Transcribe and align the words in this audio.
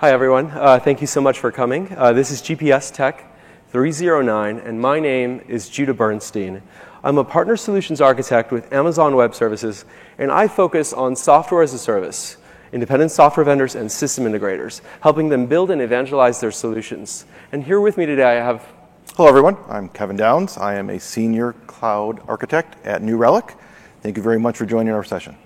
Hi, 0.00 0.12
everyone. 0.12 0.52
Uh, 0.52 0.78
thank 0.78 1.00
you 1.00 1.08
so 1.08 1.20
much 1.20 1.40
for 1.40 1.50
coming. 1.50 1.92
Uh, 1.96 2.12
this 2.12 2.30
is 2.30 2.40
GPS 2.40 2.94
Tech 2.94 3.24
309, 3.72 4.58
and 4.58 4.80
my 4.80 5.00
name 5.00 5.40
is 5.48 5.68
Judah 5.68 5.92
Bernstein. 5.92 6.62
I'm 7.02 7.18
a 7.18 7.24
partner 7.24 7.56
solutions 7.56 8.00
architect 8.00 8.52
with 8.52 8.72
Amazon 8.72 9.16
Web 9.16 9.34
Services, 9.34 9.84
and 10.16 10.30
I 10.30 10.46
focus 10.46 10.92
on 10.92 11.16
software 11.16 11.64
as 11.64 11.74
a 11.74 11.80
service, 11.80 12.36
independent 12.70 13.10
software 13.10 13.42
vendors, 13.42 13.74
and 13.74 13.90
system 13.90 14.24
integrators, 14.24 14.82
helping 15.00 15.30
them 15.30 15.46
build 15.46 15.68
and 15.72 15.82
evangelize 15.82 16.38
their 16.38 16.52
solutions. 16.52 17.26
And 17.50 17.64
here 17.64 17.80
with 17.80 17.96
me 17.96 18.06
today, 18.06 18.38
I 18.38 18.44
have. 18.44 18.64
Hello, 19.16 19.28
everyone. 19.28 19.56
I'm 19.68 19.88
Kevin 19.88 20.14
Downs. 20.14 20.58
I 20.58 20.76
am 20.76 20.90
a 20.90 21.00
senior 21.00 21.54
cloud 21.66 22.22
architect 22.28 22.76
at 22.86 23.02
New 23.02 23.16
Relic. 23.16 23.56
Thank 24.02 24.16
you 24.16 24.22
very 24.22 24.38
much 24.38 24.58
for 24.58 24.64
joining 24.64 24.94
our 24.94 25.02
session. 25.02 25.36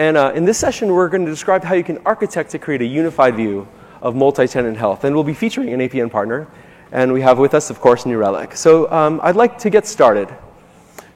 And 0.00 0.16
uh, 0.16 0.32
in 0.34 0.46
this 0.46 0.56
session, 0.56 0.94
we're 0.94 1.10
going 1.10 1.26
to 1.26 1.30
describe 1.30 1.62
how 1.62 1.74
you 1.74 1.84
can 1.84 1.98
architect 2.06 2.52
to 2.52 2.58
create 2.58 2.80
a 2.80 2.86
unified 2.86 3.36
view 3.36 3.68
of 4.00 4.16
multi-tenant 4.16 4.78
health. 4.78 5.04
And 5.04 5.14
we'll 5.14 5.24
be 5.24 5.34
featuring 5.34 5.74
an 5.74 5.80
APN 5.80 6.10
partner. 6.10 6.48
And 6.90 7.12
we 7.12 7.20
have 7.20 7.38
with 7.38 7.52
us, 7.52 7.68
of 7.68 7.82
course, 7.82 8.06
New 8.06 8.16
Relic. 8.16 8.56
So 8.56 8.90
um, 8.90 9.20
I'd 9.22 9.36
like 9.36 9.58
to 9.58 9.68
get 9.68 9.86
started. 9.86 10.34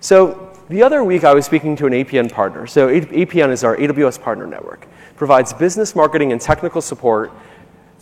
So 0.01 0.55
the 0.69 0.83
other 0.83 1.03
week, 1.03 1.25
I 1.25 1.33
was 1.33 1.47
speaking 1.47 1.77
to 1.77 1.87
an 1.87 1.95
APN 1.95 2.31
partner. 2.31 2.67
So 2.67 2.89
APN 2.89 3.53
is 3.53 3.65
our 3.65 3.75
AWS 3.75 4.21
Partner 4.21 4.47
Network. 4.47 4.87
Provides 5.17 5.55
business, 5.55 5.97
marketing, 5.97 6.33
and 6.33 6.39
technical 6.39 6.83
support 6.83 7.33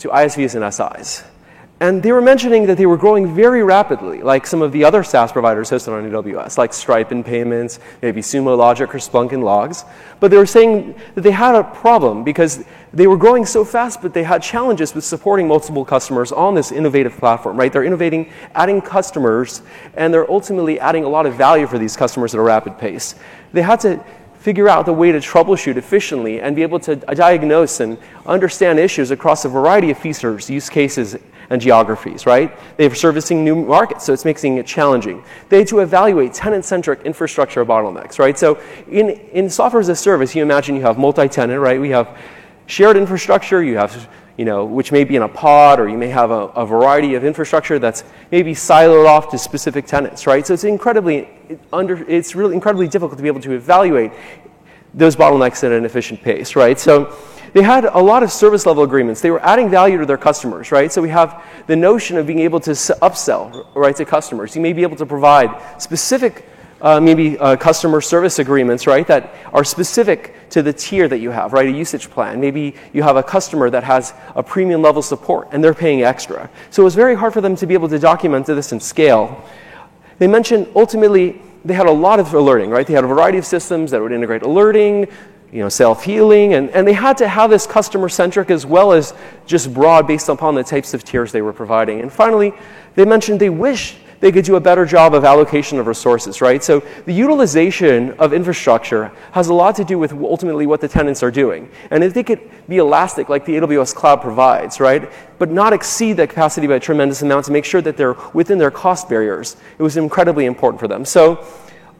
to 0.00 0.08
ISVs 0.08 0.60
and 0.60 0.74
SIs. 0.74 1.22
And 1.82 2.00
they 2.00 2.12
were 2.12 2.22
mentioning 2.22 2.66
that 2.66 2.76
they 2.76 2.86
were 2.86 2.96
growing 2.96 3.34
very 3.34 3.64
rapidly, 3.64 4.22
like 4.22 4.46
some 4.46 4.62
of 4.62 4.70
the 4.70 4.84
other 4.84 5.02
SaaS 5.02 5.32
providers 5.32 5.68
hosted 5.68 5.88
on 5.88 6.08
AWS, 6.08 6.56
like 6.56 6.72
Stripe 6.72 7.10
and 7.10 7.26
Payments, 7.26 7.80
maybe 8.00 8.20
Sumo 8.20 8.56
Logic 8.56 8.88
or 8.94 8.98
Splunk 8.98 9.32
and 9.32 9.42
Logs. 9.42 9.84
But 10.20 10.30
they 10.30 10.36
were 10.36 10.46
saying 10.46 10.94
that 11.16 11.22
they 11.22 11.32
had 11.32 11.56
a 11.56 11.64
problem 11.64 12.22
because 12.22 12.64
they 12.92 13.08
were 13.08 13.16
growing 13.16 13.44
so 13.44 13.64
fast, 13.64 14.00
but 14.00 14.14
they 14.14 14.22
had 14.22 14.44
challenges 14.44 14.94
with 14.94 15.02
supporting 15.02 15.48
multiple 15.48 15.84
customers 15.84 16.30
on 16.30 16.54
this 16.54 16.70
innovative 16.70 17.16
platform, 17.16 17.56
right? 17.56 17.72
They're 17.72 17.82
innovating, 17.82 18.30
adding 18.54 18.80
customers, 18.80 19.62
and 19.94 20.14
they're 20.14 20.30
ultimately 20.30 20.78
adding 20.78 21.02
a 21.02 21.08
lot 21.08 21.26
of 21.26 21.34
value 21.34 21.66
for 21.66 21.78
these 21.78 21.96
customers 21.96 22.32
at 22.32 22.38
a 22.38 22.44
rapid 22.44 22.78
pace. 22.78 23.16
They 23.52 23.62
had 23.62 23.80
to 23.80 24.04
figure 24.38 24.68
out 24.68 24.86
the 24.86 24.92
way 24.92 25.10
to 25.10 25.18
troubleshoot 25.18 25.76
efficiently 25.76 26.40
and 26.40 26.54
be 26.54 26.62
able 26.62 26.78
to 26.78 26.94
diagnose 26.94 27.80
and 27.80 27.98
understand 28.24 28.78
issues 28.78 29.10
across 29.10 29.44
a 29.44 29.48
variety 29.48 29.90
of 29.90 29.98
features, 29.98 30.48
use 30.48 30.68
cases, 30.68 31.16
and 31.52 31.60
geographies, 31.60 32.24
right? 32.24 32.50
They're 32.78 32.94
servicing 32.94 33.44
new 33.44 33.54
markets, 33.54 34.06
so 34.06 34.14
it's 34.14 34.24
making 34.24 34.56
it 34.56 34.66
challenging. 34.66 35.22
They 35.50 35.58
had 35.58 35.68
to 35.68 35.80
evaluate 35.80 36.32
tenant-centric 36.32 37.02
infrastructure 37.02 37.62
bottlenecks, 37.62 38.18
right? 38.18 38.38
So 38.38 38.58
in, 38.90 39.10
in 39.10 39.50
software 39.50 39.80
as 39.80 39.90
a 39.90 39.94
service, 39.94 40.34
you 40.34 40.42
imagine 40.42 40.76
you 40.76 40.82
have 40.82 40.96
multi-tenant, 40.96 41.60
right? 41.60 41.78
We 41.78 41.90
have 41.90 42.18
shared 42.66 42.96
infrastructure, 42.96 43.62
you 43.62 43.76
have 43.76 44.08
you 44.38 44.46
know, 44.46 44.64
which 44.64 44.92
may 44.92 45.04
be 45.04 45.14
in 45.14 45.22
a 45.22 45.28
pod, 45.28 45.78
or 45.78 45.90
you 45.90 45.98
may 45.98 46.08
have 46.08 46.30
a, 46.30 46.46
a, 46.56 46.64
variety 46.64 47.14
of 47.16 47.22
infrastructure 47.22 47.78
that's 47.78 48.02
maybe 48.30 48.54
siloed 48.54 49.06
off 49.06 49.28
to 49.30 49.36
specific 49.36 49.84
tenants, 49.84 50.26
right? 50.26 50.46
So 50.46 50.54
it's 50.54 50.64
incredibly 50.64 51.28
under, 51.70 52.02
it's 52.08 52.34
really 52.34 52.54
incredibly 52.54 52.88
difficult 52.88 53.18
to 53.18 53.22
be 53.22 53.28
able 53.28 53.42
to 53.42 53.52
evaluate 53.52 54.10
those 54.94 55.16
bottlenecks 55.16 55.62
at 55.64 55.72
an 55.72 55.84
efficient 55.84 56.22
pace, 56.22 56.56
right? 56.56 56.80
So 56.80 57.14
they 57.52 57.62
had 57.62 57.84
a 57.84 57.98
lot 57.98 58.22
of 58.22 58.32
service 58.32 58.64
level 58.64 58.82
agreements. 58.82 59.20
They 59.20 59.30
were 59.30 59.44
adding 59.44 59.68
value 59.68 59.98
to 59.98 60.06
their 60.06 60.16
customers, 60.16 60.72
right? 60.72 60.90
So 60.90 61.02
we 61.02 61.10
have 61.10 61.44
the 61.66 61.76
notion 61.76 62.16
of 62.16 62.26
being 62.26 62.40
able 62.40 62.60
to 62.60 62.70
upsell, 62.70 63.66
right, 63.74 63.94
to 63.96 64.04
customers. 64.04 64.56
You 64.56 64.62
may 64.62 64.72
be 64.72 64.82
able 64.82 64.96
to 64.96 65.06
provide 65.06 65.50
specific, 65.80 66.48
uh, 66.80 66.98
maybe 66.98 67.38
uh, 67.38 67.56
customer 67.56 68.00
service 68.00 68.38
agreements, 68.38 68.86
right, 68.86 69.06
that 69.06 69.34
are 69.52 69.64
specific 69.64 70.34
to 70.50 70.62
the 70.62 70.72
tier 70.72 71.08
that 71.08 71.18
you 71.18 71.30
have, 71.30 71.52
right, 71.52 71.66
a 71.66 71.70
usage 71.70 72.10
plan. 72.10 72.40
Maybe 72.40 72.74
you 72.92 73.02
have 73.02 73.16
a 73.16 73.22
customer 73.22 73.68
that 73.70 73.84
has 73.84 74.14
a 74.34 74.42
premium 74.42 74.80
level 74.80 75.02
support 75.02 75.48
and 75.52 75.62
they're 75.62 75.74
paying 75.74 76.02
extra. 76.02 76.50
So 76.70 76.82
it 76.82 76.84
was 76.84 76.94
very 76.94 77.14
hard 77.14 77.32
for 77.32 77.40
them 77.40 77.56
to 77.56 77.66
be 77.66 77.74
able 77.74 77.88
to 77.88 77.98
document 77.98 78.46
this 78.46 78.72
and 78.72 78.82
scale. 78.82 79.44
They 80.18 80.26
mentioned 80.26 80.68
ultimately 80.74 81.40
they 81.64 81.74
had 81.74 81.86
a 81.86 81.92
lot 81.92 82.18
of 82.18 82.32
alerting, 82.34 82.70
right? 82.70 82.86
They 82.86 82.94
had 82.94 83.04
a 83.04 83.08
variety 83.08 83.38
of 83.38 83.46
systems 83.46 83.90
that 83.92 84.00
would 84.00 84.12
integrate 84.12 84.42
alerting, 84.42 85.08
you 85.52 85.58
know, 85.58 85.68
self-healing, 85.68 86.54
and, 86.54 86.70
and 86.70 86.88
they 86.88 86.94
had 86.94 87.18
to 87.18 87.28
have 87.28 87.50
this 87.50 87.66
customer-centric 87.66 88.50
as 88.50 88.64
well 88.64 88.92
as 88.92 89.12
just 89.44 89.72
broad 89.72 90.06
based 90.06 90.30
upon 90.30 90.54
the 90.54 90.64
types 90.64 90.94
of 90.94 91.04
tiers 91.04 91.30
they 91.30 91.42
were 91.42 91.52
providing. 91.52 92.00
And 92.00 92.10
finally, 92.10 92.54
they 92.94 93.04
mentioned 93.04 93.38
they 93.38 93.50
wish 93.50 93.96
they 94.20 94.30
could 94.30 94.44
do 94.44 94.54
a 94.54 94.60
better 94.60 94.86
job 94.86 95.14
of 95.14 95.24
allocation 95.24 95.80
of 95.80 95.88
resources, 95.88 96.40
right? 96.40 96.62
So 96.62 96.80
the 97.06 97.12
utilization 97.12 98.12
of 98.20 98.32
infrastructure 98.32 99.10
has 99.32 99.48
a 99.48 99.54
lot 99.54 99.74
to 99.76 99.84
do 99.84 99.98
with 99.98 100.12
ultimately 100.12 100.64
what 100.64 100.80
the 100.80 100.86
tenants 100.86 101.24
are 101.24 101.30
doing. 101.30 101.68
And 101.90 102.04
if 102.04 102.14
they 102.14 102.22
could 102.22 102.40
be 102.68 102.78
elastic 102.78 103.28
like 103.28 103.44
the 103.44 103.56
AWS 103.56 103.94
cloud 103.96 104.22
provides, 104.22 104.78
right, 104.78 105.10
but 105.38 105.50
not 105.50 105.72
exceed 105.72 106.14
that 106.14 106.28
capacity 106.28 106.68
by 106.68 106.76
a 106.76 106.80
tremendous 106.80 107.20
amount 107.22 107.46
to 107.46 107.52
make 107.52 107.64
sure 107.64 107.82
that 107.82 107.96
they're 107.96 108.14
within 108.32 108.58
their 108.58 108.70
cost 108.70 109.08
barriers, 109.08 109.56
it 109.76 109.82
was 109.82 109.96
incredibly 109.96 110.46
important 110.46 110.78
for 110.78 110.86
them. 110.86 111.04
So 111.04 111.44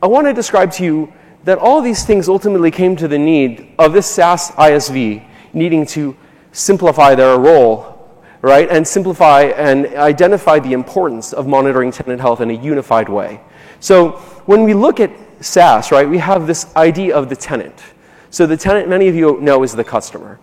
I 0.01 0.07
want 0.07 0.29
to 0.29 0.33
describe 0.33 0.71
to 0.75 0.85
you 0.85 1.13
that 1.45 1.59
all 1.59 1.81
these 1.81 2.05
things 2.05 2.29
ultimately 2.29 2.71
came 2.71 2.97
to 2.97 3.09
the 3.09 3.19
need 3.19 3.75
of 3.79 3.93
this 3.93 4.07
SaaS 4.07 4.51
ISV 4.53 5.25
needing 5.53 5.85
to 5.87 6.17
simplify 6.53 7.15
their 7.15 7.39
role, 7.39 8.15
right? 8.43 8.69
And 8.71 8.87
simplify 8.87 9.43
and 9.43 9.87
identify 9.87 10.59
the 10.59 10.73
importance 10.73 11.33
of 11.33 11.47
monitoring 11.47 11.91
tenant 11.91 12.21
health 12.21 12.41
in 12.41 12.51
a 12.51 12.55
unified 12.55 13.09
way. 13.09 13.41
So 13.81 14.13
when 14.47 14.63
we 14.65 14.75
look 14.75 15.01
at 15.01 15.11
SaaS, 15.41 15.91
right, 15.91 16.09
we 16.09 16.19
have 16.19 16.47
this 16.47 16.75
idea 16.77 17.17
of 17.17 17.29
the 17.29 17.37
tenant. 17.37 17.83
So 18.31 18.47
the 18.47 18.57
tenant, 18.57 18.89
many 18.89 19.09
of 19.09 19.15
you 19.15 19.41
know, 19.41 19.63
is 19.63 19.75
the 19.75 19.85
customer. 19.85 20.39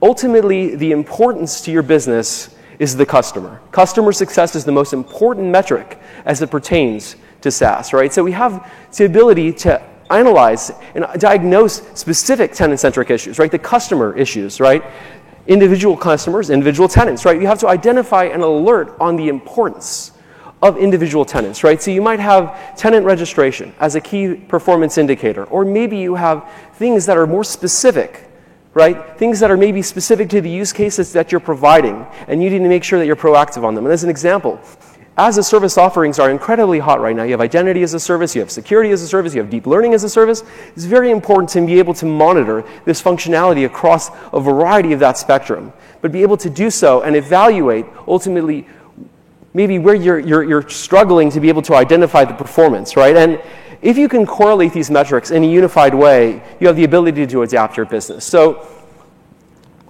Ultimately, 0.00 0.76
the 0.76 0.92
importance 0.92 1.60
to 1.62 1.72
your 1.72 1.82
business 1.82 2.54
is 2.78 2.96
the 2.96 3.06
customer. 3.06 3.60
Customer 3.70 4.12
success 4.12 4.54
is 4.54 4.64
the 4.64 4.72
most 4.72 4.92
important 4.92 5.48
metric 5.48 5.98
as 6.24 6.42
it 6.42 6.50
pertains 6.50 7.16
to 7.40 7.50
SaaS, 7.50 7.92
right? 7.92 8.12
So 8.12 8.22
we 8.24 8.32
have 8.32 8.70
the 8.96 9.04
ability 9.04 9.52
to 9.52 9.82
analyze 10.10 10.70
and 10.94 11.06
diagnose 11.18 11.82
specific 11.98 12.52
tenant-centric 12.52 13.10
issues, 13.10 13.38
right? 13.38 13.50
The 13.50 13.58
customer 13.58 14.16
issues, 14.16 14.60
right? 14.60 14.84
Individual 15.46 15.96
customers, 15.96 16.50
individual 16.50 16.88
tenants, 16.88 17.24
right? 17.24 17.40
You 17.40 17.46
have 17.46 17.58
to 17.60 17.68
identify 17.68 18.24
and 18.24 18.42
alert 18.42 18.96
on 19.00 19.16
the 19.16 19.28
importance 19.28 20.12
of 20.62 20.78
individual 20.78 21.24
tenants, 21.26 21.62
right? 21.62 21.82
So 21.82 21.90
you 21.90 22.00
might 22.00 22.20
have 22.20 22.76
tenant 22.76 23.04
registration 23.04 23.74
as 23.80 23.96
a 23.96 24.00
key 24.00 24.34
performance 24.34 24.96
indicator, 24.96 25.44
or 25.44 25.64
maybe 25.64 25.98
you 25.98 26.14
have 26.14 26.50
things 26.74 27.04
that 27.06 27.18
are 27.18 27.26
more 27.26 27.44
specific, 27.44 28.30
right? 28.72 29.18
Things 29.18 29.40
that 29.40 29.50
are 29.50 29.56
maybe 29.58 29.82
specific 29.82 30.30
to 30.30 30.40
the 30.40 30.48
use 30.48 30.72
cases 30.72 31.12
that 31.12 31.30
you're 31.30 31.40
providing, 31.40 32.06
and 32.28 32.42
you 32.42 32.48
need 32.48 32.60
to 32.60 32.68
make 32.68 32.82
sure 32.82 32.98
that 32.98 33.06
you're 33.06 33.14
proactive 33.14 33.62
on 33.62 33.74
them. 33.74 33.84
And 33.84 33.92
as 33.92 34.04
an 34.04 34.10
example, 34.10 34.58
as 35.16 35.38
a 35.38 35.42
service 35.42 35.78
offerings 35.78 36.18
are 36.18 36.30
incredibly 36.30 36.80
hot 36.80 37.00
right 37.00 37.14
now. 37.14 37.22
You 37.22 37.32
have 37.32 37.40
identity 37.40 37.82
as 37.82 37.94
a 37.94 38.00
service, 38.00 38.34
you 38.34 38.40
have 38.40 38.50
security 38.50 38.90
as 38.90 39.00
a 39.02 39.06
service, 39.06 39.34
you 39.34 39.40
have 39.40 39.50
deep 39.50 39.66
learning 39.66 39.94
as 39.94 40.02
a 40.02 40.08
service. 40.08 40.42
It's 40.74 40.84
very 40.84 41.10
important 41.10 41.50
to 41.50 41.64
be 41.64 41.78
able 41.78 41.94
to 41.94 42.06
monitor 42.06 42.64
this 42.84 43.00
functionality 43.00 43.64
across 43.64 44.10
a 44.32 44.40
variety 44.40 44.92
of 44.92 45.00
that 45.00 45.16
spectrum, 45.16 45.72
but 46.00 46.10
be 46.10 46.22
able 46.22 46.36
to 46.38 46.50
do 46.50 46.68
so 46.68 47.02
and 47.02 47.14
evaluate 47.14 47.86
ultimately 48.08 48.66
maybe 49.54 49.78
where 49.78 49.94
you're, 49.94 50.18
you're, 50.18 50.42
you're 50.42 50.68
struggling 50.68 51.30
to 51.30 51.38
be 51.38 51.48
able 51.48 51.62
to 51.62 51.74
identify 51.74 52.24
the 52.24 52.34
performance, 52.34 52.96
right? 52.96 53.16
And 53.16 53.40
if 53.82 53.96
you 53.96 54.08
can 54.08 54.26
correlate 54.26 54.72
these 54.72 54.90
metrics 54.90 55.30
in 55.30 55.44
a 55.44 55.46
unified 55.46 55.94
way, 55.94 56.42
you 56.58 56.66
have 56.66 56.74
the 56.74 56.84
ability 56.84 57.26
to 57.28 57.42
adapt 57.42 57.76
your 57.76 57.86
business. 57.86 58.24
So 58.24 58.66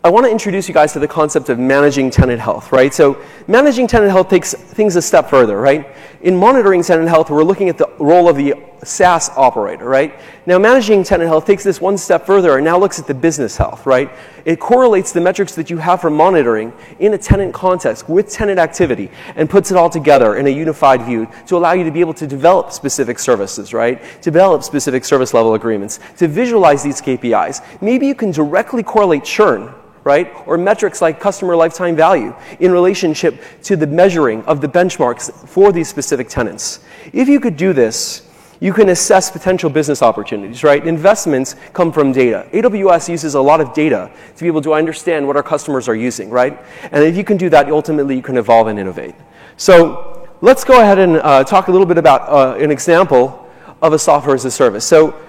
I 0.04 0.10
want 0.10 0.26
to 0.26 0.30
introduce 0.30 0.68
you 0.68 0.74
guys 0.74 0.92
to 0.92 0.98
the 0.98 1.08
concept 1.08 1.48
of 1.48 1.58
managing 1.58 2.10
tenant 2.10 2.38
health, 2.38 2.72
right? 2.72 2.92
So 2.92 3.18
managing 3.48 3.86
tenant 3.86 4.12
health 4.12 4.28
takes 4.28 4.52
things 4.52 4.96
a 4.96 5.02
step 5.02 5.30
further, 5.30 5.58
right? 5.58 5.96
In 6.20 6.36
monitoring 6.36 6.82
tenant 6.82 7.08
health, 7.08 7.30
we're 7.30 7.42
looking 7.42 7.70
at 7.70 7.78
the 7.78 7.88
role 7.98 8.28
of 8.28 8.36
the 8.36 8.54
SaaS 8.82 9.30
operator, 9.30 9.86
right? 9.86 10.20
Now 10.44 10.58
managing 10.58 11.04
tenant 11.04 11.28
health 11.28 11.46
takes 11.46 11.64
this 11.64 11.80
one 11.80 11.96
step 11.96 12.26
further 12.26 12.56
and 12.56 12.66
now 12.66 12.78
looks 12.78 12.98
at 12.98 13.06
the 13.06 13.14
business 13.14 13.56
health, 13.56 13.86
right? 13.86 14.10
It 14.44 14.60
correlates 14.60 15.12
the 15.12 15.22
metrics 15.22 15.54
that 15.54 15.70
you 15.70 15.78
have 15.78 16.02
for 16.02 16.10
monitoring 16.10 16.74
in 16.98 17.14
a 17.14 17.18
tenant 17.18 17.54
context 17.54 18.06
with 18.06 18.28
tenant 18.28 18.58
activity 18.58 19.10
and 19.36 19.48
puts 19.48 19.70
it 19.70 19.78
all 19.78 19.88
together 19.88 20.36
in 20.36 20.46
a 20.46 20.50
unified 20.50 21.00
view 21.00 21.26
to 21.46 21.56
allow 21.56 21.72
you 21.72 21.82
to 21.82 21.90
be 21.90 22.00
able 22.00 22.12
to 22.12 22.26
develop 22.26 22.72
specific 22.72 23.18
services, 23.18 23.72
right? 23.72 24.02
To 24.20 24.30
develop 24.30 24.64
specific 24.64 25.02
service 25.02 25.32
level 25.32 25.54
agreements, 25.54 25.98
to 26.18 26.28
visualize 26.28 26.82
these 26.82 27.00
KPIs. 27.00 27.80
Maybe 27.80 28.06
you 28.06 28.14
can 28.14 28.32
directly 28.32 28.82
correlate 28.82 29.24
churn 29.24 29.72
right? 30.04 30.32
Or 30.46 30.56
metrics 30.58 31.02
like 31.02 31.18
customer 31.18 31.56
lifetime 31.56 31.96
value 31.96 32.34
in 32.60 32.70
relationship 32.70 33.42
to 33.64 33.76
the 33.76 33.86
measuring 33.86 34.44
of 34.44 34.60
the 34.60 34.68
benchmarks 34.68 35.32
for 35.48 35.72
these 35.72 35.88
specific 35.88 36.28
tenants. 36.28 36.80
If 37.12 37.28
you 37.28 37.40
could 37.40 37.56
do 37.56 37.72
this, 37.72 38.28
you 38.60 38.72
can 38.72 38.88
assess 38.90 39.30
potential 39.30 39.68
business 39.68 40.00
opportunities, 40.00 40.62
right? 40.62 40.86
Investments 40.86 41.56
come 41.72 41.92
from 41.92 42.12
data. 42.12 42.46
AWS 42.52 43.08
uses 43.08 43.34
a 43.34 43.40
lot 43.40 43.60
of 43.60 43.74
data 43.74 44.10
to 44.36 44.42
be 44.42 44.46
able 44.46 44.62
to 44.62 44.72
understand 44.74 45.26
what 45.26 45.36
our 45.36 45.42
customers 45.42 45.88
are 45.88 45.94
using, 45.94 46.30
right? 46.30 46.58
And 46.92 47.02
if 47.04 47.16
you 47.16 47.24
can 47.24 47.36
do 47.36 47.50
that, 47.50 47.68
ultimately 47.70 48.16
you 48.16 48.22
can 48.22 48.36
evolve 48.36 48.68
and 48.68 48.78
innovate. 48.78 49.14
So 49.56 50.28
let's 50.40 50.64
go 50.64 50.80
ahead 50.80 50.98
and 50.98 51.16
uh, 51.16 51.44
talk 51.44 51.68
a 51.68 51.72
little 51.72 51.86
bit 51.86 51.98
about 51.98 52.28
uh, 52.28 52.56
an 52.56 52.70
example 52.70 53.50
of 53.82 53.92
a 53.92 53.98
software 53.98 54.34
as 54.34 54.44
a 54.44 54.50
service. 54.50 54.84
So 54.84 55.20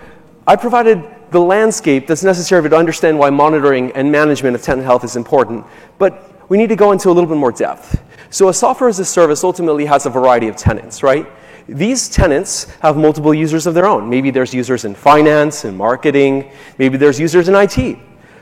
I 0.47 0.55
provided 0.55 1.03
the 1.31 1.39
landscape 1.39 2.07
that's 2.07 2.23
necessary 2.23 2.69
to 2.69 2.75
understand 2.75 3.17
why 3.17 3.29
monitoring 3.29 3.91
and 3.93 4.11
management 4.11 4.55
of 4.55 4.61
tenant 4.61 4.85
health 4.85 5.03
is 5.03 5.15
important, 5.15 5.65
but 5.97 6.49
we 6.49 6.57
need 6.57 6.69
to 6.69 6.75
go 6.75 6.91
into 6.91 7.09
a 7.09 7.13
little 7.13 7.29
bit 7.29 7.37
more 7.37 7.51
depth. 7.51 8.01
So 8.29 8.49
a 8.49 8.53
software 8.53 8.89
as 8.89 8.99
a 8.99 9.05
service 9.05 9.43
ultimately 9.43 9.85
has 9.85 10.05
a 10.05 10.09
variety 10.09 10.47
of 10.47 10.55
tenants, 10.55 11.01
right? 11.03 11.27
These 11.67 12.09
tenants 12.09 12.65
have 12.81 12.95
multiple 12.95 13.33
users 13.33 13.65
of 13.65 13.73
their 13.73 13.87
own. 13.87 14.09
Maybe 14.09 14.29
there's 14.29 14.53
users 14.53 14.85
in 14.85 14.93
finance 14.93 15.65
and 15.65 15.75
marketing. 15.75 16.51
Maybe 16.77 16.97
there's 16.97 17.19
users 17.19 17.49
in 17.49 17.55
IT, 17.55 17.97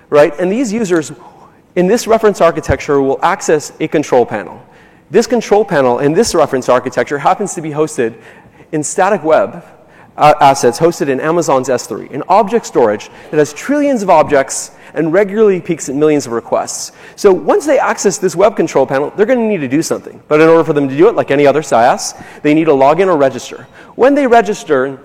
right? 0.09 0.37
And 0.39 0.51
these 0.51 0.73
users 0.73 1.13
in 1.75 1.87
this 1.87 2.05
reference 2.05 2.41
architecture 2.41 3.01
will 3.01 3.19
access 3.23 3.71
a 3.79 3.87
control 3.87 4.25
panel. 4.25 4.61
This 5.09 5.27
control 5.27 5.63
panel 5.63 5.99
in 5.99 6.13
this 6.13 6.35
reference 6.35 6.67
architecture 6.69 7.17
happens 7.17 7.53
to 7.53 7.61
be 7.61 7.69
hosted 7.69 8.21
in 8.71 8.83
static 8.83 9.23
web 9.23 9.63
Uh, 10.15 10.33
assets 10.41 10.77
hosted 10.77 11.09
in 11.09 11.19
Amazon's 11.19 11.69
S3, 11.69 12.11
an 12.13 12.21
object 12.29 12.67
storage 12.67 13.09
that 13.31 13.37
has 13.37 13.51
trillions 13.51 14.03
of 14.03 14.11
objects 14.11 14.71
and 14.93 15.11
regularly 15.11 15.59
peaks 15.59 15.89
at 15.89 15.95
millions 15.95 16.27
of 16.27 16.33
requests. 16.33 16.91
So 17.15 17.33
once 17.33 17.65
they 17.65 17.79
access 17.79 18.19
this 18.19 18.35
web 18.35 18.55
control 18.55 18.85
panel, 18.85 19.11
they're 19.11 19.25
going 19.25 19.39
to 19.39 19.47
need 19.47 19.61
to 19.61 19.67
do 19.67 19.81
something. 19.81 20.21
But 20.27 20.39
in 20.39 20.47
order 20.47 20.63
for 20.63 20.73
them 20.73 20.87
to 20.87 20.95
do 20.95 21.07
it, 21.07 21.15
like 21.15 21.31
any 21.31 21.47
other 21.47 21.63
SaaS, 21.63 22.13
they 22.43 22.53
need 22.53 22.65
to 22.65 22.73
log 22.73 22.99
in 22.99 23.09
or 23.09 23.17
register. 23.17 23.67
When 23.95 24.13
they 24.13 24.27
register, 24.27 24.99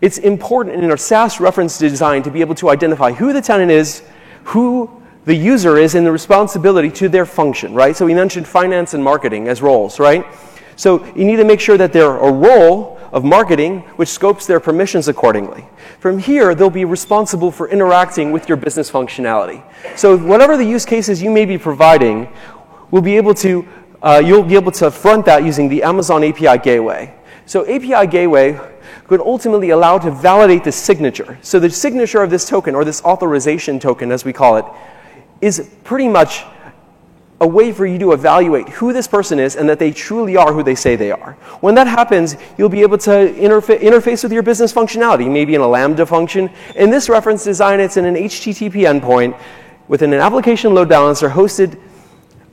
it's 0.00 0.18
important 0.18 0.82
in 0.82 0.90
our 0.90 0.96
SaaS 0.96 1.38
reference 1.38 1.78
design 1.78 2.24
to 2.24 2.30
be 2.30 2.40
able 2.40 2.56
to 2.56 2.70
identify 2.70 3.12
who 3.12 3.32
the 3.32 3.40
tenant 3.40 3.70
is, 3.70 4.02
who 4.42 4.90
the 5.26 5.34
user 5.34 5.78
is, 5.78 5.94
and 5.94 6.04
the 6.04 6.12
responsibility 6.12 6.90
to 6.90 7.08
their 7.08 7.24
function, 7.24 7.72
right? 7.72 7.96
So 7.96 8.04
we 8.04 8.14
mentioned 8.14 8.48
finance 8.48 8.94
and 8.94 9.04
marketing 9.04 9.46
as 9.46 9.62
roles, 9.62 10.00
right? 10.00 10.26
So 10.76 11.04
you 11.14 11.24
need 11.24 11.36
to 11.36 11.44
make 11.44 11.60
sure 11.60 11.78
that 11.78 11.92
they're 11.92 12.16
a 12.16 12.32
role 12.32 12.93
of 13.14 13.22
marketing, 13.22 13.78
which 13.94 14.08
scopes 14.08 14.44
their 14.44 14.58
permissions 14.58 15.06
accordingly. 15.06 15.64
From 16.00 16.18
here, 16.18 16.52
they'll 16.52 16.68
be 16.68 16.84
responsible 16.84 17.52
for 17.52 17.68
interacting 17.68 18.32
with 18.32 18.48
your 18.48 18.56
business 18.56 18.90
functionality. 18.90 19.62
So 19.96 20.18
whatever 20.18 20.56
the 20.56 20.64
use 20.64 20.84
cases 20.84 21.22
you 21.22 21.30
may 21.30 21.44
be 21.44 21.56
providing, 21.56 22.28
we'll 22.90 23.02
be 23.02 23.16
able 23.16 23.32
to, 23.34 23.66
uh, 24.02 24.20
you'll 24.22 24.42
be 24.42 24.56
able 24.56 24.72
to 24.72 24.90
front 24.90 25.26
that 25.26 25.44
using 25.44 25.68
the 25.68 25.84
Amazon 25.84 26.24
API 26.24 26.58
Gateway. 26.58 27.14
So 27.46 27.64
API 27.66 28.08
Gateway 28.08 28.58
could 29.06 29.20
ultimately 29.20 29.70
allow 29.70 29.96
to 29.98 30.10
validate 30.10 30.64
the 30.64 30.72
signature. 30.72 31.38
So 31.40 31.60
the 31.60 31.70
signature 31.70 32.20
of 32.20 32.30
this 32.30 32.48
token, 32.48 32.74
or 32.74 32.84
this 32.84 33.00
authorization 33.04 33.78
token 33.78 34.10
as 34.10 34.24
we 34.24 34.32
call 34.32 34.56
it, 34.56 34.64
is 35.40 35.70
pretty 35.84 36.08
much 36.08 36.42
a 37.44 37.46
way 37.46 37.72
for 37.72 37.84
you 37.84 37.98
to 37.98 38.12
evaluate 38.12 38.66
who 38.70 38.92
this 38.94 39.06
person 39.06 39.38
is 39.38 39.54
and 39.54 39.68
that 39.68 39.78
they 39.78 39.92
truly 39.92 40.34
are 40.34 40.52
who 40.52 40.62
they 40.62 40.74
say 40.74 40.96
they 40.96 41.12
are. 41.12 41.34
When 41.60 41.74
that 41.74 41.86
happens, 41.86 42.36
you'll 42.56 42.70
be 42.70 42.80
able 42.80 42.96
to 42.98 43.10
interfa- 43.10 43.78
interface 43.78 44.22
with 44.22 44.32
your 44.32 44.42
business 44.42 44.72
functionality, 44.72 45.30
maybe 45.30 45.54
in 45.54 45.60
a 45.60 45.68
Lambda 45.68 46.06
function. 46.06 46.50
In 46.74 46.88
this 46.88 47.10
reference 47.10 47.44
design, 47.44 47.80
it's 47.80 47.98
in 47.98 48.06
an 48.06 48.14
HTTP 48.14 48.88
endpoint 48.88 49.38
within 49.88 50.14
an 50.14 50.20
application 50.20 50.74
load 50.74 50.88
balancer 50.88 51.28
hosted 51.28 51.78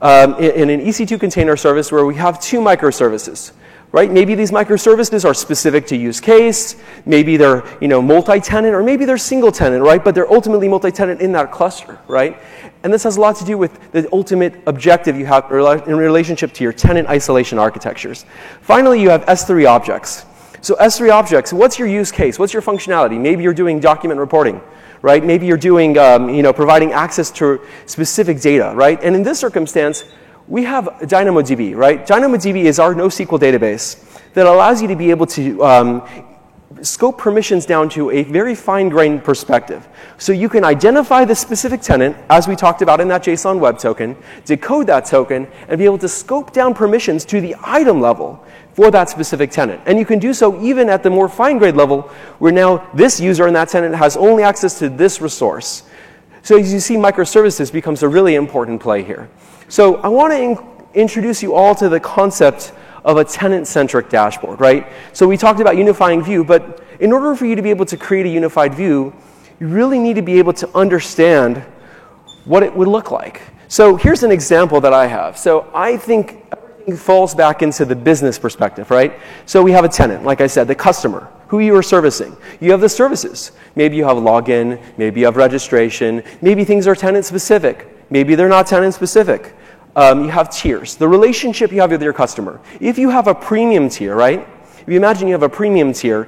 um, 0.02 0.34
in, 0.36 0.70
in 0.70 0.82
an 0.82 0.86
EC2 0.86 1.18
container 1.18 1.56
service 1.56 1.90
where 1.90 2.06
we 2.06 2.16
have 2.16 2.38
two 2.42 2.60
microservices 2.60 3.54
right? 3.92 4.10
Maybe 4.10 4.36
these 4.36 4.52
microservices 4.52 5.26
are 5.26 5.34
specific 5.34 5.86
to 5.88 5.98
use 5.98 6.20
case. 6.22 6.76
Maybe 7.06 7.38
they're, 7.38 7.64
you 7.82 7.88
know, 7.88 8.02
multi-tenant, 8.02 8.74
or 8.74 8.84
maybe 8.84 9.06
they're 9.06 9.18
single 9.18 9.52
tenant, 9.52 9.84
right? 9.84 10.04
But 10.04 10.16
they're 10.16 10.32
ultimately 10.32 10.70
multi-tenant 10.70 11.22
in 11.22 11.34
that 11.34 11.52
cluster, 11.52 12.00
right? 12.08 12.40
And 12.84 12.92
this 12.92 13.04
has 13.04 13.18
a 13.18 13.22
lot 13.22 13.36
to 13.38 13.46
do 13.46 13.58
with 13.58 13.92
the 13.92 14.10
ultimate 14.12 14.56
objective 14.66 15.16
you 15.16 15.26
have 15.26 15.52
in 15.52 15.96
relationship 15.96 16.52
to 16.54 16.64
your 16.64 16.74
tenant 16.74 17.08
isolation 17.10 17.60
architectures. 17.60 18.26
Finally, 18.62 19.02
you 19.02 19.10
have 19.10 19.26
S3 19.26 19.70
objects. 19.70 20.26
So 20.62 20.76
S3 20.76 21.12
objects, 21.12 21.54
what's 21.54 21.78
your 21.80 21.88
use 21.88 22.12
case? 22.12 22.38
What's 22.40 22.54
your 22.54 22.62
functionality? 22.62 23.20
Maybe 23.20 23.44
you're 23.44 23.54
doing 23.54 23.80
document 23.80 24.20
reporting, 24.20 24.62
right? 25.02 25.24
Maybe 25.24 25.46
you're 25.46 25.58
doing, 25.58 25.98
um, 25.98 26.30
you 26.30 26.44
know, 26.44 26.54
providing 26.54 26.92
access 26.92 27.32
to 27.32 27.62
specific 27.86 28.40
data, 28.42 28.72
right? 28.76 29.02
And 29.04 29.16
in 29.16 29.24
this 29.24 29.40
circumstance, 29.40 30.04
we 30.48 30.64
have 30.64 30.86
DynamoDB, 31.02 31.76
right? 31.76 32.06
DynamoDB 32.06 32.66
is 32.66 32.80
our 32.80 32.94
NoSQL 32.94 33.40
database 33.40 34.04
that 34.34 34.46
allows 34.46 34.82
you 34.82 34.88
to 34.88 34.96
be 34.96 35.10
able 35.10 35.26
to 35.28 35.64
um, 35.64 36.31
scope 36.82 37.18
permissions 37.18 37.66
down 37.66 37.90
to 37.90 38.10
a 38.12 38.24
very 38.24 38.56
fine-grained 38.56 39.24
perspective. 39.24 39.88
So 40.18 40.32
you 40.32 40.50
can 40.50 40.64
identify 40.64 41.26
the 41.26 41.36
specific 41.36 41.82
tenant, 41.82 42.18
as 42.30 42.48
we 42.48 42.56
talked 42.56 42.82
about 42.82 43.00
in 43.00 43.08
that 43.10 43.24
JSON 43.24 43.60
web 43.60 43.78
token, 43.80 44.16
decode 44.46 44.88
that 44.88 45.06
token, 45.06 45.48
and 45.68 45.78
be 45.78 45.86
able 45.86 45.98
to 46.00 46.08
scope 46.08 46.52
down 46.54 46.74
permissions 46.74 47.26
to 47.26 47.42
the 47.42 47.56
item 47.64 48.02
level 48.02 48.44
for 48.74 48.90
that 48.92 49.10
specific 49.10 49.52
tenant. 49.52 49.82
And 49.86 50.00
you 50.00 50.06
can 50.06 50.20
do 50.20 50.34
so 50.34 50.62
even 50.62 50.90
at 50.90 51.04
the 51.04 51.10
more 51.10 51.28
fine-grained 51.28 51.78
level, 51.78 52.04
where 52.40 52.52
now 52.52 52.90
this 52.94 53.20
user 53.20 53.48
in 53.48 53.54
that 53.54 53.70
tenant 53.70 53.96
has 53.96 54.16
only 54.18 54.44
access 54.44 54.80
to 54.80 54.90
this 54.90 55.22
resource. 55.22 55.84
So 56.42 56.58
as 56.58 56.74
you 56.74 56.80
see, 56.80 56.96
microservices 56.96 57.72
becomes 57.72 58.02
a 58.04 58.08
really 58.08 58.36
important 58.36 58.82
play 58.82 59.04
here. 59.04 59.30
So 59.68 59.98
I 59.98 60.08
want 60.08 60.34
to 60.34 60.42
in 60.42 60.58
introduce 60.94 61.42
you 61.42 61.54
all 61.54 61.74
to 61.76 61.88
the 61.88 62.00
concept 62.00 62.74
of 63.04 63.18
a 63.18 63.24
tenant-centric 63.24 64.10
dashboard, 64.10 64.60
right? 64.60 64.88
So 65.14 65.28
we 65.28 65.38
talked 65.38 65.60
about 65.60 65.78
unifying 65.78 66.24
view, 66.24 66.44
but 66.44 66.84
in 67.00 67.12
order 67.12 67.36
for 67.36 67.46
you 67.46 67.56
to 67.56 67.62
be 67.62 67.70
able 67.70 67.86
to 67.88 67.98
create 67.98 68.26
a 68.26 68.30
unified 68.30 68.74
view, 68.74 69.14
you 69.60 69.68
really 69.68 70.00
need 70.00 70.16
to 70.16 70.22
be 70.22 70.38
able 70.38 70.54
to 70.54 70.70
understand 70.78 71.64
what 72.46 72.64
it 72.64 72.76
would 72.76 72.88
look 72.88 73.12
like. 73.12 73.42
So 73.68 73.96
here's 73.96 74.24
an 74.24 74.32
example 74.32 74.82
that 74.82 74.94
I 74.94 75.08
have. 75.08 75.38
So 75.38 75.70
I 75.74 75.98
think 75.98 76.44
everything 76.52 76.98
falls 76.98 77.34
back 77.34 77.62
into 77.62 77.86
the 77.86 77.96
business 77.96 78.38
perspective, 78.38 78.92
right? 78.92 79.20
So 79.46 79.64
we 79.64 79.72
have 79.72 79.86
a 79.86 79.90
tenant, 79.90 80.24
like 80.24 80.42
I 80.42 80.48
said, 80.48 80.68
the 80.68 80.76
customer, 80.76 81.28
who 81.48 81.60
you 81.60 81.76
are 81.76 81.84
servicing. 81.84 82.36
You 82.60 82.72
have 82.72 82.82
the 82.82 82.90
services. 82.90 83.52
Maybe 83.76 83.96
you 83.96 84.04
have 84.06 84.18
login, 84.18 84.82
maybe 84.98 85.22
you 85.22 85.26
have 85.26 85.38
registration, 85.38 86.24
maybe 86.42 86.66
things 86.66 86.88
are 86.88 86.96
tenant 86.96 87.26
specific, 87.26 87.88
maybe 88.10 88.36
they're 88.36 88.50
not 88.50 88.68
tenant 88.68 88.94
specific 88.94 89.54
um, 89.96 90.24
you 90.24 90.30
have 90.30 90.50
tiers. 90.50 90.96
The 90.96 91.08
relationship 91.08 91.72
you 91.72 91.82
have 91.82 91.92
with 91.92 92.02
your 92.02 92.14
customer. 92.14 92.60
If 92.80 92.98
you 92.98 93.10
have 93.10 93.28
a 93.28 93.36
premium 93.36 93.90
tier, 93.90 94.16
right? 94.16 94.48
If 94.80 94.88
you 94.88 94.96
imagine 94.96 95.28
you 95.28 95.34
have 95.34 95.44
a 95.44 95.50
premium 95.50 95.94
tier, 95.94 96.28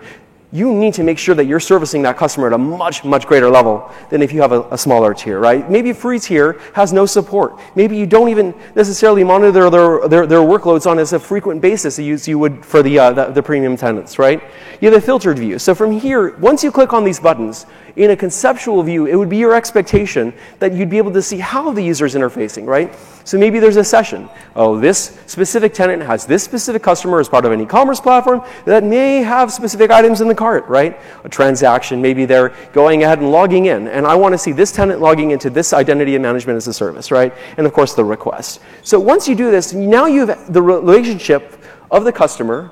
you 0.53 0.71
need 0.71 0.93
to 0.93 1.03
make 1.03 1.17
sure 1.17 1.33
that 1.33 1.45
you're 1.45 1.59
servicing 1.59 2.03
that 2.03 2.15
customer 2.15 2.45
at 2.45 2.53
a 2.53 2.57
much, 2.59 3.03
much 3.03 3.25
greater 3.25 3.49
level 3.49 3.91
than 4.11 4.21
if 4.21 4.31
you 4.31 4.39
have 4.39 4.51
a, 4.51 4.61
a, 4.69 4.77
smaller 4.77 5.11
tier, 5.11 5.39
right? 5.39 5.67
Maybe 5.69 5.89
a 5.89 5.95
free 5.95 6.19
tier 6.19 6.61
has 6.75 6.93
no 6.93 7.07
support. 7.07 7.59
Maybe 7.75 7.97
you 7.97 8.05
don't 8.05 8.29
even 8.29 8.53
necessarily 8.75 9.23
monitor 9.23 9.71
their, 9.71 10.07
their, 10.07 10.27
their 10.27 10.39
workloads 10.41 10.85
on 10.85 10.99
as 10.99 11.11
a 11.11 11.19
frequent 11.19 11.59
basis 11.59 11.97
as 11.97 12.27
you 12.27 12.37
would 12.37 12.63
for 12.63 12.83
the, 12.83 12.99
uh, 12.99 13.13
the, 13.13 13.25
the 13.31 13.41
premium 13.41 13.75
tenants, 13.75 14.19
right? 14.19 14.43
You 14.79 14.91
have 14.91 15.01
a 15.01 15.03
filtered 15.03 15.39
view. 15.39 15.57
So 15.57 15.73
from 15.73 15.91
here, 15.91 16.37
once 16.37 16.63
you 16.63 16.71
click 16.71 16.93
on 16.93 17.03
these 17.03 17.19
buttons, 17.19 17.65
in 17.95 18.09
a 18.11 18.15
conceptual 18.15 18.81
view, 18.81 19.05
it 19.05 19.15
would 19.15 19.29
be 19.29 19.37
your 19.37 19.53
expectation 19.53 20.33
that 20.59 20.73
you'd 20.73 20.89
be 20.89 20.97
able 20.97 21.11
to 21.13 21.21
see 21.21 21.37
how 21.37 21.71
the 21.71 21.81
user 21.81 22.05
is 22.05 22.15
interfacing, 22.15 22.65
right? 22.65 22.93
So 23.23 23.37
maybe 23.37 23.59
there's 23.59 23.77
a 23.77 23.83
session. 23.83 24.29
Oh, 24.55 24.79
this 24.79 25.19
specific 25.27 25.73
tenant 25.73 26.01
has 26.01 26.25
this 26.25 26.43
specific 26.43 26.81
customer 26.81 27.19
as 27.19 27.29
part 27.29 27.45
of 27.45 27.51
an 27.51 27.61
e-commerce 27.61 27.99
platform 27.99 28.43
that 28.65 28.83
may 28.83 29.21
have 29.21 29.51
specific 29.51 29.91
items 29.91 30.21
in 30.21 30.27
the 30.27 30.35
cart, 30.43 30.67
right? 30.67 30.99
A 31.23 31.29
transaction, 31.29 32.01
maybe 32.01 32.25
they're 32.25 32.49
going 32.73 33.03
ahead 33.03 33.19
and 33.19 33.31
logging 33.31 33.67
in, 33.67 33.87
and 33.87 34.05
I 34.05 34.15
want 34.15 34.33
to 34.33 34.37
see 34.37 34.51
this 34.51 34.73
tenant 34.73 34.99
logging 34.99 35.31
into 35.31 35.49
this 35.49 35.71
identity 35.71 36.15
and 36.15 36.21
management 36.21 36.57
as 36.57 36.67
a 36.67 36.73
service, 36.73 37.11
right? 37.11 37.33
And 37.55 37.65
of 37.65 37.71
course, 37.71 37.93
the 37.93 38.03
request. 38.03 38.59
So 38.81 38.99
once 38.99 39.25
you 39.25 39.35
do 39.35 39.51
this, 39.51 39.71
now 39.71 40.05
you 40.05 40.27
have 40.27 40.51
the 40.51 40.61
relationship 40.61 41.63
of 41.89 42.03
the 42.03 42.11
customer 42.11 42.71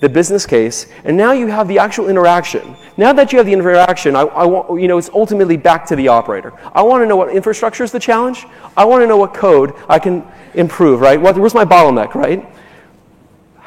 the 0.00 0.08
business 0.08 0.44
case, 0.46 0.86
and 1.04 1.16
now 1.16 1.30
you 1.30 1.46
have 1.46 1.68
the 1.68 1.78
actual 1.78 2.08
interaction. 2.08 2.74
Now 2.96 3.12
that 3.12 3.30
you 3.30 3.38
have 3.38 3.46
the 3.46 3.52
interaction, 3.52 4.16
I, 4.16 4.22
I, 4.22 4.44
want, 4.44 4.82
you 4.82 4.88
know, 4.88 4.98
it's 4.98 5.10
ultimately 5.10 5.56
back 5.56 5.86
to 5.86 5.94
the 5.94 6.08
operator. 6.08 6.52
I 6.74 6.82
want 6.82 7.04
to 7.04 7.06
know 7.06 7.14
what 7.14 7.30
infrastructure 7.30 7.84
is 7.84 7.92
the 7.92 8.00
challenge. 8.00 8.44
I 8.76 8.84
want 8.84 9.02
to 9.04 9.06
know 9.06 9.16
what 9.16 9.32
code 9.32 9.74
I 9.88 10.00
can 10.00 10.26
improve, 10.54 11.00
right? 11.00 11.20
What, 11.20 11.38
where's 11.38 11.54
my 11.54 11.64
bottleneck, 11.64 12.16
right? 12.16 12.44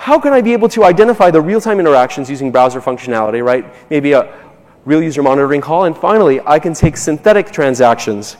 How 0.06 0.20
can 0.20 0.34
I 0.34 0.42
be 0.42 0.54
able 0.54 0.70
to 0.70 0.84
identify 0.84 1.32
the 1.32 1.42
real-time 1.42 1.80
interactions 1.80 2.30
using 2.30 2.52
browser 2.52 2.80
functionality, 2.80 3.44
right? 3.44 3.66
Maybe 3.90 4.12
a 4.12 4.38
real 4.86 5.02
user 5.02 5.24
monitoring 5.24 5.62
call. 5.62 5.86
And 5.86 5.98
finally, 5.98 6.40
I 6.46 6.60
can 6.60 6.76
take 6.76 6.96
synthetic 6.96 7.50
transactions 7.50 8.38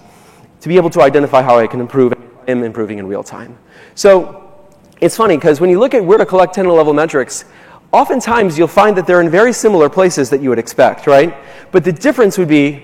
to 0.62 0.70
be 0.70 0.78
able 0.78 0.92
to 0.92 1.02
identify 1.02 1.42
how 1.42 1.58
I 1.58 1.66
can 1.66 1.80
improve 1.80 2.14
am 2.48 2.64
improving 2.64 3.00
in 3.00 3.08
real 3.08 3.24
time. 3.24 3.58
So 3.96 4.64
it's 5.02 5.18
funny 5.18 5.38
because 5.38 5.60
when 5.60 5.72
you 5.72 5.80
look 5.80 5.96
at 5.96 6.06
where 6.06 6.20
to 6.20 6.26
collect 6.28 6.54
tenant 6.54 6.76
level 6.76 6.94
metrics, 6.94 7.46
oftentimes 7.92 8.60
you'll 8.60 8.68
find 8.68 8.96
that 8.96 9.08
they're 9.08 9.22
in 9.22 9.32
very 9.32 9.52
similar 9.52 9.90
places 9.90 10.30
that 10.30 10.42
you 10.44 10.50
would 10.50 10.60
expect, 10.60 11.08
right? 11.08 11.36
But 11.72 11.84
the 11.84 11.92
difference 11.92 12.38
would 12.38 12.48
be 12.48 12.84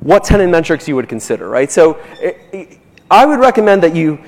what 0.00 0.24
tenant 0.24 0.50
metrics 0.50 0.88
you 0.88 0.96
would 0.96 1.10
consider, 1.10 1.50
right? 1.50 1.70
So 1.70 1.98
eh, 2.22 2.32
eh, 2.54 2.76
I 3.10 3.26
would 3.26 3.40
recommend 3.40 3.82
that 3.82 3.94
you 3.94 4.18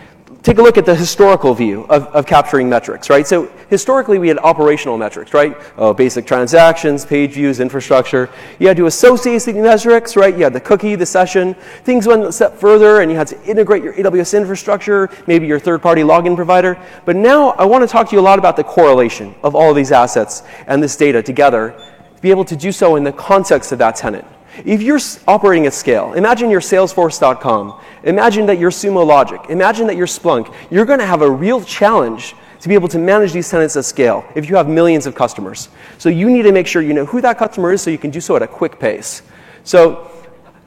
take 0.43 0.59
a 0.59 0.63
look 0.63 0.79
at 0.79 0.87
the 0.87 0.95
historical 0.95 1.55
view 1.55 1.85
of, 1.91 2.07
of 2.09 2.27
capturing 2.27 2.69
metrics, 2.69 3.11
right? 3.11 3.27
So 3.27 3.51
historically, 3.69 4.19
we 4.19 4.29
had 4.29 4.39
operational 4.39 4.97
metrics, 4.97 5.35
right? 5.35 5.57
Oh, 5.77 5.93
basic 5.93 6.27
transactions, 6.27 7.05
page 7.05 7.33
views, 7.33 7.61
infrastructure. 7.61 8.31
You 8.59 8.69
had 8.69 8.77
to 8.79 8.87
associate 8.87 9.43
the 9.43 9.53
metrics, 9.55 10.17
right? 10.17 10.35
You 10.35 10.45
had 10.45 10.53
the 10.53 10.61
cookie, 10.61 10.95
the 10.95 11.07
session. 11.07 11.55
Things 11.85 12.07
went 12.07 12.25
a 12.25 12.33
step 12.33 12.57
further, 12.57 13.01
and 13.01 13.11
you 13.11 13.17
had 13.17 13.27
to 13.29 13.43
integrate 13.45 13.83
your 13.83 13.95
AWS 13.95 14.37
infrastructure, 14.37 15.11
maybe 15.27 15.47
your 15.47 15.59
third-party 15.59 16.03
login 16.03 16.37
provider. 16.37 16.79
But 17.05 17.17
now 17.17 17.51
I 17.51 17.65
want 17.65 17.83
to 17.83 17.89
talk 17.89 18.09
to 18.09 18.17
you 18.17 18.21
a 18.21 18.23
lot 18.23 18.39
about 18.39 18.57
the 18.57 18.65
correlation 18.65 19.35
of 19.43 19.55
all 19.55 19.71
of 19.71 19.77
these 19.77 19.93
assets 19.93 20.43
and 20.67 20.83
this 20.83 20.97
data 20.97 21.23
together 21.23 21.75
to 22.17 22.23
be 22.23 22.31
able 22.31 22.45
to 22.47 22.57
do 22.57 22.73
so 22.73 22.97
in 22.97 23.05
the 23.05 23.13
context 23.13 23.73
of 23.73 23.79
that 23.79 23.97
tenant. 23.97 24.27
If 24.64 24.83
you're 24.83 24.99
operating 25.28 25.66
at 25.66 25.75
scale, 25.75 26.12
imagine 26.14 26.50
you're 26.50 26.61
Salesforce.com, 26.61 27.80
imagine 28.04 28.47
that 28.47 28.59
you're 28.59 28.71
Sumo 28.71 29.07
Logic, 29.07 29.40
imagine 29.49 29.87
that 29.87 29.97
you're 29.97 30.07
Splunk, 30.07 30.52
you're 30.71 30.85
going 30.85 30.99
to 30.99 31.07
have 31.07 31.23
a 31.23 31.30
real 31.30 31.62
challenge 31.62 32.35
to 32.61 32.69
be 32.69 32.75
able 32.75 32.88
to 32.88 32.99
manage 32.99 33.33
these 33.33 33.49
tenants 33.49 33.76
at 33.76 33.85
scale 33.85 34.25
if 34.35 34.49
you 34.49 34.57
have 34.57 34.69
millions 34.69 35.07
of 35.07 35.14
customers. 35.14 35.69
So 35.99 36.09
you 36.09 36.30
need 36.30 36.42
to 36.42 36.52
make 36.52 36.66
sure 36.66 36.83
you 36.83 36.92
know 36.92 37.07
who 37.07 37.21
that 37.23 37.38
customer 37.38 37.73
is 37.73 37.80
so 37.80 37.90
you 37.90 37.99
can 37.99 38.11
do 38.11 38.21
so 38.21 38.37
at 38.37 38.42
a 38.42 38.47
quick 38.47 38.78
pace. 38.78 39.23
So 39.64 40.11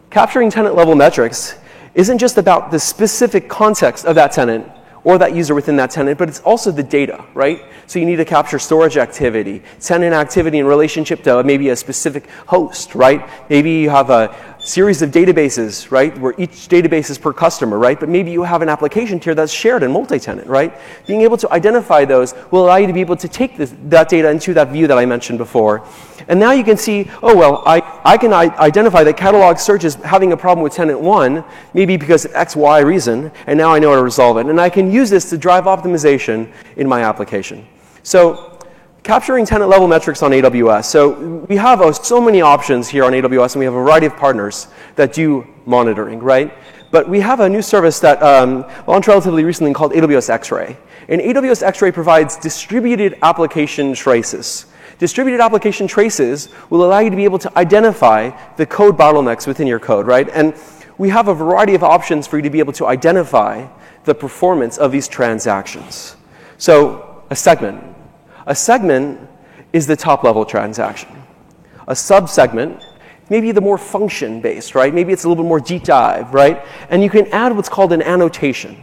capturing 0.09 0.49
tenant 0.49 0.75
level 0.75 0.95
metrics 0.95 1.55
isn't 1.93 2.17
just 2.17 2.37
about 2.37 2.71
the 2.71 2.79
specific 2.79 3.47
context 3.47 4.05
of 4.05 4.15
that 4.15 4.31
tenant 4.31 4.67
or 5.03 5.17
that 5.17 5.35
user 5.35 5.53
within 5.53 5.75
that 5.75 5.91
tenant, 5.91 6.17
but 6.17 6.29
it's 6.29 6.39
also 6.41 6.71
the 6.71 6.83
data, 6.83 7.23
right? 7.33 7.63
So 7.87 7.99
you 7.99 8.05
need 8.05 8.15
to 8.17 8.25
capture 8.25 8.57
storage 8.57 8.97
activity, 8.97 9.61
tenant 9.79 10.13
activity 10.13 10.59
in 10.59 10.65
relationship 10.65 11.23
to 11.23 11.43
maybe 11.43 11.69
a 11.69 11.75
specific 11.75 12.29
host, 12.47 12.95
right? 12.95 13.27
Maybe 13.49 13.71
you 13.71 13.89
have 13.89 14.09
a 14.09 14.33
series 14.59 15.01
of 15.01 15.11
databases, 15.11 15.91
right, 15.91 16.17
where 16.19 16.33
each 16.37 16.69
database 16.69 17.09
is 17.09 17.17
per 17.17 17.33
customer, 17.33 17.77
right? 17.77 17.99
But 17.99 18.07
maybe 18.07 18.31
you 18.31 18.43
have 18.43 18.61
an 18.61 18.69
application 18.69 19.19
tier 19.19 19.35
that's 19.35 19.51
shared 19.51 19.83
and 19.83 19.91
multi-tenant, 19.91 20.47
right? 20.47 20.73
Being 21.05 21.21
able 21.21 21.35
to 21.37 21.51
identify 21.51 22.05
those 22.05 22.33
will 22.49 22.63
allow 22.65 22.77
you 22.77 22.87
to 22.87 22.93
be 22.93 23.01
able 23.01 23.17
to 23.17 23.27
take 23.27 23.57
this, 23.57 23.75
that 23.85 24.07
data 24.07 24.29
into 24.29 24.53
that 24.53 24.69
view 24.69 24.87
that 24.87 24.97
I 24.97 25.05
mentioned 25.05 25.37
before. 25.37 25.85
And 26.27 26.39
now 26.39 26.51
you 26.51 26.63
can 26.63 26.77
see, 26.77 27.09
oh, 27.21 27.35
well, 27.35 27.63
I, 27.65 27.81
I 28.03 28.17
can 28.17 28.33
identify 28.33 29.03
that 29.03 29.17
catalog 29.17 29.57
search 29.57 29.83
is 29.83 29.95
having 29.95 30.31
a 30.31 30.37
problem 30.37 30.63
with 30.63 30.73
tenant 30.73 30.99
one, 30.99 31.43
maybe 31.73 31.97
because 31.97 32.25
of 32.25 32.33
X, 32.33 32.55
Y 32.55 32.79
reason, 32.79 33.31
and 33.47 33.57
now 33.57 33.73
I 33.73 33.79
know 33.79 33.89
how 33.89 33.97
to 33.97 34.03
resolve 34.03 34.37
it. 34.37 34.47
And 34.47 34.59
I 34.59 34.69
can 34.69 34.91
use 34.91 35.09
this 35.09 35.29
to 35.29 35.37
drive 35.37 35.65
optimization 35.65 36.51
in 36.77 36.87
my 36.87 37.03
application. 37.03 37.67
So 38.03 38.53
capturing 39.03 39.45
tenant 39.45 39.69
level 39.69 39.87
metrics 39.87 40.23
on 40.23 40.31
AWS. 40.31 40.85
So 40.85 41.45
we 41.49 41.57
have 41.57 41.81
uh, 41.81 41.91
so 41.91 42.21
many 42.21 42.41
options 42.41 42.87
here 42.87 43.03
on 43.03 43.11
AWS, 43.11 43.55
and 43.55 43.59
we 43.59 43.65
have 43.65 43.73
a 43.73 43.77
variety 43.77 44.05
of 44.05 44.15
partners 44.15 44.67
that 44.95 45.13
do 45.13 45.45
monitoring, 45.65 46.19
right? 46.19 46.53
But 46.91 47.09
we 47.09 47.19
have 47.19 47.39
a 47.39 47.49
new 47.49 47.61
service 47.61 47.99
that 47.99 48.21
um, 48.21 48.65
launched 48.87 49.07
relatively 49.07 49.43
recently 49.43 49.73
called 49.73 49.91
AWS 49.91 50.29
X-Ray. 50.29 50.77
And 51.09 51.21
AWS 51.21 51.63
X-Ray 51.63 51.91
provides 51.91 52.37
distributed 52.37 53.17
application 53.21 53.93
traces. 53.93 54.67
Distributed 55.03 55.41
application 55.41 55.85
traces 55.85 56.47
will 56.69 56.85
allow 56.85 56.99
you 56.99 57.09
to 57.09 57.15
be 57.17 57.25
able 57.25 57.39
to 57.39 57.51
identify 57.59 58.31
the 58.55 58.65
code 58.65 58.95
bottlenecks 58.95 59.45
within 59.45 59.67
your 59.67 59.77
code, 59.77 60.07
right? 60.07 60.29
And 60.29 60.55
we 60.97 61.09
have 61.09 61.27
a 61.27 61.33
variety 61.33 61.75
of 61.75 61.83
options 61.83 62.25
for 62.25 62.37
you 62.37 62.43
to 62.43 62.49
be 62.49 62.59
able 62.59 62.71
to 62.71 62.87
identify 62.87 63.67
the 64.05 64.15
performance 64.15 64.77
of 64.77 64.93
these 64.93 65.09
transactions. 65.09 66.15
So 66.57 67.21
a 67.29 67.35
segment, 67.35 67.83
a 68.45 68.55
segment 68.55 69.19
is 69.73 69.87
the 69.87 69.97
top 69.97 70.23
level 70.23 70.45
transaction. 70.45 71.09
A 71.89 71.95
subsegment, 71.95 72.81
maybe 73.29 73.51
the 73.51 73.59
more 73.59 73.77
function 73.77 74.39
based, 74.39 74.73
right? 74.73 74.93
Maybe 74.93 75.11
it's 75.11 75.25
a 75.25 75.27
little 75.27 75.43
bit 75.43 75.49
more 75.49 75.59
deep 75.59 75.83
dive, 75.83 76.33
right? 76.33 76.63
And 76.89 77.03
you 77.03 77.09
can 77.09 77.27
add 77.33 77.53
what's 77.53 77.67
called 77.67 77.91
an 77.91 78.01
annotation. 78.01 78.77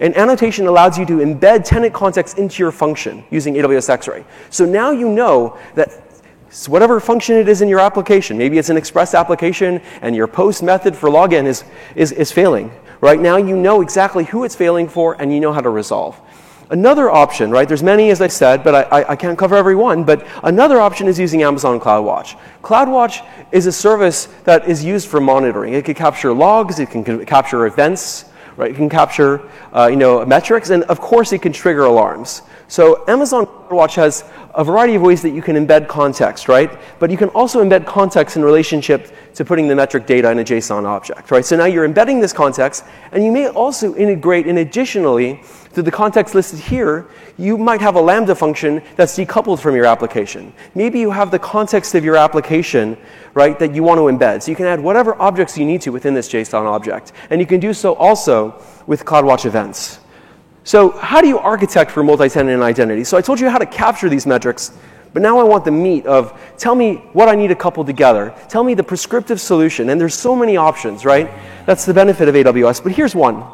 An 0.00 0.14
annotation 0.14 0.66
allows 0.66 0.98
you 0.98 1.04
to 1.06 1.18
embed 1.18 1.64
tenant 1.64 1.92
context 1.92 2.38
into 2.38 2.62
your 2.62 2.72
function 2.72 3.22
using 3.30 3.54
AWS 3.54 3.90
X-Ray. 3.90 4.24
So 4.48 4.64
now 4.64 4.90
you 4.90 5.08
know 5.08 5.58
that 5.74 6.02
whatever 6.66 6.98
function 7.00 7.36
it 7.36 7.48
is 7.48 7.60
in 7.60 7.68
your 7.68 7.80
application, 7.80 8.38
maybe 8.38 8.56
it's 8.56 8.70
an 8.70 8.78
express 8.78 9.14
application 9.14 9.80
and 10.00 10.16
your 10.16 10.26
post 10.26 10.62
method 10.62 10.96
for 10.96 11.10
login 11.10 11.44
is, 11.44 11.64
is, 11.94 12.12
is 12.12 12.32
failing. 12.32 12.72
Right 13.02 13.20
now 13.20 13.36
you 13.36 13.56
know 13.56 13.82
exactly 13.82 14.24
who 14.24 14.44
it's 14.44 14.56
failing 14.56 14.88
for 14.88 15.20
and 15.20 15.32
you 15.32 15.38
know 15.38 15.52
how 15.52 15.60
to 15.60 15.70
resolve. 15.70 16.18
Another 16.70 17.10
option, 17.10 17.50
right? 17.50 17.66
There's 17.66 17.82
many, 17.82 18.10
as 18.10 18.20
I 18.20 18.28
said, 18.28 18.62
but 18.62 18.92
I, 18.92 19.04
I, 19.10 19.16
can't 19.16 19.36
cover 19.36 19.56
every 19.56 19.74
one. 19.74 20.04
But 20.04 20.24
another 20.44 20.80
option 20.80 21.08
is 21.08 21.18
using 21.18 21.42
Amazon 21.42 21.80
CloudWatch. 21.80 22.38
CloudWatch 22.62 23.26
is 23.50 23.66
a 23.66 23.72
service 23.72 24.26
that 24.44 24.68
is 24.68 24.84
used 24.84 25.08
for 25.08 25.20
monitoring. 25.20 25.74
It 25.74 25.84
can 25.84 25.94
capture 25.94 26.32
logs, 26.32 26.78
it 26.78 26.90
can 26.90 27.26
capture 27.26 27.66
events, 27.66 28.29
right? 28.60 28.70
It 28.70 28.76
can 28.76 28.90
capture, 28.90 29.40
uh, 29.74 29.86
you 29.86 29.96
know, 29.96 30.24
metrics, 30.26 30.68
and 30.68 30.84
of 30.84 31.00
course, 31.00 31.32
it 31.32 31.40
can 31.40 31.52
trigger 31.52 31.86
alarms. 31.86 32.42
So 32.70 33.02
Amazon 33.08 33.46
CloudWatch 33.46 33.96
has 33.96 34.22
a 34.54 34.62
variety 34.62 34.94
of 34.94 35.02
ways 35.02 35.22
that 35.22 35.30
you 35.30 35.42
can 35.42 35.56
embed 35.56 35.88
context, 35.88 36.48
right? 36.48 36.70
But 37.00 37.10
you 37.10 37.16
can 37.16 37.28
also 37.30 37.64
embed 37.64 37.84
context 37.84 38.36
in 38.36 38.44
relationship 38.44 39.12
to 39.34 39.44
putting 39.44 39.66
the 39.66 39.74
metric 39.74 40.06
data 40.06 40.30
in 40.30 40.38
a 40.38 40.44
JSON 40.44 40.84
object, 40.84 41.32
right? 41.32 41.44
So 41.44 41.56
now 41.56 41.64
you're 41.64 41.84
embedding 41.84 42.20
this 42.20 42.32
context, 42.32 42.84
and 43.10 43.24
you 43.24 43.32
may 43.32 43.48
also 43.48 43.96
integrate 43.96 44.46
in 44.46 44.58
additionally 44.58 45.42
to 45.74 45.82
the 45.82 45.90
context 45.90 46.36
listed 46.36 46.60
here, 46.60 47.08
you 47.36 47.58
might 47.58 47.80
have 47.80 47.96
a 47.96 48.00
Lambda 48.00 48.36
function 48.36 48.82
that's 48.94 49.18
decoupled 49.18 49.58
from 49.58 49.74
your 49.74 49.86
application. 49.86 50.52
Maybe 50.76 51.00
you 51.00 51.10
have 51.10 51.32
the 51.32 51.40
context 51.40 51.96
of 51.96 52.04
your 52.04 52.16
application, 52.16 52.96
right, 53.34 53.58
that 53.58 53.74
you 53.74 53.82
want 53.82 53.98
to 53.98 54.02
embed. 54.02 54.44
So 54.44 54.52
you 54.52 54.56
can 54.56 54.66
add 54.66 54.78
whatever 54.78 55.20
objects 55.20 55.58
you 55.58 55.66
need 55.66 55.80
to 55.80 55.90
within 55.90 56.14
this 56.14 56.28
JSON 56.28 56.66
object. 56.66 57.10
And 57.30 57.40
you 57.40 57.48
can 57.48 57.58
do 57.58 57.74
so 57.74 57.94
also 57.94 58.62
with 58.86 59.04
CloudWatch 59.04 59.44
events. 59.44 59.98
So 60.64 60.90
how 60.90 61.20
do 61.20 61.28
you 61.28 61.38
architect 61.38 61.90
for 61.90 62.02
multi-tenant 62.02 62.54
and 62.54 62.62
identity? 62.62 63.04
So 63.04 63.16
I 63.16 63.22
told 63.22 63.40
you 63.40 63.48
how 63.48 63.58
to 63.58 63.66
capture 63.66 64.08
these 64.08 64.26
metrics, 64.26 64.72
but 65.12 65.22
now 65.22 65.38
I 65.38 65.42
want 65.42 65.64
the 65.64 65.70
meat 65.70 66.06
of 66.06 66.38
tell 66.58 66.74
me 66.74 66.96
what 67.12 67.28
I 67.28 67.34
need 67.34 67.48
to 67.48 67.56
couple 67.56 67.84
together. 67.84 68.34
Tell 68.48 68.62
me 68.62 68.74
the 68.74 68.82
prescriptive 68.82 69.40
solution. 69.40 69.90
And 69.90 70.00
there's 70.00 70.14
so 70.14 70.36
many 70.36 70.56
options, 70.56 71.04
right? 71.04 71.30
That's 71.66 71.84
the 71.84 71.94
benefit 71.94 72.28
of 72.28 72.34
AWS. 72.34 72.82
But 72.82 72.92
here's 72.92 73.14
one. 73.14 73.44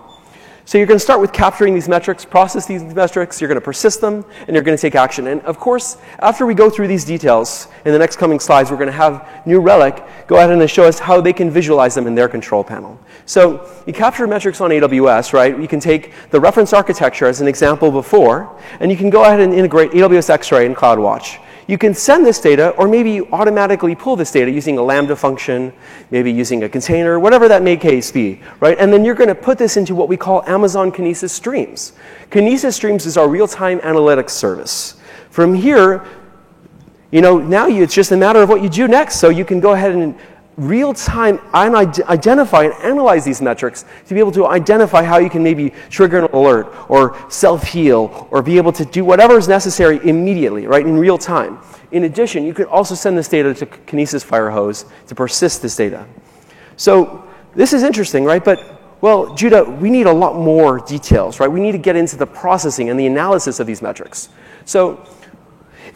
So 0.66 0.78
you're 0.78 0.88
going 0.88 0.98
to 0.98 1.04
start 1.04 1.20
with 1.20 1.32
capturing 1.32 1.74
these 1.74 1.88
metrics, 1.88 2.24
process 2.24 2.66
these 2.66 2.82
metrics, 2.82 3.40
you're 3.40 3.46
going 3.46 3.54
to 3.54 3.64
persist 3.64 4.00
them, 4.00 4.24
and 4.48 4.54
you're 4.54 4.64
going 4.64 4.76
to 4.76 4.82
take 4.82 4.96
action. 4.96 5.28
And 5.28 5.40
of 5.42 5.60
course, 5.60 5.96
after 6.18 6.44
we 6.44 6.54
go 6.54 6.68
through 6.68 6.88
these 6.88 7.04
details, 7.04 7.68
in 7.84 7.92
the 7.92 7.98
next 8.00 8.16
coming 8.16 8.40
slides, 8.40 8.68
we're 8.68 8.76
going 8.76 8.88
to 8.88 8.92
have 8.92 9.46
New 9.46 9.60
Relic 9.60 10.02
go 10.26 10.38
ahead 10.38 10.50
and 10.50 10.68
show 10.68 10.82
us 10.82 10.98
how 10.98 11.20
they 11.20 11.32
can 11.32 11.52
visualize 11.52 11.94
them 11.94 12.08
in 12.08 12.16
their 12.16 12.28
control 12.28 12.64
panel. 12.64 12.98
So 13.26 13.70
you 13.86 13.92
capture 13.92 14.26
metrics 14.26 14.60
on 14.60 14.70
AWS, 14.70 15.32
right? 15.32 15.56
You 15.56 15.68
can 15.68 15.78
take 15.78 16.12
the 16.30 16.40
reference 16.40 16.72
architecture 16.72 17.26
as 17.26 17.40
an 17.40 17.46
example 17.46 17.92
before, 17.92 18.60
and 18.80 18.90
you 18.90 18.96
can 18.96 19.08
go 19.08 19.22
ahead 19.22 19.38
and 19.38 19.54
integrate 19.54 19.92
AWS 19.92 20.30
X-Ray 20.30 20.66
and 20.66 20.74
CloudWatch. 20.74 21.38
You 21.68 21.78
can 21.78 21.94
send 21.94 22.24
this 22.24 22.38
data, 22.38 22.70
or 22.70 22.86
maybe 22.86 23.10
you 23.10 23.28
automatically 23.32 23.96
pull 23.96 24.14
this 24.14 24.30
data 24.30 24.50
using 24.50 24.78
a 24.78 24.82
Lambda 24.82 25.16
function, 25.16 25.72
maybe 26.12 26.30
using 26.32 26.62
a 26.62 26.68
container, 26.68 27.18
whatever 27.18 27.48
that 27.48 27.62
may 27.62 27.76
case 27.76 28.12
be, 28.12 28.40
right? 28.60 28.78
And 28.78 28.92
then 28.92 29.04
you're 29.04 29.16
going 29.16 29.28
to 29.28 29.34
put 29.34 29.58
this 29.58 29.76
into 29.76 29.94
what 29.94 30.08
we 30.08 30.16
call 30.16 30.44
Amazon 30.44 30.92
Kinesis 30.92 31.30
Streams. 31.30 31.92
Kinesis 32.30 32.74
Streams 32.74 33.04
is 33.04 33.16
our 33.16 33.28
real-time 33.28 33.80
analytics 33.80 34.30
service. 34.30 34.94
From 35.30 35.54
here, 35.54 36.06
you 37.10 37.20
know, 37.20 37.38
now 37.38 37.66
you, 37.66 37.82
it's 37.82 37.94
just 37.94 38.12
a 38.12 38.16
matter 38.16 38.40
of 38.42 38.48
what 38.48 38.62
you 38.62 38.68
do 38.68 38.86
next. 38.86 39.16
So 39.16 39.28
you 39.28 39.44
can 39.44 39.58
go 39.58 39.72
ahead 39.72 39.92
and 39.92 40.16
real 40.56 40.94
time 40.94 41.38
identify 41.54 42.64
and 42.64 42.72
analyze 42.82 43.24
these 43.24 43.42
metrics 43.42 43.84
to 44.06 44.14
be 44.14 44.20
able 44.20 44.32
to 44.32 44.46
identify 44.46 45.02
how 45.02 45.18
you 45.18 45.28
can 45.28 45.42
maybe 45.42 45.70
trigger 45.90 46.18
an 46.18 46.24
alert 46.32 46.74
or 46.88 47.16
self 47.30 47.64
heal 47.64 48.26
or 48.30 48.42
be 48.42 48.56
able 48.56 48.72
to 48.72 48.84
do 48.84 49.04
whatever 49.04 49.36
is 49.36 49.48
necessary 49.48 50.00
immediately, 50.08 50.66
right, 50.66 50.86
in 50.86 50.96
real 50.96 51.18
time. 51.18 51.58
In 51.92 52.04
addition, 52.04 52.44
you 52.44 52.54
could 52.54 52.66
also 52.66 52.94
send 52.94 53.16
this 53.18 53.28
data 53.28 53.54
to 53.54 53.66
Kinesis 53.66 54.24
Firehose 54.24 54.86
to 55.06 55.14
persist 55.14 55.62
this 55.62 55.76
data. 55.76 56.06
So 56.76 57.24
this 57.54 57.72
is 57.72 57.82
interesting, 57.82 58.24
right? 58.24 58.44
But 58.44 58.76
well, 59.02 59.34
Judah, 59.34 59.62
we 59.62 59.90
need 59.90 60.06
a 60.06 60.12
lot 60.12 60.36
more 60.36 60.78
details, 60.80 61.38
right? 61.38 61.48
We 61.48 61.60
need 61.60 61.72
to 61.72 61.78
get 61.78 61.96
into 61.96 62.16
the 62.16 62.26
processing 62.26 62.88
and 62.88 62.98
the 62.98 63.06
analysis 63.06 63.60
of 63.60 63.66
these 63.66 63.82
metrics. 63.82 64.30
So 64.64 65.06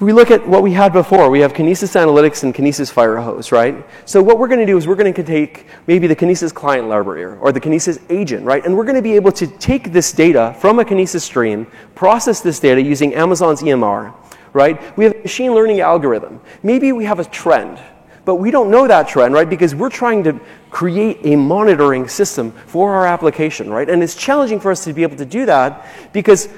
we 0.00 0.14
look 0.14 0.30
at 0.30 0.46
what 0.48 0.62
we 0.62 0.72
had 0.72 0.94
before, 0.94 1.28
we 1.28 1.40
have 1.40 1.52
Kinesis 1.52 1.94
Analytics 1.94 2.42
and 2.42 2.54
Kinesis 2.54 2.90
Firehose, 2.90 3.52
right? 3.52 3.86
So 4.06 4.22
what 4.22 4.38
we're 4.38 4.48
going 4.48 4.60
to 4.60 4.66
do 4.66 4.78
is 4.78 4.88
we're 4.88 4.94
going 4.94 5.12
to 5.12 5.22
take 5.22 5.66
maybe 5.86 6.06
the 6.06 6.16
Kinesis 6.16 6.54
client 6.54 6.88
library 6.88 7.24
or 7.24 7.52
the 7.52 7.60
Kinesis 7.60 8.00
agent, 8.08 8.46
right? 8.46 8.64
And 8.64 8.74
we're 8.74 8.84
going 8.84 8.96
to 8.96 9.02
be 9.02 9.14
able 9.14 9.32
to 9.32 9.46
take 9.46 9.92
this 9.92 10.12
data 10.12 10.56
from 10.58 10.78
a 10.78 10.84
Kinesis 10.84 11.20
stream, 11.20 11.66
process 11.94 12.40
this 12.40 12.58
data 12.58 12.80
using 12.80 13.14
Amazon's 13.14 13.60
EMR, 13.60 14.14
right? 14.54 14.96
We 14.96 15.04
have 15.04 15.14
a 15.14 15.18
machine 15.18 15.54
learning 15.54 15.80
algorithm. 15.80 16.40
Maybe 16.62 16.92
we 16.92 17.04
have 17.04 17.18
a 17.18 17.24
trend, 17.26 17.78
but 18.24 18.36
we 18.36 18.50
don't 18.50 18.70
know 18.70 18.88
that 18.88 19.06
trend, 19.06 19.34
right? 19.34 19.50
Because 19.50 19.74
we're 19.74 19.90
trying 19.90 20.24
to 20.24 20.40
create 20.70 21.18
a 21.24 21.36
monitoring 21.36 22.08
system 22.08 22.52
for 22.52 22.94
our 22.94 23.06
application, 23.06 23.68
right? 23.68 23.90
And 23.90 24.02
it's 24.02 24.14
challenging 24.14 24.60
for 24.60 24.70
us 24.70 24.82
to 24.84 24.94
be 24.94 25.02
able 25.02 25.18
to 25.18 25.26
do 25.26 25.44
that 25.44 25.86
because 26.14 26.48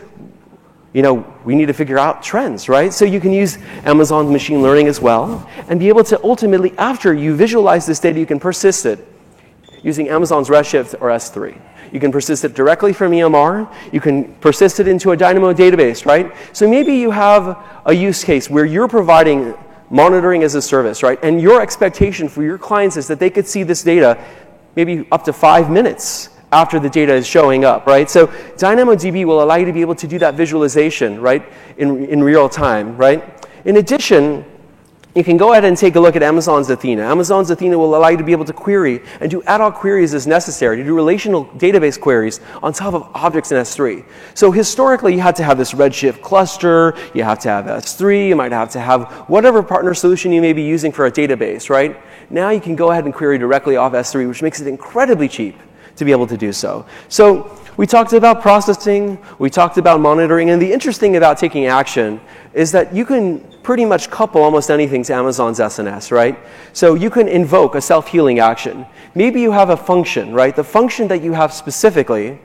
you 0.93 1.03
know, 1.03 1.25
we 1.45 1.55
need 1.55 1.67
to 1.67 1.73
figure 1.73 1.99
out 1.99 2.23
trends, 2.23 2.69
right? 2.69 2.93
So 2.93 3.05
you 3.05 3.21
can 3.21 3.33
use 3.33 3.57
Amazon's 3.85 4.31
machine 4.31 4.63
learning 4.63 4.89
as 4.89 5.01
well 5.01 5.49
and 5.69 5.81
be 5.81 5.89
able 5.89 6.05
to 6.05 6.23
ultimately, 6.23 6.77
after 6.77 7.15
you 7.15 7.35
visualize 7.35 7.87
this 7.87 7.99
data, 7.99 8.19
you 8.19 8.27
can 8.27 8.39
persist 8.39 8.85
it 8.85 9.07
using 9.83 10.09
Amazon's 10.09 10.49
Redshift 10.49 10.95
or 11.01 11.09
S3. 11.09 11.61
You 11.93 12.01
can 12.01 12.13
persist 12.13 12.45
it 12.45 12.55
directly 12.55 12.93
from 12.93 13.13
EMR. 13.13 13.73
You 13.93 14.01
can 14.01 14.35
persist 14.37 14.81
it 14.81 14.89
into 14.89 15.13
a 15.13 15.17
Dynamo 15.17 15.53
database, 15.53 16.07
right? 16.07 16.35
So 16.53 16.69
maybe 16.69 16.95
you 16.95 17.11
have 17.11 17.59
a 17.85 17.93
use 17.93 18.25
case 18.25 18.49
where 18.49 18.65
you're 18.65 18.89
providing 18.89 19.55
monitoring 19.91 20.43
as 20.43 20.55
a 20.55 20.63
service, 20.63 21.03
right? 21.03 21.19
And 21.23 21.41
your 21.41 21.61
expectation 21.61 22.29
for 22.29 22.43
your 22.43 22.57
clients 22.57 22.97
is 22.97 23.07
that 23.09 23.19
they 23.19 23.29
could 23.29 23.47
see 23.47 23.63
this 23.63 23.83
data 23.83 24.23
maybe 24.75 25.07
up 25.13 25.25
to 25.25 25.33
five 25.33 25.71
minutes 25.71 26.31
after 26.53 26.79
the 26.79 26.91
data 26.91 27.15
is 27.15 27.27
showing 27.27 27.65
up, 27.65 27.87
right? 27.87 28.09
So 28.09 28.27
DynamoDB 28.27 29.25
will 29.25 29.43
allow 29.43 29.57
you 29.57 29.67
to 29.67 29.73
be 29.73 29.81
able 29.81 29.95
to 29.97 30.07
do 30.07 30.19
that 30.19 30.35
visualization, 30.35 31.21
right, 31.21 31.43
in, 31.79 32.05
in 32.07 32.23
real 32.23 32.49
time, 32.49 32.97
right? 32.97 33.49
In 33.65 33.79
addition, 33.79 34.45
you 35.15 35.23
can 35.23 35.37
go 35.37 35.53
ahead 35.53 35.65
and 35.65 35.77
take 35.77 35.95
a 35.97 36.01
look 36.01 36.17
at 36.17 36.23
Amazon's 36.23 36.71
Athena. 36.71 37.03
Amazon's 37.03 37.51
Athena 37.51 37.79
will 37.79 37.95
allow 37.95 38.09
you 38.09 38.17
to 38.17 38.25
be 38.25 38.33
able 38.33 38.47
to 38.47 38.53
query 38.53 39.03
and 39.21 39.31
do 39.31 39.43
ad 39.43 39.61
hoc 39.61 39.75
queries 39.75 40.15
as 40.15 40.27
necessary, 40.27 40.79
to 40.79 40.85
do 40.85 40.95
relational 40.95 41.45
database 41.57 42.01
queries 42.01 42.41
on 42.63 42.73
top 42.73 42.95
of 42.95 43.03
objects 43.15 43.53
in 43.53 43.59
S3. 43.59 44.05
So 44.35 44.51
historically, 44.51 45.15
you 45.15 45.21
had 45.21 45.37
to 45.37 45.45
have 45.45 45.59
this 45.59 45.73
Redshift 45.73 46.23
cluster, 46.23 46.95
you 47.15 47.25
have 47.25 47.39
to 47.41 47.51
have 47.51 47.67
S3, 47.67 48.29
you 48.29 48.37
might 48.37 48.53
have 48.53 48.71
to 48.71 48.81
have 48.81 49.11
whatever 49.29 49.63
partner 49.63 49.93
solution 49.93 50.33
you 50.33 50.41
may 50.41 50.55
be 50.55 50.63
using 50.63 50.93
for 50.93 51.05
a 51.05 51.13
database, 51.13 51.69
right? 51.69 52.01
Now 52.31 52.49
you 52.49 52.61
can 52.61 52.75
go 52.75 52.91
ahead 52.91 53.05
and 53.05 53.13
query 53.13 53.37
directly 53.37 53.77
off 53.77 53.93
S3, 53.93 54.27
which 54.27 54.43
makes 54.43 54.61
it 54.61 54.67
incredibly 54.67 55.29
cheap 55.29 55.57
to 55.97 56.05
be 56.05 56.13
able 56.13 56.27
to 56.27 56.37
do 56.37 56.53
so. 56.53 56.87
So 57.09 57.59
we 57.77 57.87
talked 57.87 58.13
about 58.13 58.43
processing, 58.43 59.19
we 59.39 59.49
talked 59.49 59.79
about 59.79 60.01
monitoring, 60.01 60.51
and 60.51 60.61
the 60.61 60.73
interesting 60.73 61.17
about 61.17 61.39
taking 61.39 61.67
action 61.67 62.21
is 62.53 62.71
that 62.73 62.95
you 62.95 63.07
can 63.07 63.41
pretty 63.63 63.85
much 63.85 64.11
couple 64.11 64.43
almost 64.43 64.71
anything 64.71 65.03
to 65.05 65.15
Amazon's 65.15 65.59
SNS, 65.59 66.11
right? 66.11 66.39
So 66.73 66.95
you 66.95 67.09
can 67.09 67.29
invoke 67.29 67.75
a 67.75 67.81
self-healing 67.81 68.41
action. 68.41 68.85
Maybe 69.15 69.41
you 69.41 69.53
have 69.53 69.71
a 69.71 69.77
function, 69.77 70.35
right? 70.35 70.55
The 70.55 70.65
function 70.65 71.09
that 71.09 71.23
you 71.23 71.33
have 71.33 71.53
specifically, 71.53 72.39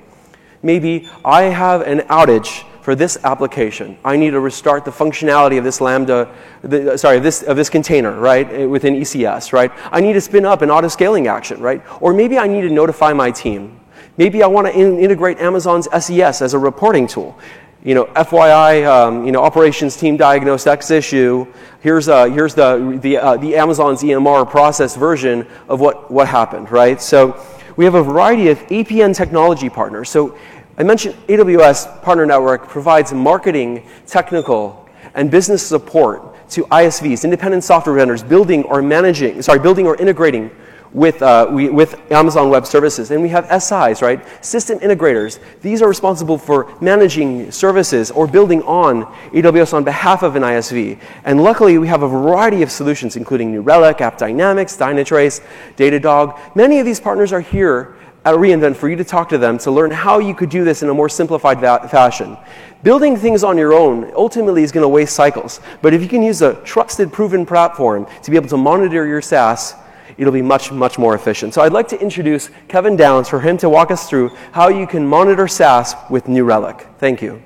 maybe 0.61 1.09
I 1.25 1.43
have 1.43 1.81
an 1.81 1.99
outage 2.07 2.63
for 2.87 2.95
this 2.95 3.17
application. 3.25 3.97
I 4.05 4.15
need 4.15 4.29
to 4.29 4.39
restart 4.39 4.85
the 4.85 4.91
functionality 4.91 5.57
of 5.57 5.65
this 5.65 5.81
Lambda, 5.81 6.33
the, 6.61 6.97
sorry, 6.97 7.17
of 7.17 7.23
this, 7.23 7.43
of 7.43 7.57
this 7.57 7.69
container, 7.69 8.17
right, 8.17 8.49
eh, 8.49 8.63
within 8.63 8.95
ECS, 8.95 9.51
right? 9.51 9.73
I 9.91 9.99
need 9.99 10.13
to 10.13 10.21
spin 10.21 10.45
up 10.45 10.61
an 10.61 10.71
auto-scaling 10.71 11.27
action, 11.27 11.59
right? 11.59 11.83
Or 11.99 12.13
maybe 12.13 12.37
I 12.37 12.47
need 12.47 12.61
to 12.61 12.69
notify 12.69 13.11
my 13.11 13.29
team. 13.29 13.77
Maybe 14.15 14.41
I 14.41 14.47
want 14.47 14.67
to 14.67 14.73
in 14.73 14.99
integrate 14.99 15.37
Amazon's 15.39 15.89
SES 15.91 16.41
as 16.41 16.53
a 16.53 16.57
reporting 16.57 17.07
tool 17.07 17.37
you 17.83 17.93
know, 17.93 18.05
FYI, 18.05 18.87
um, 18.87 19.25
you 19.25 19.33
know, 19.33 19.43
operations 19.43 19.97
team 19.97 20.15
diagnosed 20.15 20.65
X 20.65 20.89
issue. 20.89 21.45
Here's, 21.81 22.07
uh, 22.07 22.25
here's 22.25 22.55
the, 22.55 22.99
the, 23.01 23.17
uh, 23.17 23.37
the 23.37 23.55
Amazon's 23.55 24.01
EMR 24.01 24.49
process 24.49 24.95
version 24.95 25.45
of 25.67 25.81
what, 25.81 26.09
what 26.09 26.27
happened, 26.27 26.71
right? 26.71 27.01
So 27.01 27.45
we 27.77 27.85
have 27.85 27.95
a 27.95 28.03
variety 28.03 28.49
of 28.49 28.57
APN 28.67 29.15
technology 29.15 29.69
partners. 29.69 30.09
So 30.09 30.37
I 30.79 30.83
mentioned 30.83 31.15
AWS 31.27 32.03
Partner 32.03 32.27
Network 32.27 32.67
provides 32.67 33.11
marketing, 33.11 33.83
technical, 34.05 34.87
and 35.15 35.31
business 35.31 35.65
support 35.65 36.35
to 36.51 36.65
ISVs, 36.65 37.23
independent 37.23 37.63
software 37.63 37.95
vendors, 37.95 38.21
building 38.21 38.63
or 38.65 38.83
managing, 38.83 39.41
sorry, 39.41 39.57
building 39.57 39.87
or 39.87 39.95
integrating 39.95 40.51
with, 40.93 41.19
uh, 41.23 41.47
we, 41.49 41.69
with 41.69 41.99
Amazon 42.11 42.51
Web 42.51 42.67
Services. 42.67 43.09
And 43.09 43.23
we 43.23 43.29
have 43.29 43.45
SIs, 43.61 44.03
right? 44.03 44.23
System 44.45 44.77
integrators. 44.79 45.39
These 45.61 45.81
are 45.81 45.87
responsible 45.87 46.37
for 46.37 46.71
managing 46.79 47.51
services 47.51 48.11
or 48.11 48.27
building 48.27 48.61
on 48.61 49.05
AWS 49.31 49.73
on 49.73 49.83
behalf 49.83 50.21
of 50.21 50.35
an 50.35 50.43
ISV. 50.43 50.99
And 51.25 51.41
luckily, 51.41 51.79
we 51.79 51.87
have 51.87 52.03
a 52.03 52.07
variety 52.07 52.61
of 52.61 52.71
solutions, 52.71 53.15
including 53.15 53.51
New 53.51 53.61
Relic, 53.61 53.97
AppDynamics, 53.97 54.77
Dynatrace, 54.77 55.43
Datadog. 55.75 56.55
Many 56.55 56.79
of 56.79 56.85
these 56.85 56.99
partners 56.99 57.33
are 57.33 57.41
here 57.41 57.95
at 58.27 58.35
reInvent 58.35 58.75
for 58.75 58.89
you 58.89 58.97
to 58.97 59.05
talk 59.05 59.29
to 59.29 59.37
them 59.37 59.57
to 59.57 59.71
learn 59.71 59.89
how 59.89 60.19
you 60.19 60.35
could 60.35 60.49
do 60.49 60.65
this 60.65 60.83
in 60.83 60.89
a 60.89 60.93
more 60.93 61.07
simplified 61.07 61.61
fashion. 61.89 62.35
Building 62.83 63.15
things 63.15 63.41
on 63.41 63.57
your 63.57 63.73
own 63.73 64.11
ultimately 64.15 64.63
is 64.63 64.71
going 64.73 64.83
to 64.83 64.89
waste 64.89 65.15
cycles. 65.15 65.61
But 65.81 65.93
if 65.93 66.01
you 66.01 66.09
can 66.09 66.21
use 66.21 66.41
a 66.41 66.55
trusted, 66.63 67.13
proven 67.13 67.45
platform 67.45 68.05
to 68.23 68.31
be 68.31 68.35
able 68.35 68.49
to 68.49 68.57
monitor 68.57 69.07
your 69.07 69.21
SaaS, 69.21 69.75
it'll 70.17 70.33
be 70.33 70.41
much, 70.41 70.73
much 70.73 70.99
more 70.99 71.15
efficient. 71.15 71.53
So 71.53 71.61
I'd 71.61 71.71
like 71.71 71.87
to 71.87 72.01
introduce 72.01 72.49
Kevin 72.67 72.97
Downs 72.97 73.29
for 73.29 73.39
him 73.39 73.57
to 73.59 73.69
walk 73.69 73.91
us 73.91 74.09
through 74.09 74.29
how 74.51 74.67
you 74.67 74.85
can 74.85 75.07
monitor 75.07 75.47
SaaS 75.47 75.95
with 76.09 76.27
New 76.27 76.43
Relic. 76.43 76.85
Thank 76.97 77.21
you. 77.21 77.41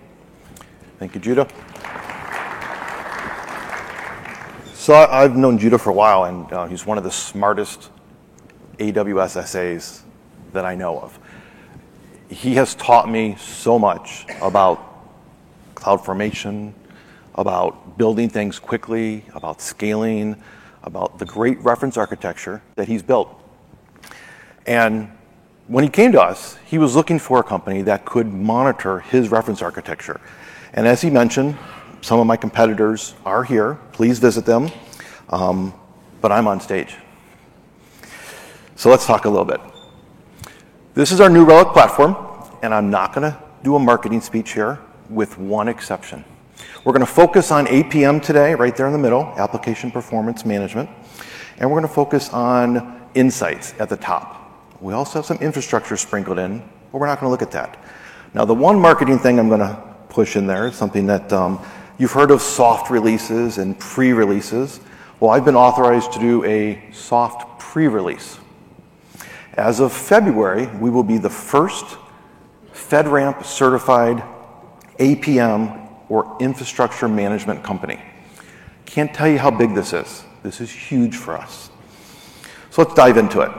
Thank 0.97 1.13
you, 1.13 1.21
Judah. 1.21 1.47
So 4.73 4.95
I've 4.95 5.37
known 5.37 5.59
Judah 5.59 5.77
for 5.77 5.91
a 5.91 5.93
while, 5.93 6.23
and 6.23 6.51
uh, 6.51 6.65
he's 6.65 6.87
one 6.87 6.97
of 6.97 7.03
the 7.03 7.11
smartest 7.11 7.91
AWS 8.79 9.45
SAs 9.45 10.03
that 10.53 10.65
I 10.65 10.75
know 10.75 10.99
of. 10.99 11.19
He 12.29 12.55
has 12.55 12.75
taught 12.75 13.09
me 13.09 13.35
so 13.37 13.77
much 13.77 14.25
about 14.41 14.81
cloud 15.75 16.03
formation, 16.03 16.73
about 17.35 17.97
building 17.97 18.29
things 18.29 18.59
quickly, 18.59 19.25
about 19.33 19.61
scaling, 19.61 20.41
about 20.83 21.19
the 21.19 21.25
great 21.25 21.59
reference 21.61 21.97
architecture 21.97 22.61
that 22.75 22.87
he's 22.87 23.03
built. 23.03 23.29
And 24.65 25.11
when 25.67 25.83
he 25.83 25.89
came 25.89 26.11
to 26.13 26.21
us, 26.21 26.57
he 26.65 26.77
was 26.77 26.95
looking 26.95 27.19
for 27.19 27.39
a 27.39 27.43
company 27.43 27.81
that 27.83 28.05
could 28.05 28.27
monitor 28.27 28.99
his 28.99 29.29
reference 29.29 29.61
architecture. 29.61 30.19
And 30.73 30.87
as 30.87 31.01
he 31.01 31.09
mentioned, 31.09 31.57
some 32.01 32.19
of 32.19 32.27
my 32.27 32.37
competitors 32.37 33.13
are 33.25 33.43
here. 33.43 33.77
Please 33.91 34.19
visit 34.19 34.45
them. 34.45 34.69
Um, 35.29 35.73
but 36.19 36.31
I'm 36.31 36.47
on 36.47 36.59
stage. 36.59 36.95
So 38.75 38.89
let's 38.89 39.05
talk 39.05 39.25
a 39.25 39.29
little 39.29 39.45
bit. 39.45 39.61
This 40.93 41.13
is 41.13 41.21
our 41.21 41.29
New 41.29 41.45
Relic 41.45 41.69
platform, 41.69 42.17
and 42.61 42.73
I'm 42.73 42.89
not 42.89 43.15
going 43.15 43.31
to 43.31 43.41
do 43.63 43.77
a 43.77 43.79
marketing 43.79 44.19
speech 44.19 44.51
here 44.51 44.77
with 45.09 45.37
one 45.37 45.69
exception. 45.69 46.25
We're 46.83 46.91
going 46.91 47.05
to 47.05 47.05
focus 47.05 47.49
on 47.49 47.65
APM 47.67 48.21
today, 48.21 48.55
right 48.55 48.75
there 48.75 48.87
in 48.87 48.91
the 48.91 48.99
middle, 48.99 49.23
Application 49.37 49.89
Performance 49.89 50.45
Management. 50.45 50.89
And 51.59 51.71
we're 51.71 51.79
going 51.79 51.87
to 51.87 51.93
focus 51.93 52.29
on 52.33 53.07
insights 53.13 53.73
at 53.79 53.87
the 53.87 53.95
top. 53.95 54.51
We 54.81 54.91
also 54.91 55.19
have 55.19 55.25
some 55.25 55.37
infrastructure 55.37 55.95
sprinkled 55.95 56.39
in, 56.39 56.59
but 56.91 56.97
we're 56.97 57.07
not 57.07 57.21
going 57.21 57.27
to 57.27 57.31
look 57.31 57.41
at 57.41 57.51
that. 57.51 57.81
Now, 58.33 58.43
the 58.43 58.53
one 58.53 58.77
marketing 58.77 59.17
thing 59.17 59.39
I'm 59.39 59.47
going 59.47 59.61
to 59.61 59.81
push 60.09 60.35
in 60.35 60.45
there 60.45 60.67
is 60.67 60.75
something 60.75 61.07
that 61.07 61.31
um, 61.31 61.65
you've 61.99 62.11
heard 62.11 62.31
of 62.31 62.41
soft 62.41 62.91
releases 62.91 63.59
and 63.59 63.79
pre 63.79 64.11
releases. 64.11 64.81
Well, 65.21 65.31
I've 65.31 65.45
been 65.45 65.55
authorized 65.55 66.11
to 66.11 66.19
do 66.19 66.43
a 66.43 66.83
soft 66.91 67.61
pre 67.61 67.87
release. 67.87 68.40
As 69.53 69.79
of 69.79 69.91
February, 69.91 70.67
we 70.79 70.89
will 70.89 71.03
be 71.03 71.17
the 71.17 71.29
first 71.29 71.97
FedRAMP 72.73 73.43
certified 73.43 74.23
APM 74.97 75.89
or 76.09 76.37
infrastructure 76.39 77.07
management 77.07 77.63
company. 77.63 78.01
Can't 78.85 79.13
tell 79.13 79.27
you 79.27 79.37
how 79.37 79.51
big 79.51 79.75
this 79.75 79.93
is. 79.93 80.23
This 80.43 80.61
is 80.61 80.71
huge 80.71 81.15
for 81.15 81.37
us. 81.37 81.69
So 82.69 82.81
let's 82.81 82.93
dive 82.93 83.17
into 83.17 83.41
it. 83.41 83.51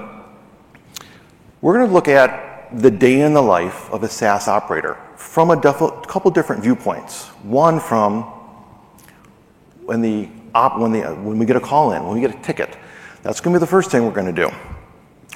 We're 1.61 1.75
going 1.75 1.87
to 1.87 1.93
look 1.93 2.09
at 2.09 2.71
the 2.81 2.91
day 2.91 3.21
in 3.21 3.35
the 3.35 3.43
life 3.43 3.91
of 3.91 4.03
a 4.03 4.09
SaaS 4.09 4.49
operator 4.49 4.97
from 5.17 5.51
a 5.51 5.61
couple 5.61 6.31
different 6.31 6.63
viewpoints. 6.63 7.29
One 7.43 7.79
from 7.79 8.23
when 9.85 10.01
the 10.01 10.29
op, 10.55 10.79
when 10.79 10.93
the 10.93 11.03
when 11.15 11.39
we 11.39 11.47
get 11.47 11.57
a 11.57 11.61
call 11.61 11.93
in, 11.93 12.03
when 12.05 12.15
we 12.15 12.21
get 12.21 12.35
a 12.35 12.43
ticket. 12.43 12.77
That's 13.23 13.41
going 13.41 13.53
to 13.55 13.59
be 13.59 13.61
the 13.61 13.71
first 13.71 13.91
thing 13.91 14.05
we're 14.05 14.13
going 14.13 14.35
to 14.35 14.49
do. 14.49 14.51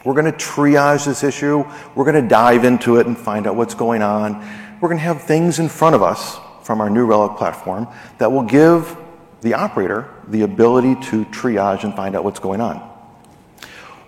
We're 0.07 0.15
going 0.15 0.33
to 0.33 0.39
triage 0.39 1.05
this 1.05 1.25
issue. 1.25 1.65
We're 1.97 2.05
going 2.05 2.23
to 2.23 2.29
dive 2.29 2.65
into 2.65 2.99
it 2.99 3.09
and 3.09 3.19
find 3.19 3.45
out 3.49 3.57
what's 3.57 3.75
going 3.75 4.03
on. 4.03 4.39
We're 4.81 4.89
going 4.89 4.99
to 4.99 5.05
have 5.05 5.23
things 5.25 5.59
in 5.59 5.69
front 5.69 5.97
of 5.97 6.03
us 6.05 6.39
from 6.63 6.81
our 6.81 6.89
New 6.89 7.07
Relic 7.07 7.37
platform 7.37 7.89
that 8.19 8.31
will 8.31 8.45
give 8.45 8.97
the 9.41 9.55
operator 9.55 10.09
the 10.29 10.43
ability 10.43 10.95
to 11.07 11.25
triage 11.27 11.83
and 11.83 11.93
find 11.93 12.15
out 12.15 12.23
what's 12.23 12.39
going 12.39 12.61
on. 12.61 12.89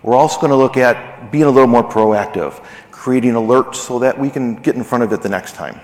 We're 0.04 0.14
also 0.14 0.40
going 0.40 0.50
to 0.50 0.56
look 0.56 0.76
at 0.76 1.32
being 1.32 1.44
a 1.46 1.50
little 1.50 1.66
more 1.66 1.82
proactive, 1.82 2.64
creating 2.92 3.32
alerts 3.32 3.74
so 3.74 3.98
that 3.98 4.16
we 4.16 4.30
can 4.30 4.54
get 4.54 4.76
in 4.76 4.84
front 4.84 5.02
of 5.02 5.12
it 5.12 5.20
the 5.20 5.28
next 5.28 5.56
time. 5.56 5.80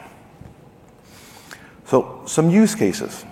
So, 1.86 2.22
some 2.24 2.50
use 2.50 2.76
cases. 2.76 3.24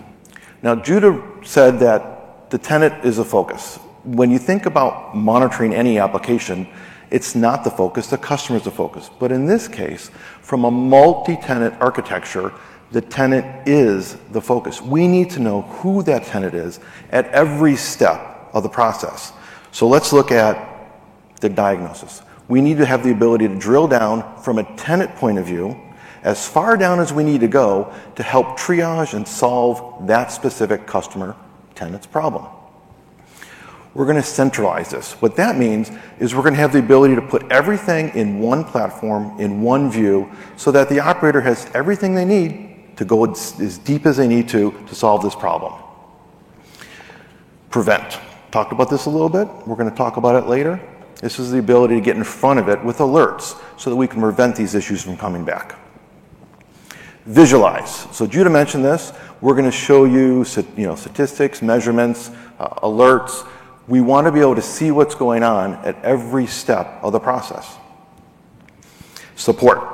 Now, 0.61 0.75
Judah 0.75 1.23
said 1.43 1.79
that 1.79 2.51
the 2.51 2.57
tenant 2.57 3.05
is 3.05 3.19
a 3.19 3.25
focus. 3.25 3.79
When 4.03 4.31
you 4.31 4.39
think 4.39 4.65
about 4.65 5.15
monitoring 5.15 5.73
any 5.73 5.97
application, 5.97 6.67
it's 7.09 7.35
not 7.35 7.63
the 7.63 7.69
focus, 7.69 8.07
the 8.07 8.17
customer 8.17 8.57
is 8.57 8.65
the 8.65 8.71
focus. 8.71 9.09
But 9.19 9.31
in 9.31 9.45
this 9.45 9.67
case, 9.67 10.09
from 10.41 10.65
a 10.65 10.71
multi 10.71 11.35
tenant 11.35 11.75
architecture, 11.79 12.51
the 12.91 13.01
tenant 13.01 13.67
is 13.67 14.15
the 14.31 14.41
focus. 14.41 14.81
We 14.81 15.07
need 15.07 15.29
to 15.31 15.39
know 15.39 15.61
who 15.61 16.03
that 16.03 16.25
tenant 16.25 16.53
is 16.53 16.79
at 17.11 17.27
every 17.27 17.75
step 17.75 18.49
of 18.53 18.63
the 18.63 18.69
process. 18.69 19.33
So 19.71 19.87
let's 19.87 20.13
look 20.13 20.31
at 20.31 20.69
the 21.41 21.49
diagnosis. 21.49 22.21
We 22.47 22.61
need 22.61 22.77
to 22.77 22.85
have 22.85 23.03
the 23.03 23.11
ability 23.11 23.47
to 23.47 23.55
drill 23.55 23.87
down 23.87 24.41
from 24.41 24.59
a 24.59 24.75
tenant 24.75 25.15
point 25.15 25.37
of 25.37 25.45
view 25.45 25.79
as 26.23 26.47
far 26.47 26.77
down 26.77 26.99
as 26.99 27.11
we 27.11 27.23
need 27.23 27.41
to 27.41 27.47
go 27.47 27.93
to 28.15 28.23
help 28.23 28.57
triage 28.59 29.13
and 29.13 29.27
solve 29.27 30.07
that 30.07 30.31
specific 30.31 30.87
customer 30.87 31.35
tenant's 31.75 32.07
problem. 32.07 32.45
We're 33.93 34.05
going 34.05 34.17
to 34.17 34.23
centralize 34.23 34.89
this. 34.89 35.13
What 35.21 35.35
that 35.35 35.55
means 35.55 35.91
is 36.19 36.33
we're 36.33 36.41
going 36.41 36.55
to 36.55 36.59
have 36.59 36.73
the 36.73 36.79
ability 36.79 37.13
to 37.15 37.21
put 37.21 37.51
everything 37.51 38.09
in 38.15 38.39
one 38.39 38.63
platform, 38.63 39.39
in 39.39 39.61
one 39.61 39.91
view, 39.91 40.31
so 40.57 40.71
that 40.71 40.89
the 40.89 40.99
operator 40.99 41.41
has 41.41 41.69
everything 41.75 42.15
they 42.15 42.25
need 42.25 42.97
to 42.97 43.05
go 43.05 43.25
as 43.25 43.77
deep 43.79 44.05
as 44.05 44.17
they 44.17 44.27
need 44.27 44.49
to 44.49 44.71
to 44.87 44.95
solve 44.95 45.21
this 45.21 45.35
problem. 45.35 45.73
Prevent. 47.69 48.19
Talked 48.51 48.71
about 48.71 48.89
this 48.89 49.05
a 49.05 49.09
little 49.09 49.29
bit. 49.29 49.47
We're 49.67 49.75
going 49.75 49.89
to 49.89 49.95
talk 49.95 50.17
about 50.17 50.35
it 50.35 50.47
later. 50.47 50.79
This 51.15 51.39
is 51.39 51.51
the 51.51 51.59
ability 51.59 51.95
to 51.95 52.01
get 52.01 52.17
in 52.17 52.23
front 52.23 52.59
of 52.59 52.69
it 52.69 52.83
with 52.83 52.97
alerts 52.97 53.59
so 53.79 53.89
that 53.89 53.95
we 53.95 54.07
can 54.07 54.19
prevent 54.19 54.55
these 54.55 54.75
issues 54.75 55.03
from 55.03 55.17
coming 55.17 55.45
back. 55.45 55.75
Visualize. 57.25 58.07
So 58.11 58.27
Judah 58.27 58.49
mentioned 58.49 58.83
this. 58.83 59.13
We're 59.39 59.53
going 59.53 59.65
to 59.65 59.71
show 59.71 60.05
you, 60.05 60.45
you 60.75 60.85
know, 60.85 60.95
statistics, 60.95 61.61
measurements, 61.61 62.31
uh, 62.59 62.67
alerts. 62.81 63.47
We 63.87 63.99
want 63.99 64.27
to 64.27 64.31
be 64.31 64.39
able 64.39 64.55
to 64.55 64.61
see 64.61 64.91
what's 64.91 65.15
going 65.15 65.43
on 65.43 65.73
at 65.85 66.01
every 66.03 66.47
step 66.47 66.99
of 67.01 67.11
the 67.11 67.19
process. 67.19 67.77
Support. 69.35 69.89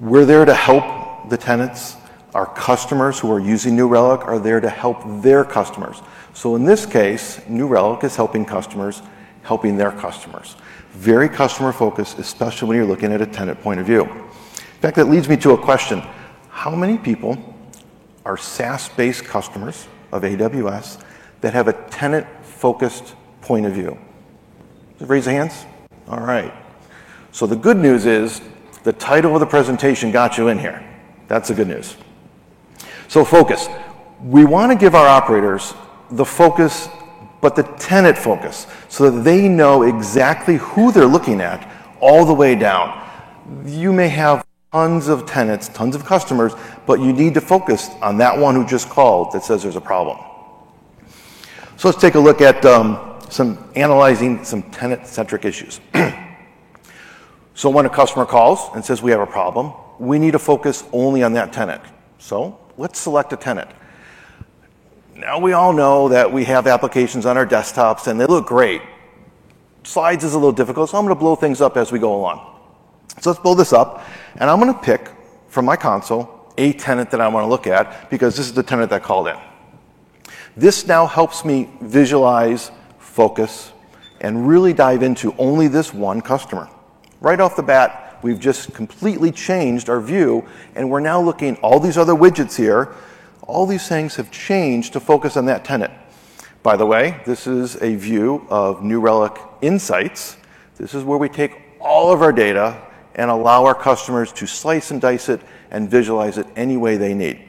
We're 0.00 0.24
there 0.24 0.44
to 0.44 0.54
help 0.54 1.28
the 1.28 1.36
tenants. 1.36 1.96
Our 2.34 2.46
customers 2.46 3.18
who 3.18 3.30
are 3.32 3.40
using 3.40 3.76
New 3.76 3.86
Relic 3.86 4.26
are 4.26 4.38
there 4.38 4.60
to 4.60 4.70
help 4.70 5.02
their 5.22 5.44
customers. 5.44 6.00
So 6.32 6.56
in 6.56 6.64
this 6.64 6.86
case, 6.86 7.40
New 7.48 7.66
Relic 7.66 8.02
is 8.02 8.16
helping 8.16 8.44
customers, 8.44 9.02
helping 9.42 9.76
their 9.76 9.92
customers. 9.92 10.56
Very 10.92 11.28
customer 11.28 11.72
focused, 11.72 12.18
especially 12.18 12.68
when 12.68 12.76
you're 12.78 12.86
looking 12.86 13.12
at 13.12 13.20
a 13.20 13.26
tenant 13.26 13.60
point 13.60 13.78
of 13.78 13.86
view. 13.86 14.02
In 14.04 14.80
fact, 14.80 14.96
that 14.96 15.06
leads 15.06 15.28
me 15.28 15.36
to 15.38 15.52
a 15.52 15.58
question. 15.58 16.02
How 16.48 16.74
many 16.74 16.98
people 16.98 17.36
are 18.24 18.36
SaaS-based 18.36 19.24
customers 19.24 19.86
of 20.12 20.22
AWS 20.22 21.02
that 21.40 21.52
have 21.52 21.68
a 21.68 21.72
tenant-focused 22.64 23.14
point 23.42 23.66
of 23.66 23.72
view? 23.72 23.98
Raise 25.00 25.26
your 25.26 25.34
hands. 25.34 25.66
All 26.08 26.20
right. 26.20 26.52
So 27.32 27.46
the 27.46 27.56
good 27.56 27.76
news 27.76 28.06
is 28.06 28.40
the 28.84 28.92
title 28.92 29.34
of 29.34 29.40
the 29.40 29.46
presentation 29.46 30.10
got 30.10 30.38
you 30.38 30.48
in 30.48 30.58
here. 30.58 30.82
That's 31.28 31.48
the 31.48 31.54
good 31.54 31.68
news. 31.68 31.96
So 33.08 33.24
focus. 33.24 33.68
We 34.22 34.44
want 34.44 34.72
to 34.72 34.78
give 34.78 34.94
our 34.94 35.06
operators 35.06 35.74
the 36.10 36.24
focus, 36.24 36.88
but 37.42 37.56
the 37.56 37.64
tenant 37.78 38.16
focus, 38.16 38.66
so 38.88 39.10
that 39.10 39.22
they 39.22 39.48
know 39.48 39.82
exactly 39.82 40.56
who 40.56 40.92
they're 40.92 41.06
looking 41.06 41.40
at 41.40 41.70
all 42.00 42.24
the 42.24 42.32
way 42.32 42.54
down. 42.54 43.02
You 43.66 43.92
may 43.92 44.08
have 44.08 44.46
tons 44.72 45.08
of 45.08 45.26
tenants, 45.26 45.68
tons 45.68 45.94
of 45.94 46.04
customers, 46.04 46.52
but 46.86 47.00
you 47.00 47.12
need 47.12 47.34
to 47.34 47.40
focus 47.40 47.90
on 48.00 48.16
that 48.18 48.38
one 48.38 48.54
who 48.54 48.66
just 48.66 48.88
called 48.88 49.32
that 49.32 49.44
says 49.44 49.62
there's 49.62 49.76
a 49.76 49.80
problem. 49.80 50.18
So 51.76 51.88
let's 51.88 52.00
take 52.00 52.14
a 52.14 52.20
look 52.20 52.40
at 52.40 52.64
um, 52.64 53.20
some 53.28 53.58
analyzing 53.74 54.44
some 54.44 54.62
tenant-centric 54.62 55.44
issues. 55.44 55.80
so 57.54 57.68
when 57.68 57.84
a 57.84 57.90
customer 57.90 58.24
calls 58.24 58.74
and 58.74 58.84
says 58.84 59.02
we 59.02 59.10
have 59.10 59.20
a 59.20 59.26
problem, 59.26 59.72
we 59.98 60.18
need 60.18 60.32
to 60.32 60.38
focus 60.38 60.84
only 60.92 61.22
on 61.22 61.32
that 61.32 61.52
tenant. 61.52 61.82
So 62.18 62.58
let's 62.76 63.00
select 63.00 63.32
a 63.32 63.36
tenant. 63.36 63.70
Now 65.16 65.38
we 65.38 65.52
all 65.52 65.72
know 65.72 66.08
that 66.08 66.32
we 66.32 66.44
have 66.44 66.66
applications 66.66 67.26
on 67.26 67.36
our 67.36 67.46
desktops 67.46 68.06
and 68.06 68.20
they 68.20 68.26
look 68.26 68.46
great. 68.46 68.82
Slides 69.82 70.24
is 70.24 70.34
a 70.34 70.38
little 70.38 70.52
difficult, 70.52 70.90
so 70.90 70.98
I'm 70.98 71.04
going 71.04 71.14
to 71.14 71.20
blow 71.20 71.36
things 71.36 71.60
up 71.60 71.76
as 71.76 71.92
we 71.92 71.98
go 71.98 72.14
along. 72.14 72.54
So 73.20 73.30
let's 73.30 73.40
blow 73.40 73.54
this 73.54 73.72
up, 73.72 74.04
and 74.36 74.48
I'm 74.48 74.58
going 74.58 74.72
to 74.72 74.80
pick 74.80 75.10
from 75.48 75.66
my 75.66 75.76
console 75.76 76.52
a 76.56 76.72
tenant 76.72 77.10
that 77.10 77.20
I 77.20 77.28
want 77.28 77.44
to 77.44 77.48
look 77.48 77.66
at 77.66 78.10
because 78.10 78.36
this 78.36 78.46
is 78.46 78.54
the 78.54 78.62
tenant 78.62 78.90
that 78.90 79.02
called 79.02 79.28
in. 79.28 79.36
This 80.56 80.86
now 80.86 81.06
helps 81.06 81.44
me 81.44 81.68
visualize, 81.80 82.70
focus, 82.98 83.72
and 84.20 84.46
really 84.46 84.72
dive 84.72 85.02
into 85.02 85.34
only 85.36 85.66
this 85.66 85.92
one 85.92 86.20
customer. 86.20 86.68
Right 87.20 87.40
off 87.40 87.56
the 87.56 87.62
bat, 87.62 88.18
we've 88.22 88.38
just 88.38 88.72
completely 88.72 89.32
changed 89.32 89.88
our 89.88 90.00
view, 90.00 90.46
and 90.76 90.90
we're 90.90 91.00
now 91.00 91.20
looking 91.20 91.56
all 91.56 91.80
these 91.80 91.98
other 91.98 92.14
widgets 92.14 92.56
here. 92.56 92.94
All 93.42 93.66
these 93.66 93.88
things 93.88 94.14
have 94.16 94.30
changed 94.30 94.92
to 94.92 95.00
focus 95.00 95.36
on 95.36 95.46
that 95.46 95.64
tenant. 95.64 95.92
By 96.62 96.76
the 96.76 96.86
way, 96.86 97.20
this 97.26 97.46
is 97.46 97.80
a 97.82 97.96
view 97.96 98.46
of 98.48 98.82
New 98.82 99.00
Relic 99.00 99.36
Insights. 99.60 100.36
This 100.76 100.94
is 100.94 101.02
where 101.04 101.18
we 101.18 101.28
take 101.28 101.60
all 101.80 102.12
of 102.12 102.22
our 102.22 102.32
data 102.32 102.80
and 103.16 103.30
allow 103.30 103.64
our 103.64 103.74
customers 103.74 104.32
to 104.32 104.46
slice 104.46 104.90
and 104.90 105.00
dice 105.00 105.28
it 105.28 105.40
and 105.70 105.90
visualize 105.90 106.38
it 106.38 106.46
any 106.56 106.76
way 106.76 106.96
they 106.96 107.12
need. 107.12 107.42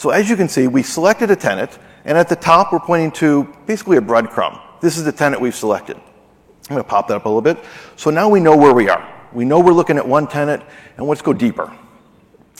So 0.00 0.08
as 0.08 0.30
you 0.30 0.36
can 0.36 0.48
see, 0.48 0.66
we 0.66 0.82
selected 0.82 1.30
a 1.30 1.36
tenant, 1.36 1.78
and 2.06 2.16
at 2.16 2.30
the 2.30 2.34
top 2.34 2.72
we're 2.72 2.80
pointing 2.80 3.10
to 3.20 3.44
basically 3.66 3.98
a 3.98 4.00
breadcrumb. 4.00 4.58
This 4.80 4.96
is 4.96 5.04
the 5.04 5.12
tenant 5.12 5.42
we've 5.42 5.54
selected. 5.54 5.98
I'm 5.98 6.70
going 6.70 6.82
to 6.82 6.88
pop 6.88 7.08
that 7.08 7.16
up 7.16 7.26
a 7.26 7.28
little 7.28 7.42
bit. 7.42 7.62
So 7.96 8.08
now 8.08 8.26
we 8.30 8.40
know 8.40 8.56
where 8.56 8.72
we 8.72 8.88
are. 8.88 9.06
We 9.34 9.44
know 9.44 9.60
we're 9.60 9.74
looking 9.74 9.98
at 9.98 10.08
one 10.08 10.26
tenant, 10.26 10.62
and 10.96 11.06
let's 11.06 11.20
go 11.20 11.34
deeper. 11.34 11.70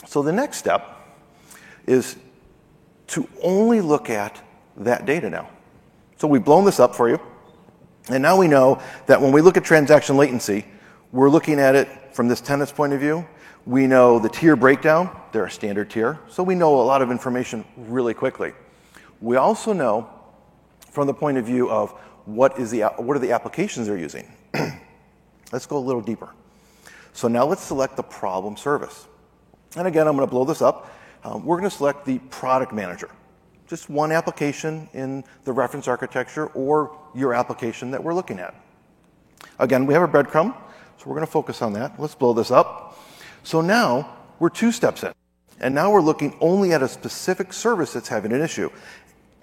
So 0.05 0.21
the 0.21 0.31
next 0.31 0.57
step 0.57 0.85
is 1.87 2.15
to 3.07 3.27
only 3.41 3.81
look 3.81 4.11
at 4.11 4.39
that 4.77 5.07
data 5.07 5.27
now. 5.27 5.49
So 6.17 6.27
we've 6.27 6.45
blown 6.45 6.63
this 6.63 6.79
up 6.79 6.93
for 6.93 7.09
you, 7.09 7.19
and 8.07 8.21
now 8.21 8.37
we 8.37 8.47
know 8.49 8.79
that 9.07 9.19
when 9.19 9.31
we 9.31 9.41
look 9.41 9.57
at 9.57 9.63
transaction 9.63 10.15
latency, 10.15 10.63
we're 11.11 11.31
looking 11.31 11.59
at 11.59 11.73
it 11.73 11.87
from 12.13 12.27
this 12.27 12.39
tenant's 12.39 12.71
point 12.71 12.93
of 12.93 12.99
view. 12.99 13.27
We 13.65 13.87
know 13.87 14.19
the 14.19 14.29
tier 14.29 14.55
breakdown, 14.55 15.09
they're 15.31 15.45
a 15.45 15.51
standard 15.51 15.89
tier, 15.89 16.19
so 16.29 16.43
we 16.43 16.55
know 16.55 16.79
a 16.79 16.83
lot 16.83 17.01
of 17.01 17.11
information 17.11 17.65
really 17.77 18.13
quickly. 18.13 18.53
We 19.19 19.37
also 19.37 19.73
know 19.73 20.09
from 20.91 21.07
the 21.07 21.13
point 21.13 21.37
of 21.37 21.45
view 21.45 21.69
of 21.69 21.91
what, 22.25 22.59
is 22.59 22.71
the, 22.71 22.83
what 22.97 23.15
are 23.15 23.19
the 23.19 23.31
applications 23.31 23.87
they're 23.87 23.97
using. 23.97 24.31
let's 25.51 25.65
go 25.65 25.77
a 25.77 25.79
little 25.79 26.01
deeper. 26.01 26.29
So 27.13 27.27
now 27.27 27.45
let's 27.45 27.61
select 27.61 27.97
the 27.97 28.03
problem 28.03 28.57
service. 28.57 29.07
And 29.75 29.87
again, 29.87 30.07
I'm 30.07 30.15
going 30.15 30.27
to 30.27 30.31
blow 30.31 30.45
this 30.45 30.61
up. 30.61 30.91
Um, 31.23 31.45
we're 31.45 31.57
going 31.57 31.69
to 31.69 31.75
select 31.75 32.05
the 32.05 32.19
product 32.19 32.73
manager. 32.73 33.09
Just 33.67 33.89
one 33.89 34.11
application 34.11 34.89
in 34.93 35.23
the 35.45 35.53
reference 35.53 35.87
architecture 35.87 36.47
or 36.47 36.97
your 37.15 37.33
application 37.33 37.91
that 37.91 38.03
we're 38.03 38.13
looking 38.13 38.39
at. 38.39 38.53
Again, 39.59 39.85
we 39.85 39.93
have 39.93 40.03
a 40.03 40.07
breadcrumb. 40.07 40.55
So 40.97 41.09
we're 41.09 41.15
going 41.15 41.25
to 41.25 41.31
focus 41.31 41.61
on 41.61 41.73
that. 41.73 41.99
Let's 41.99 42.15
blow 42.15 42.33
this 42.33 42.51
up. 42.51 42.99
So 43.43 43.61
now 43.61 44.17
we're 44.39 44.49
two 44.49 44.71
steps 44.71 45.03
in. 45.03 45.13
And 45.61 45.75
now 45.75 45.91
we're 45.91 46.01
looking 46.01 46.35
only 46.41 46.73
at 46.73 46.81
a 46.81 46.87
specific 46.87 47.53
service 47.53 47.93
that's 47.93 48.09
having 48.09 48.33
an 48.33 48.41
issue. 48.41 48.69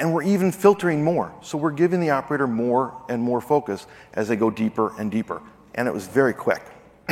And 0.00 0.12
we're 0.12 0.24
even 0.24 0.52
filtering 0.52 1.02
more. 1.02 1.32
So 1.42 1.56
we're 1.56 1.70
giving 1.70 2.00
the 2.00 2.10
operator 2.10 2.46
more 2.46 3.00
and 3.08 3.22
more 3.22 3.40
focus 3.40 3.86
as 4.14 4.28
they 4.28 4.36
go 4.36 4.50
deeper 4.50 4.92
and 4.98 5.10
deeper. 5.10 5.40
And 5.76 5.86
it 5.86 5.94
was 5.94 6.06
very 6.08 6.34
quick. 6.34 6.62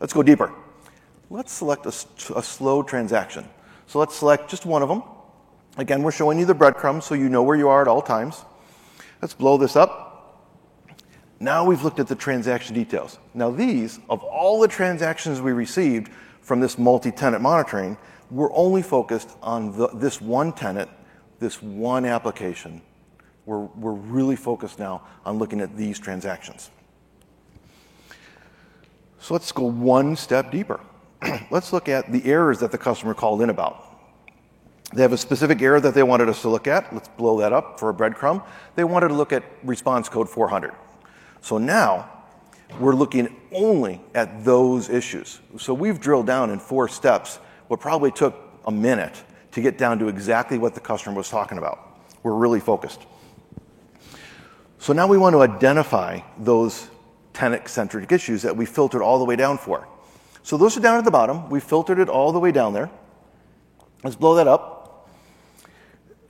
let's 0.00 0.12
go 0.12 0.22
deeper. 0.22 0.52
Let's 1.28 1.52
select 1.52 1.84
a, 1.84 1.90
a, 2.34 2.42
slow 2.42 2.82
transaction. 2.82 3.46
So 3.86 3.98
let's 3.98 4.16
select 4.16 4.50
just 4.50 4.66
one 4.66 4.82
of 4.82 4.88
them. 4.88 5.02
Again, 5.76 6.02
we're 6.02 6.12
showing 6.12 6.38
you 6.38 6.46
the 6.46 6.54
breadcrumbs 6.54 7.04
so 7.04 7.14
you 7.14 7.28
know 7.28 7.42
where 7.42 7.56
you 7.56 7.68
are 7.68 7.82
at 7.82 7.88
all 7.88 8.02
times. 8.02 8.44
Let's 9.22 9.34
blow 9.34 9.56
this 9.58 9.76
up. 9.76 10.08
Now 11.38 11.64
we've 11.64 11.82
looked 11.84 12.00
at 12.00 12.06
the 12.06 12.16
transaction 12.16 12.74
details. 12.74 13.18
Now 13.32 13.50
these, 13.50 14.00
of 14.08 14.24
all 14.24 14.60
the 14.60 14.68
transactions 14.68 15.40
we 15.40 15.52
received 15.52 16.10
from 16.50 16.58
this 16.58 16.78
multi-tenant 16.78 17.40
monitoring, 17.40 17.96
we're 18.28 18.52
only 18.54 18.82
focused 18.82 19.30
on 19.40 19.70
the, 19.78 19.86
this 19.94 20.20
one 20.20 20.52
tenant, 20.52 20.90
this 21.38 21.62
one 21.62 22.04
application. 22.04 22.82
We're, 23.46 23.66
we're 23.76 23.92
really 23.92 24.34
focused 24.34 24.80
now 24.80 25.06
on 25.24 25.38
looking 25.38 25.60
at 25.60 25.76
these 25.76 26.00
transactions. 26.00 26.72
So 29.20 29.32
let's 29.32 29.52
go 29.52 29.62
one 29.62 30.16
step 30.16 30.50
deeper. 30.50 30.80
let's 31.52 31.72
look 31.72 31.88
at 31.88 32.10
the 32.10 32.26
errors 32.26 32.58
that 32.58 32.72
the 32.72 32.78
customer 32.78 33.14
called 33.14 33.42
in 33.42 33.50
about. 33.50 33.86
They 34.92 35.02
have 35.02 35.12
a 35.12 35.18
specific 35.18 35.62
error 35.62 35.80
that 35.80 35.94
they 35.94 36.02
wanted 36.02 36.28
us 36.28 36.42
to 36.42 36.48
look 36.48 36.66
at. 36.66 36.92
Let's 36.92 37.06
blow 37.10 37.38
that 37.38 37.52
up 37.52 37.78
for 37.78 37.90
a 37.90 37.94
breadcrumb. 37.94 38.44
They 38.74 38.82
wanted 38.82 39.06
to 39.06 39.14
look 39.14 39.32
at 39.32 39.44
response 39.62 40.08
code 40.08 40.28
400. 40.28 40.72
So 41.42 41.58
now 41.58 42.19
we're 42.78 42.94
looking 42.94 43.34
only 43.52 44.00
at 44.14 44.44
those 44.44 44.88
issues. 44.88 45.40
So 45.58 45.74
we've 45.74 46.00
drilled 46.00 46.26
down 46.26 46.50
in 46.50 46.58
four 46.58 46.88
steps 46.88 47.36
what 47.68 47.80
probably 47.80 48.10
took 48.10 48.36
a 48.66 48.70
minute 48.70 49.22
to 49.52 49.60
get 49.60 49.78
down 49.78 49.98
to 49.98 50.08
exactly 50.08 50.58
what 50.58 50.74
the 50.74 50.80
customer 50.80 51.16
was 51.16 51.28
talking 51.28 51.58
about. 51.58 52.00
We're 52.22 52.34
really 52.34 52.60
focused. 52.60 53.00
So 54.78 54.92
now 54.92 55.06
we 55.06 55.18
want 55.18 55.34
to 55.34 55.42
identify 55.42 56.20
those 56.38 56.88
tenant-centric 57.32 58.12
issues 58.12 58.42
that 58.42 58.56
we 58.56 58.66
filtered 58.66 59.02
all 59.02 59.18
the 59.18 59.24
way 59.24 59.36
down 59.36 59.58
for. 59.58 59.86
So 60.42 60.56
those 60.56 60.76
are 60.76 60.80
down 60.80 60.98
at 60.98 61.04
the 61.04 61.10
bottom. 61.10 61.50
We 61.50 61.60
filtered 61.60 61.98
it 61.98 62.08
all 62.08 62.32
the 62.32 62.38
way 62.38 62.52
down 62.52 62.72
there. 62.72 62.90
Let's 64.02 64.16
blow 64.16 64.36
that 64.36 64.48
up. 64.48 65.08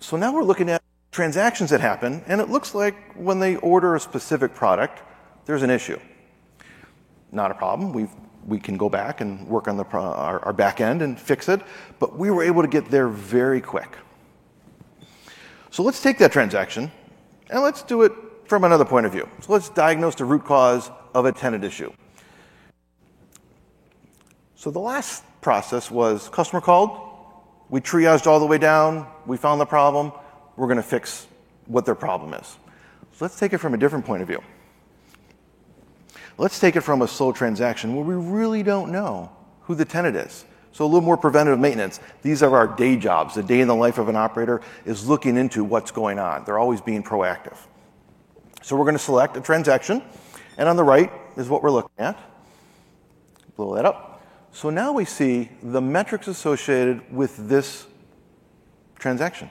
So 0.01 0.17
now 0.17 0.33
we're 0.33 0.43
looking 0.43 0.69
at 0.69 0.83
transactions 1.13 1.71
that 1.71 1.81
happen, 1.81 2.25
and 2.27 2.41
it 2.41 2.49
looks 2.49 2.75
like 2.75 2.95
when 3.15 3.39
they 3.39 3.57
order 3.57 3.95
a 3.95 4.01
specific 4.01 4.55
product, 4.55 5.03
there's 5.47 5.63
an 5.63 5.71
issue. 5.71 5.99
Not 7.33 7.51
a 7.51 7.55
problem. 7.55 7.93
we 7.93 8.09
we 8.47 8.59
can 8.59 8.77
go 8.77 8.89
back 8.89 9.21
and 9.21 9.47
work 9.47 9.69
on 9.69 9.77
the, 9.77 9.85
our, 9.85 10.41
our 10.45 10.53
back 10.53 10.81
end 10.81 11.03
and 11.03 11.19
fix 11.19 11.49
it, 11.49 11.61
but 11.99 12.17
we 12.17 12.31
were 12.31 12.43
able 12.43 12.63
to 12.63 12.69
get 12.69 12.91
there 12.91 13.09
very 13.09 13.61
quick. 13.61 13.97
So 15.71 15.83
let's 15.83 16.03
take 16.03 16.19
that 16.19 16.33
transaction 16.33 16.91
and 17.49 17.63
let's 17.63 17.83
do 17.83 18.03
it 18.03 18.13
from 18.47 18.65
another 18.65 18.85
point 18.85 19.07
of 19.07 19.13
view. 19.13 19.29
So 19.41 19.53
let's 19.53 19.69
diagnose 19.69 20.17
the 20.17 20.25
root 20.25 20.45
cause 20.45 20.91
of 21.15 21.25
a 21.25 21.33
tenant 21.33 21.65
issue. 21.65 21.93
So 24.57 24.71
the 24.71 24.81
last 24.81 25.23
process 25.41 25.91
was 25.91 26.29
customer 26.29 26.61
called, 26.61 26.99
we 27.69 27.81
triaged 27.81 28.27
all 28.27 28.41
the 28.41 28.47
way 28.47 28.59
down, 28.59 29.07
we 29.27 29.37
found 29.37 29.61
the 29.61 29.67
problem, 29.67 30.13
we're 30.57 30.67
going 30.67 30.77
to 30.77 30.83
fix 30.83 31.27
what 31.67 31.87
their 31.87 31.95
problem 31.95 32.35
is. 32.35 32.59
So 33.13 33.25
let's 33.25 33.39
take 33.39 33.53
it 33.53 33.59
from 33.59 33.75
a 33.75 33.79
different 33.79 34.05
point 34.05 34.23
of 34.23 34.29
view. 34.29 34.43
Let's 36.41 36.59
take 36.59 36.75
it 36.75 36.81
from 36.81 37.03
a 37.03 37.07
slow 37.07 37.33
transaction 37.33 37.95
where 37.95 38.03
we 38.03 38.15
really 38.15 38.63
don't 38.63 38.91
know 38.91 39.31
who 39.65 39.75
the 39.75 39.85
tenant 39.85 40.17
is. 40.17 40.47
So 40.73 40.87
a 40.87 40.87
little 40.87 41.03
more 41.03 41.19
preventative 41.19 41.61
maintenance. 41.61 42.01
These 42.23 42.43
are 42.43 42.57
our 42.57 42.67
day 42.67 42.97
jobs. 42.97 43.35
The 43.35 43.43
day 43.43 43.61
in 43.61 43.69
the 43.69 43.75
life 43.75 43.99
of 43.99 44.09
an 44.09 44.17
operator 44.17 44.63
is 44.87 45.07
looking 45.07 45.37
into 45.37 45.63
what's 45.65 45.91
going 45.91 46.19
on. 46.19 46.45
They're 46.47 46.59
always 46.59 46.81
being 46.81 47.03
proactive. 47.03 47.59
So 48.63 48.75
we're 48.75 48.87
going 48.87 48.97
to 48.97 49.03
select 49.03 49.37
a 49.37 49.43
transaction, 49.43 50.03
and 50.57 50.67
on 50.67 50.77
the 50.77 50.83
right 50.83 51.13
is 51.37 51.51
what 51.51 51.63
we're 51.63 51.73
looking 51.73 51.99
at. 51.99 52.19
Blow 53.57 53.75
that 53.75 53.85
up. 53.85 54.23
So 54.53 54.71
now 54.71 54.93
we 54.93 55.05
see 55.05 55.51
the 55.63 55.83
metrics 55.83 56.27
associated 56.27 57.03
with 57.15 57.51
this 57.51 57.87
transaction. 58.99 59.51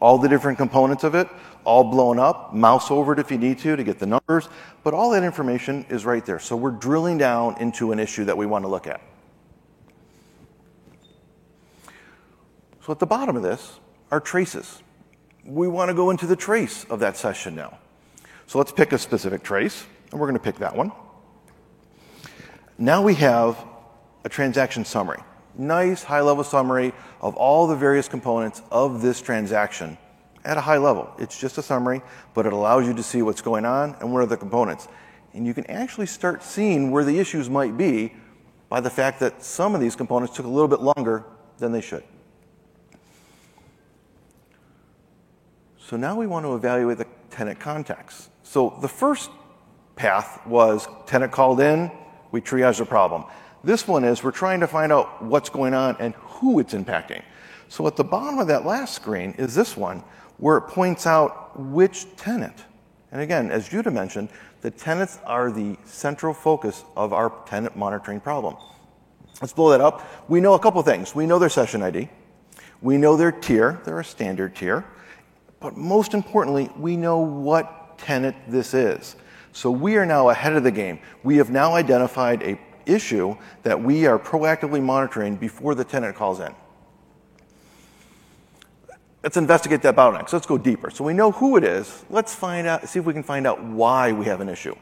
All 0.00 0.18
the 0.18 0.28
different 0.28 0.58
components 0.58 1.04
of 1.04 1.14
it, 1.14 1.28
all 1.64 1.84
blown 1.84 2.18
up. 2.18 2.54
Mouse 2.54 2.90
over 2.90 3.12
it 3.12 3.18
if 3.18 3.30
you 3.30 3.38
need 3.38 3.58
to 3.60 3.76
to 3.76 3.84
get 3.84 3.98
the 3.98 4.06
numbers, 4.06 4.48
but 4.84 4.94
all 4.94 5.10
that 5.10 5.22
information 5.22 5.84
is 5.88 6.04
right 6.04 6.24
there. 6.24 6.38
So 6.38 6.56
we're 6.56 6.70
drilling 6.70 7.18
down 7.18 7.60
into 7.60 7.92
an 7.92 7.98
issue 7.98 8.24
that 8.24 8.36
we 8.36 8.46
want 8.46 8.64
to 8.64 8.68
look 8.68 8.86
at. 8.86 9.00
So 12.84 12.92
at 12.92 12.98
the 12.98 13.06
bottom 13.06 13.36
of 13.36 13.42
this 13.42 13.78
are 14.10 14.20
traces. 14.20 14.82
We 15.44 15.68
want 15.68 15.88
to 15.88 15.94
go 15.94 16.10
into 16.10 16.26
the 16.26 16.36
trace 16.36 16.84
of 16.84 17.00
that 17.00 17.16
session 17.16 17.54
now. 17.54 17.78
So 18.46 18.58
let's 18.58 18.72
pick 18.72 18.92
a 18.92 18.98
specific 18.98 19.42
trace, 19.42 19.84
and 20.10 20.20
we're 20.20 20.26
going 20.26 20.38
to 20.38 20.42
pick 20.42 20.56
that 20.56 20.76
one. 20.76 20.92
Now 22.76 23.02
we 23.02 23.14
have 23.14 23.64
a 24.24 24.28
transaction 24.28 24.84
summary. 24.84 25.20
Nice 25.56 26.02
high 26.02 26.20
level 26.20 26.44
summary 26.44 26.92
of 27.20 27.36
all 27.36 27.66
the 27.66 27.76
various 27.76 28.08
components 28.08 28.62
of 28.70 29.02
this 29.02 29.20
transaction 29.20 29.96
at 30.44 30.56
a 30.56 30.60
high 30.60 30.78
level. 30.78 31.12
It's 31.18 31.38
just 31.38 31.58
a 31.58 31.62
summary, 31.62 32.02
but 32.34 32.46
it 32.46 32.52
allows 32.52 32.86
you 32.86 32.94
to 32.94 33.02
see 33.02 33.22
what's 33.22 33.42
going 33.42 33.64
on 33.64 33.96
and 34.00 34.12
what 34.12 34.20
are 34.20 34.26
the 34.26 34.36
components. 34.36 34.88
And 35.34 35.46
you 35.46 35.54
can 35.54 35.66
actually 35.70 36.06
start 36.06 36.42
seeing 36.42 36.90
where 36.90 37.04
the 37.04 37.18
issues 37.18 37.48
might 37.48 37.76
be 37.76 38.12
by 38.68 38.80
the 38.80 38.90
fact 38.90 39.20
that 39.20 39.42
some 39.42 39.74
of 39.74 39.80
these 39.80 39.96
components 39.96 40.34
took 40.34 40.46
a 40.46 40.48
little 40.48 40.68
bit 40.68 40.80
longer 40.80 41.24
than 41.58 41.72
they 41.72 41.80
should. 41.80 42.04
So 45.78 45.96
now 45.96 46.16
we 46.16 46.26
want 46.26 46.46
to 46.46 46.54
evaluate 46.54 46.98
the 46.98 47.06
tenant 47.30 47.60
contacts. 47.60 48.30
So 48.42 48.78
the 48.80 48.88
first 48.88 49.30
path 49.94 50.46
was 50.46 50.88
tenant 51.06 51.32
called 51.32 51.60
in, 51.60 51.90
we 52.30 52.40
triage 52.40 52.78
the 52.78 52.86
problem. 52.86 53.24
This 53.62 53.86
one 53.86 54.04
is 54.04 54.24
we're 54.24 54.30
trying 54.32 54.60
to 54.60 54.66
find 54.66 54.90
out 54.90 55.22
what's 55.22 55.50
going 55.50 55.74
on 55.74 55.96
and 56.00 56.14
who 56.14 56.58
it's 56.58 56.74
impacting. 56.74 57.22
So 57.68 57.86
at 57.86 57.96
the 57.96 58.04
bottom 58.04 58.38
of 58.38 58.48
that 58.48 58.66
last 58.66 58.94
screen 58.94 59.34
is 59.38 59.54
this 59.54 59.76
one 59.76 60.02
where 60.38 60.56
it 60.56 60.62
points 60.62 61.06
out 61.06 61.58
which 61.58 62.06
tenant. 62.16 62.64
And 63.10 63.20
again, 63.20 63.50
as 63.50 63.68
Judah 63.68 63.90
mentioned, 63.90 64.30
the 64.62 64.70
tenants 64.70 65.18
are 65.24 65.50
the 65.50 65.76
central 65.84 66.32
focus 66.32 66.84
of 66.96 67.12
our 67.12 67.32
tenant 67.46 67.76
monitoring 67.76 68.20
problem. 68.20 68.56
Let's 69.40 69.52
blow 69.52 69.70
that 69.70 69.80
up. 69.80 70.06
We 70.28 70.40
know 70.40 70.54
a 70.54 70.58
couple 70.58 70.82
things. 70.82 71.14
We 71.14 71.26
know 71.26 71.38
their 71.38 71.48
session 71.48 71.82
ID. 71.82 72.08
We 72.80 72.96
know 72.96 73.16
their 73.16 73.32
tier. 73.32 73.80
They're 73.84 74.00
a 74.00 74.04
standard 74.04 74.54
tier. 74.54 74.84
But 75.60 75.76
most 75.76 76.14
importantly, 76.14 76.70
we 76.76 76.96
know 76.96 77.18
what 77.18 77.98
tenant 77.98 78.36
this 78.48 78.74
is. 78.74 79.16
So 79.52 79.70
we 79.70 79.96
are 79.96 80.06
now 80.06 80.30
ahead 80.30 80.54
of 80.54 80.64
the 80.64 80.70
game. 80.70 80.98
We 81.22 81.36
have 81.36 81.50
now 81.50 81.74
identified 81.74 82.42
a 82.42 82.58
issue 82.86 83.36
that 83.62 83.80
we 83.80 84.06
are 84.06 84.18
proactively 84.18 84.82
monitoring 84.82 85.36
before 85.36 85.74
the 85.74 85.84
tenant 85.84 86.16
calls 86.16 86.40
in. 86.40 86.54
Let's 89.22 89.36
investigate 89.36 89.82
that 89.82 89.94
bottleneck. 89.94 90.28
So 90.28 90.36
let's 90.36 90.46
go 90.46 90.58
deeper. 90.58 90.90
So 90.90 91.04
we 91.04 91.12
know 91.12 91.30
who 91.30 91.56
it 91.56 91.64
is. 91.64 92.04
Let's 92.10 92.34
find 92.34 92.66
out, 92.66 92.88
see 92.88 92.98
if 92.98 93.04
we 93.04 93.12
can 93.12 93.22
find 93.22 93.46
out 93.46 93.62
why 93.62 94.12
we 94.12 94.24
have 94.26 94.40
an 94.40 94.48
issue. 94.48 94.74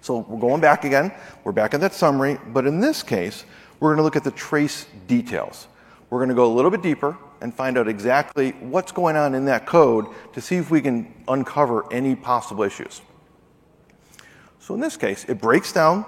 So 0.00 0.18
we're 0.18 0.40
going 0.40 0.60
back 0.60 0.84
again. 0.84 1.12
We're 1.44 1.52
back 1.52 1.74
in 1.74 1.80
that 1.80 1.92
summary, 1.92 2.38
but 2.48 2.66
in 2.66 2.80
this 2.80 3.02
case, 3.02 3.44
we're 3.80 3.90
going 3.90 3.98
to 3.98 4.04
look 4.04 4.16
at 4.16 4.24
the 4.24 4.30
trace 4.30 4.86
details. 5.08 5.66
We're 6.08 6.18
going 6.18 6.28
to 6.28 6.34
go 6.34 6.46
a 6.46 6.54
little 6.54 6.70
bit 6.70 6.82
deeper 6.82 7.16
and 7.40 7.52
find 7.52 7.76
out 7.76 7.88
exactly 7.88 8.52
what's 8.60 8.92
going 8.92 9.16
on 9.16 9.34
in 9.34 9.44
that 9.46 9.66
code 9.66 10.06
to 10.34 10.40
see 10.40 10.56
if 10.56 10.70
we 10.70 10.80
can 10.80 11.12
uncover 11.26 11.92
any 11.92 12.14
possible 12.14 12.62
issues. 12.62 13.02
So 14.60 14.74
in 14.74 14.80
this 14.80 14.96
case, 14.96 15.24
it 15.24 15.40
breaks 15.40 15.72
down 15.72 16.04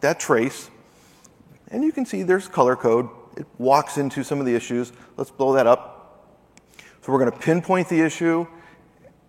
that 0.00 0.18
trace, 0.18 0.70
and 1.68 1.84
you 1.84 1.92
can 1.92 2.06
see 2.06 2.22
there's 2.22 2.48
color 2.48 2.76
code. 2.76 3.10
It 3.36 3.46
walks 3.58 3.98
into 3.98 4.24
some 4.24 4.40
of 4.40 4.46
the 4.46 4.54
issues. 4.54 4.92
Let's 5.18 5.30
blow 5.30 5.52
that 5.52 5.66
up. 5.66 5.99
We're 7.10 7.18
going 7.18 7.32
to 7.32 7.38
pinpoint 7.38 7.88
the 7.88 8.00
issue. 8.00 8.46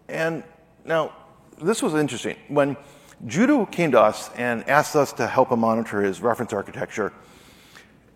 And 0.07 0.43
now, 0.85 1.13
this 1.59 1.81
was 1.81 1.95
interesting. 1.95 2.35
When 2.47 2.77
Judah 3.25 3.65
came 3.65 3.91
to 3.91 3.99
us 3.99 4.29
and 4.35 4.67
asked 4.69 4.95
us 4.95 5.13
to 5.13 5.25
help 5.25 5.51
him 5.51 5.59
monitor 5.59 6.01
his 6.01 6.21
reference 6.21 6.53
architecture, 6.53 7.11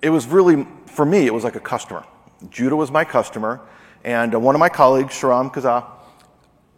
it 0.03 0.09
was 0.11 0.27
really, 0.27 0.67
for 0.85 1.03
me, 1.03 1.25
it 1.25 1.33
was 1.33 1.43
like 1.43 1.55
a 1.55 1.59
customer. 1.59 2.05
Judah 2.51 2.75
was 2.75 2.91
my 2.91 3.03
customer, 3.03 3.61
and 4.03 4.35
uh, 4.35 4.39
one 4.39 4.53
of 4.53 4.59
my 4.59 4.69
colleagues, 4.69 5.15
Sharam 5.15 5.51
Kazaa, 5.51 5.83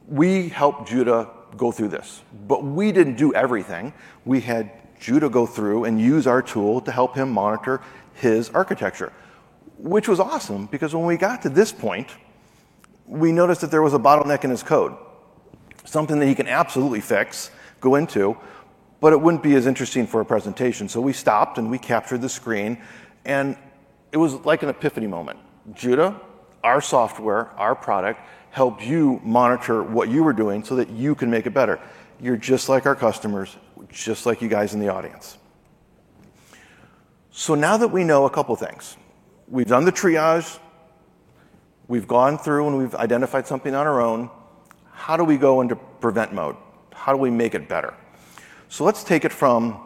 we 0.07 0.47
helped 0.47 0.87
Judah 0.87 1.29
go 1.57 1.73
through 1.73 1.89
this. 1.89 2.21
But 2.47 2.63
we 2.63 2.93
didn't 2.93 3.15
do 3.15 3.33
everything. 3.33 3.93
We 4.23 4.39
had 4.39 4.71
Judah 4.97 5.29
go 5.29 5.45
through 5.45 5.83
and 5.83 5.99
use 5.99 6.25
our 6.25 6.41
tool 6.41 6.79
to 6.81 6.91
help 6.91 7.15
him 7.15 7.31
monitor 7.31 7.81
his 8.13 8.49
architecture, 8.51 9.11
which 9.77 10.07
was 10.07 10.21
awesome 10.21 10.67
because 10.67 10.95
when 10.95 11.05
we 11.05 11.17
got 11.17 11.41
to 11.41 11.49
this 11.49 11.73
point, 11.73 12.09
we 13.07 13.31
noticed 13.31 13.61
that 13.61 13.71
there 13.71 13.81
was 13.81 13.93
a 13.93 13.99
bottleneck 13.99 14.43
in 14.43 14.49
his 14.49 14.63
code, 14.63 14.95
something 15.85 16.19
that 16.19 16.25
he 16.25 16.35
can 16.35 16.47
absolutely 16.47 17.01
fix, 17.01 17.51
go 17.79 17.95
into, 17.95 18.37
but 18.99 19.13
it 19.13 19.21
wouldn't 19.21 19.43
be 19.43 19.55
as 19.55 19.65
interesting 19.65 20.05
for 20.07 20.21
a 20.21 20.25
presentation. 20.25 20.89
So 20.89 20.99
we 20.99 21.13
stopped 21.13 21.57
and 21.57 21.69
we 21.71 21.77
captured 21.77 22.21
the 22.21 22.29
screen, 22.29 22.81
and 23.25 23.57
it 24.11 24.17
was 24.17 24.33
like 24.45 24.63
an 24.63 24.69
epiphany 24.69 25.07
moment. 25.07 25.39
Judah, 25.73 26.19
our 26.63 26.81
software, 26.81 27.49
our 27.51 27.75
product, 27.75 28.19
helped 28.49 28.83
you 28.83 29.21
monitor 29.23 29.83
what 29.83 30.09
you 30.09 30.23
were 30.23 30.33
doing 30.33 30.63
so 30.63 30.75
that 30.75 30.89
you 30.89 31.13
can 31.15 31.29
make 31.29 31.45
it 31.45 31.53
better. 31.53 31.79
You're 32.19 32.37
just 32.37 32.69
like 32.69 32.85
our 32.85 32.95
customers, 32.95 33.55
just 33.89 34.25
like 34.25 34.41
you 34.41 34.47
guys 34.47 34.73
in 34.73 34.79
the 34.79 34.89
audience. 34.89 35.37
So 37.29 37.53
now 37.53 37.77
that 37.77 37.89
we 37.89 38.03
know 38.03 38.25
a 38.25 38.29
couple 38.31 38.55
things, 38.55 38.97
we've 39.47 39.67
done 39.67 39.85
the 39.85 39.91
triage, 39.91 40.59
we've 41.87 42.07
gone 42.07 42.37
through 42.37 42.67
and 42.67 42.77
we've 42.77 42.95
identified 42.95 43.47
something 43.47 43.73
on 43.73 43.87
our 43.87 44.01
own, 44.01 44.29
how 44.91 45.17
do 45.17 45.23
we 45.23 45.37
go 45.37 45.61
into 45.61 45.75
prevent 45.75 46.33
mode? 46.33 46.55
How 46.93 47.13
do 47.13 47.17
we 47.17 47.29
make 47.29 47.55
it 47.55 47.69
better? 47.69 47.93
So 48.69 48.83
let's 48.83 49.03
take 49.03 49.23
it 49.23 49.31
from 49.31 49.79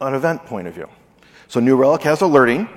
an 0.00 0.14
event 0.14 0.44
point 0.44 0.68
of 0.68 0.74
view. 0.74 0.88
So 1.48 1.60
New 1.60 1.76
Relic 1.76 2.02
has 2.02 2.20
alerting, 2.20 2.68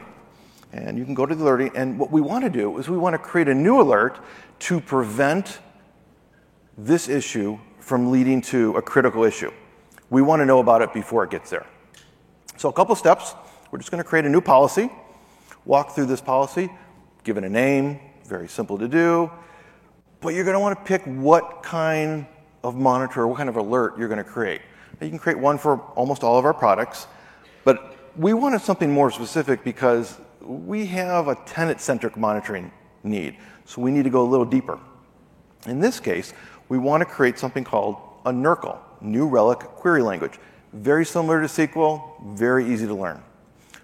and 0.71 0.97
you 0.97 1.05
can 1.05 1.13
go 1.13 1.25
to 1.25 1.35
the 1.35 1.43
alerting, 1.43 1.71
and 1.75 1.99
what 1.99 2.11
we 2.11 2.21
want 2.21 2.43
to 2.43 2.49
do 2.49 2.77
is 2.77 2.89
we 2.89 2.97
want 2.97 3.13
to 3.13 3.17
create 3.17 3.47
a 3.47 3.53
new 3.53 3.81
alert 3.81 4.19
to 4.59 4.79
prevent 4.79 5.59
this 6.77 7.09
issue 7.09 7.59
from 7.79 8.11
leading 8.11 8.41
to 8.41 8.75
a 8.77 8.81
critical 8.81 9.23
issue. 9.23 9.51
We 10.09 10.21
want 10.21 10.39
to 10.39 10.45
know 10.45 10.59
about 10.59 10.81
it 10.81 10.93
before 10.93 11.23
it 11.23 11.29
gets 11.29 11.49
there. 11.49 11.65
So 12.57 12.69
a 12.69 12.73
couple 12.73 12.95
steps. 12.95 13.35
We're 13.71 13.79
just 13.79 13.91
going 13.91 14.01
to 14.01 14.07
create 14.07 14.25
a 14.25 14.29
new 14.29 14.41
policy, 14.41 14.89
walk 15.65 15.95
through 15.95 16.05
this 16.05 16.21
policy, 16.21 16.69
give 17.23 17.37
it 17.37 17.43
a 17.43 17.49
name, 17.49 17.99
very 18.25 18.47
simple 18.47 18.77
to 18.77 18.87
do, 18.87 19.31
but 20.21 20.33
you're 20.33 20.43
going 20.43 20.55
to 20.55 20.59
want 20.59 20.77
to 20.77 20.85
pick 20.85 21.03
what 21.03 21.63
kind 21.63 22.25
of 22.63 22.75
monitor, 22.75 23.27
what 23.27 23.37
kind 23.37 23.49
of 23.49 23.57
alert 23.57 23.97
you're 23.97 24.07
going 24.07 24.23
to 24.23 24.29
create. 24.29 24.61
Now, 24.99 25.05
you 25.05 25.09
can 25.09 25.19
create 25.19 25.39
one 25.39 25.57
for 25.57 25.79
almost 25.95 26.23
all 26.23 26.37
of 26.37 26.45
our 26.45 26.53
products, 26.53 27.07
but 27.63 27.97
we 28.15 28.33
wanted 28.33 28.61
something 28.61 28.91
more 28.91 29.11
specific 29.11 29.63
because 29.63 30.19
we 30.41 30.85
have 30.87 31.27
a 31.27 31.35
tenant-centric 31.45 32.15
monitoring 32.15 32.71
need, 33.03 33.37
so 33.65 33.81
we 33.81 33.91
need 33.91 34.03
to 34.03 34.09
go 34.09 34.21
a 34.21 34.29
little 34.29 34.45
deeper. 34.45 34.79
In 35.65 35.79
this 35.79 35.99
case, 35.99 36.33
we 36.69 36.77
want 36.77 37.01
to 37.01 37.05
create 37.05 37.39
something 37.39 37.63
called 37.63 37.97
a 38.25 38.31
NRQL, 38.31 38.77
New 39.01 39.27
Relic 39.27 39.59
Query 39.59 40.01
Language. 40.01 40.39
Very 40.73 41.05
similar 41.05 41.41
to 41.41 41.47
SQL, 41.47 42.35
very 42.35 42.71
easy 42.71 42.87
to 42.87 42.93
learn. 42.93 43.21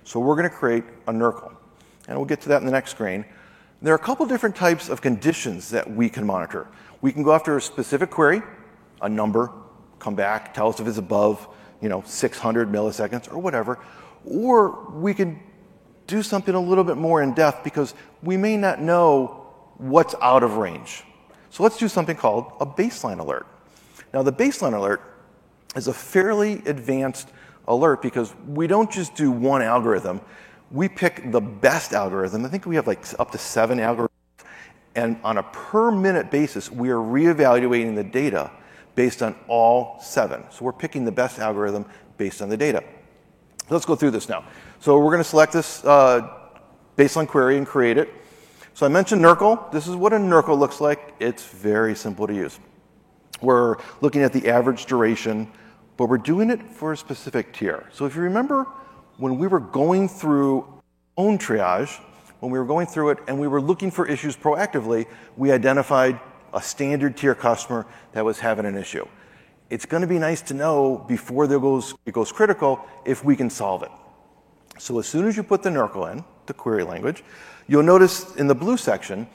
So 0.04 0.20
we're 0.20 0.36
going 0.36 0.50
to 0.50 0.56
create 0.56 0.84
a 1.08 1.12
NRQL, 1.12 1.56
and 2.10 2.18
we'll 2.18 2.26
get 2.26 2.42
to 2.42 2.50
that 2.50 2.60
in 2.60 2.66
the 2.66 2.72
next 2.72 2.92
screen. 2.92 3.24
There 3.82 3.94
are 3.94 3.96
a 3.96 4.00
couple 4.00 4.26
different 4.26 4.56
types 4.56 4.90
of 4.90 5.00
conditions 5.00 5.70
that 5.70 5.90
we 5.90 6.10
can 6.10 6.26
monitor. 6.26 6.68
We 7.02 7.14
can 7.14 7.24
go 7.24 7.32
after 7.32 7.56
a 7.56 7.62
specific 7.62 8.10
query, 8.10 8.42
a 9.02 9.08
number, 9.08 9.52
come 10.00 10.16
back, 10.16 10.54
tell 10.54 10.68
us 10.68 10.80
if 10.80 10.88
it's 10.88 10.98
above, 10.98 11.48
you 11.82 11.88
know, 11.88 12.04
600 12.06 12.70
milliseconds 12.70 13.32
or 13.32 13.38
whatever, 13.38 13.80
or 14.26 14.90
we 14.92 15.14
can 15.14 15.40
do 16.08 16.24
something 16.24 16.56
a 16.56 16.60
little 16.60 16.84
bit 16.84 16.98
more 16.98 17.22
in 17.22 17.34
depth 17.36 17.64
because 17.64 17.94
we 18.24 18.36
may 18.36 18.58
not 18.58 18.82
know 18.82 19.46
what's 19.78 20.16
out 20.22 20.44
of 20.44 20.58
range. 20.58 21.04
So 21.52 21.64
let's 21.64 21.78
do 21.78 21.88
something 21.88 22.18
called 22.18 22.52
a 22.60 22.66
baseline 22.66 23.20
alert. 23.20 23.46
Now, 24.14 24.24
the 24.24 24.34
baseline 24.34 24.74
alert 24.74 25.02
is 25.76 25.88
a 25.88 25.94
fairly 25.94 26.54
advanced 26.66 27.30
alert 27.68 28.02
because 28.02 28.34
we 28.48 28.66
don't 28.66 28.92
just 28.92 29.16
do 29.16 29.32
one 29.32 29.62
algorithm, 29.62 30.22
we 30.72 30.88
pick 30.88 31.32
the 31.32 31.42
best 31.42 31.94
algorithm. 31.94 32.46
I 32.46 32.50
think 32.50 32.66
we 32.66 32.76
have 32.76 32.88
like 32.88 33.04
up 33.20 33.32
to 33.32 33.38
seven 33.38 33.80
algorithms. 33.80 34.10
And 34.96 35.20
on 35.24 35.38
a 35.38 35.44
per 35.44 35.92
minute 35.92 36.32
basis, 36.32 36.72
we 36.72 36.90
are 36.90 36.98
reevaluating 36.98 37.96
the 37.96 38.04
data 38.04 38.52
based 38.96 39.22
on 39.22 39.36
all 39.48 40.00
seven. 40.02 40.44
So 40.50 40.66
we're 40.66 40.74
picking 40.74 41.06
the 41.06 41.12
best 41.12 41.40
algorithm 41.40 41.86
based 42.18 42.42
on 42.42 42.50
the 42.50 42.58
data. 42.58 42.84
Let's 43.70 43.86
go 43.86 43.96
through 43.96 44.12
this 44.12 44.28
now. 44.28 44.44
So 44.80 44.98
we're 44.98 45.12
going 45.12 45.24
to 45.24 45.30
select 45.30 45.54
this 45.54 45.84
uh, 45.86 46.28
baseline 46.98 47.28
query 47.28 47.58
and 47.58 47.66
create 47.66 47.98
it. 47.98 48.10
So 48.74 48.86
I 48.86 48.90
mentioned 48.90 49.22
NRQL. 49.22 49.72
This 49.72 49.88
is 49.88 49.96
what 49.96 50.14
a 50.14 50.18
NRQL 50.18 50.58
looks 50.58 50.82
like. 50.82 51.14
It's 51.20 51.46
very 51.46 51.96
simple 51.96 52.28
to 52.28 52.34
use. 52.34 52.60
We're 53.42 53.78
looking 54.02 54.22
at 54.22 54.34
the 54.34 54.50
average 54.50 54.86
duration, 54.86 55.52
but 55.98 56.10
we're 56.10 56.18
doing 56.18 56.50
it 56.50 56.62
for 56.72 56.94
a 56.94 56.98
specific 56.98 57.54
tier. 57.54 57.88
So 57.92 58.06
if 58.06 58.16
you 58.16 58.22
remember 58.22 58.68
when 59.20 59.38
we 59.38 59.48
were 59.48 59.60
going 59.60 60.08
through 60.08 60.66
own 61.18 61.38
triage, 61.38 62.00
when 62.40 62.52
we 62.52 62.58
were 62.58 62.66
going 62.66 62.88
through 62.88 63.10
it 63.10 63.18
and 63.28 63.38
we 63.38 63.48
were 63.48 63.62
looking 63.62 63.92
for 63.92 64.08
issues 64.08 64.36
proactively, 64.36 65.06
we 65.36 65.52
identified 65.52 66.18
a 66.54 66.62
standard 66.62 67.18
tier 67.18 67.36
customer 67.36 67.86
that 68.14 68.24
was 68.24 68.40
having 68.40 68.66
an 68.66 68.78
issue. 68.78 69.06
It's 69.70 69.86
going 69.86 70.02
to 70.02 70.08
be 70.08 70.18
nice 70.18 70.42
to 70.44 70.54
know 70.54 71.06
before 71.08 71.48
goes, 71.48 71.94
it 72.06 72.14
goes 72.14 72.32
critical 72.32 72.80
if 73.06 73.24
we 73.24 73.36
can 73.36 73.50
solve 73.50 73.84
it. 73.84 73.92
So 74.80 74.98
as 75.00 75.08
soon 75.08 75.28
as 75.28 75.36
you 75.36 75.44
put 75.44 75.64
the 75.64 75.70
NRQL 75.70 76.14
in, 76.14 76.24
the 76.46 76.54
query 76.54 76.84
language, 76.84 77.22
you'll 77.68 77.84
notice 77.84 78.36
in 78.38 78.48
the 78.48 78.56
blue 78.56 78.78
section, 78.78 79.28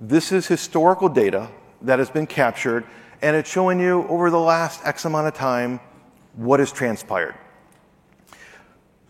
this 0.00 0.32
is 0.32 0.46
historical 0.46 1.10
data 1.10 1.50
that 1.82 1.98
has 1.98 2.08
been 2.08 2.26
captured, 2.26 2.84
and 3.20 3.36
it's 3.36 3.50
showing 3.50 3.78
you 3.78 4.08
over 4.08 4.30
the 4.30 4.40
last 4.40 4.80
X 4.84 5.04
amount 5.04 5.28
of 5.28 5.34
time 5.34 5.78
what 6.34 6.58
has 6.58 6.72
transpired. 6.72 7.34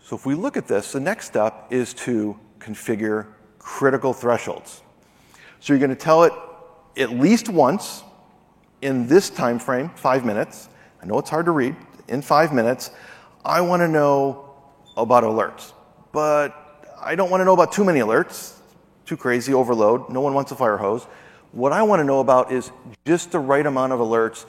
So 0.07 0.15
if 0.15 0.25
we 0.25 0.35
look 0.35 0.55
at 0.55 0.69
this, 0.69 0.93
the 0.93 1.01
next 1.01 1.25
step 1.25 1.67
is 1.69 1.93
to 1.95 2.39
configure 2.59 3.27
critical 3.59 4.13
thresholds. 4.13 4.81
So 5.59 5.73
you're 5.73 5.81
going 5.81 5.89
to 5.89 5.97
tell 5.97 6.23
it 6.23 6.31
at 6.95 7.09
least 7.09 7.49
once 7.49 8.03
in 8.81 9.07
this 9.07 9.29
time 9.29 9.59
frame, 9.59 9.89
five 9.95 10.23
minutes. 10.23 10.69
I 11.03 11.07
know 11.07 11.19
it's 11.19 11.29
hard 11.29 11.45
to 11.47 11.51
read. 11.51 11.75
In 12.07 12.21
five 12.21 12.53
minutes, 12.53 12.91
I 13.43 13.59
want 13.59 13.81
to 13.81 13.89
know 13.89 14.49
about 14.95 15.25
alerts, 15.25 15.73
but 16.13 16.95
I 17.01 17.15
don't 17.15 17.29
want 17.29 17.41
to 17.41 17.45
know 17.45 17.53
about 17.53 17.73
too 17.73 17.83
many 17.83 17.99
alerts. 17.99 18.53
Too 19.05 19.17
crazy, 19.17 19.53
overload. 19.53 20.09
No 20.09 20.21
one 20.21 20.33
wants 20.33 20.53
a 20.53 20.55
fire 20.55 20.77
hose. 20.77 21.03
What 21.51 21.73
I 21.73 21.83
want 21.83 21.99
to 21.99 22.05
know 22.05 22.21
about 22.21 22.49
is 22.53 22.71
just 23.05 23.33
the 23.33 23.39
right 23.39 23.65
amount 23.65 23.91
of 23.91 23.99
alerts 23.99 24.45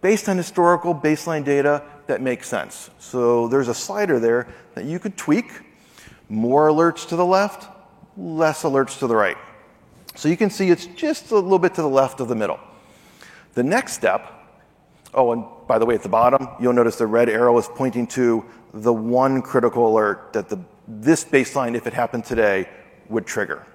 based 0.00 0.30
on 0.30 0.38
historical 0.38 0.94
baseline 0.94 1.44
data 1.44 1.82
that 2.06 2.20
makes 2.20 2.48
sense. 2.48 2.90
So 2.98 3.48
there's 3.48 3.68
a 3.68 3.74
slider 3.74 4.18
there 4.20 4.48
that 4.74 4.84
you 4.84 4.98
could 4.98 5.16
tweak. 5.16 5.50
More 6.28 6.68
alerts 6.68 7.08
to 7.08 7.16
the 7.16 7.24
left, 7.24 7.68
less 8.16 8.62
alerts 8.62 8.98
to 9.00 9.06
the 9.06 9.16
right. 9.16 9.36
So 10.14 10.28
you 10.28 10.36
can 10.36 10.50
see 10.50 10.70
it's 10.70 10.86
just 10.86 11.30
a 11.30 11.34
little 11.34 11.58
bit 11.58 11.74
to 11.74 11.82
the 11.82 11.88
left 11.88 12.20
of 12.20 12.28
the 12.28 12.34
middle. 12.34 12.58
The 13.54 13.62
next 13.62 13.92
step, 13.92 14.32
oh, 15.12 15.32
and 15.32 15.44
by 15.66 15.78
the 15.78 15.86
way, 15.86 15.94
at 15.94 16.02
the 16.02 16.08
bottom, 16.08 16.48
you'll 16.60 16.72
notice 16.72 16.96
the 16.96 17.06
red 17.06 17.28
arrow 17.28 17.56
is 17.58 17.68
pointing 17.68 18.06
to 18.08 18.44
the 18.72 18.92
one 18.92 19.42
critical 19.42 19.88
alert 19.88 20.32
that 20.32 20.48
the, 20.48 20.58
this 20.88 21.24
baseline, 21.24 21.76
if 21.76 21.86
it 21.86 21.92
happened 21.92 22.24
today, 22.24 22.68
would 23.08 23.26
trigger. 23.26 23.66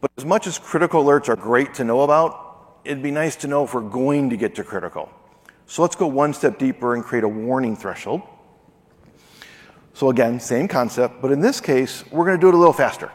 But 0.00 0.12
as 0.16 0.24
much 0.24 0.46
as 0.46 0.58
critical 0.58 1.04
alerts 1.04 1.28
are 1.28 1.36
great 1.36 1.74
to 1.74 1.84
know 1.84 2.02
about, 2.02 2.78
it'd 2.84 3.02
be 3.02 3.10
nice 3.10 3.36
to 3.36 3.48
know 3.48 3.64
if 3.64 3.74
we're 3.74 3.82
going 3.82 4.30
to 4.30 4.36
get 4.36 4.54
to 4.56 4.64
critical. 4.64 5.10
So 5.70 5.82
let's 5.82 5.94
go 5.94 6.08
one 6.08 6.34
step 6.34 6.58
deeper 6.58 6.96
and 6.96 7.04
create 7.04 7.22
a 7.22 7.28
warning 7.28 7.76
threshold. 7.76 8.22
So 9.94 10.10
again, 10.10 10.40
same 10.40 10.66
concept, 10.66 11.22
but 11.22 11.30
in 11.30 11.38
this 11.38 11.60
case, 11.60 12.02
we're 12.10 12.24
going 12.24 12.36
to 12.36 12.40
do 12.40 12.48
it 12.48 12.54
a 12.54 12.56
little 12.56 12.72
faster. 12.72 13.12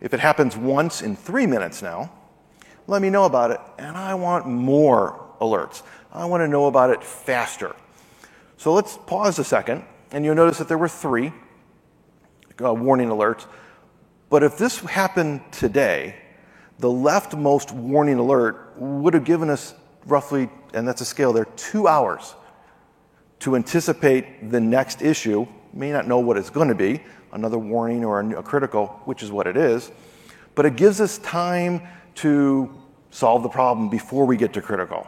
If 0.00 0.14
it 0.14 0.20
happens 0.20 0.56
once 0.56 1.02
in 1.02 1.14
three 1.14 1.46
minutes 1.46 1.82
now, 1.82 2.10
let 2.86 3.02
me 3.02 3.10
know 3.10 3.26
about 3.26 3.50
it, 3.50 3.60
and 3.78 3.98
I 3.98 4.14
want 4.14 4.46
more 4.46 5.34
alerts. 5.42 5.82
I 6.10 6.24
want 6.24 6.40
to 6.40 6.48
know 6.48 6.68
about 6.68 6.88
it 6.88 7.04
faster. 7.04 7.76
So 8.56 8.72
let's 8.72 8.96
pause 8.96 9.38
a 9.38 9.44
second, 9.44 9.84
and 10.10 10.24
you'll 10.24 10.36
notice 10.36 10.56
that 10.56 10.68
there 10.68 10.78
were 10.78 10.88
three 10.88 11.34
uh, 12.64 12.72
warning 12.72 13.10
alerts. 13.10 13.44
But 14.30 14.42
if 14.42 14.56
this 14.56 14.78
happened 14.78 15.42
today, 15.52 16.16
the 16.78 16.88
leftmost 16.88 17.72
warning 17.72 18.16
alert 18.16 18.72
would 18.78 19.12
have 19.12 19.24
given 19.24 19.50
us 19.50 19.74
roughly, 20.06 20.48
and 20.74 20.86
that's 20.86 21.00
a 21.00 21.04
scale 21.04 21.32
there, 21.32 21.46
two 21.56 21.88
hours 21.88 22.34
to 23.40 23.56
anticipate 23.56 24.50
the 24.50 24.60
next 24.60 25.02
issue. 25.02 25.46
May 25.72 25.92
not 25.92 26.08
know 26.08 26.18
what 26.18 26.36
it's 26.36 26.50
going 26.50 26.68
to 26.68 26.74
be, 26.74 27.02
another 27.32 27.58
warning 27.58 28.04
or 28.04 28.20
a 28.20 28.42
critical, 28.42 29.00
which 29.04 29.22
is 29.22 29.30
what 29.30 29.46
it 29.46 29.56
is, 29.56 29.90
but 30.54 30.66
it 30.66 30.76
gives 30.76 31.00
us 31.00 31.18
time 31.18 31.82
to 32.16 32.74
solve 33.10 33.42
the 33.42 33.48
problem 33.48 33.88
before 33.88 34.24
we 34.24 34.36
get 34.36 34.52
to 34.54 34.60
critical. 34.60 35.06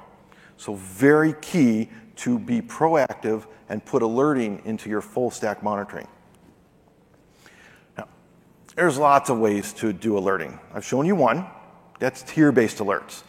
So, 0.57 0.75
very 0.75 1.35
key 1.41 1.89
to 2.17 2.39
be 2.39 2.61
proactive 2.61 3.47
and 3.69 3.85
put 3.85 4.03
alerting 4.03 4.61
into 4.65 4.91
your 4.91 5.01
full 5.01 5.31
stack 5.31 5.63
monitoring. 5.63 6.07
Now, 7.97 8.07
there's 8.77 8.99
lots 8.99 9.31
of 9.31 9.39
ways 9.39 9.73
to 9.75 9.93
do 9.93 10.19
alerting. 10.19 10.59
I've 10.75 10.85
shown 10.85 11.07
you 11.07 11.15
one 11.15 11.47
that's 12.01 12.23
tier 12.23 12.51
based 12.51 12.79
alerts. 12.79 13.23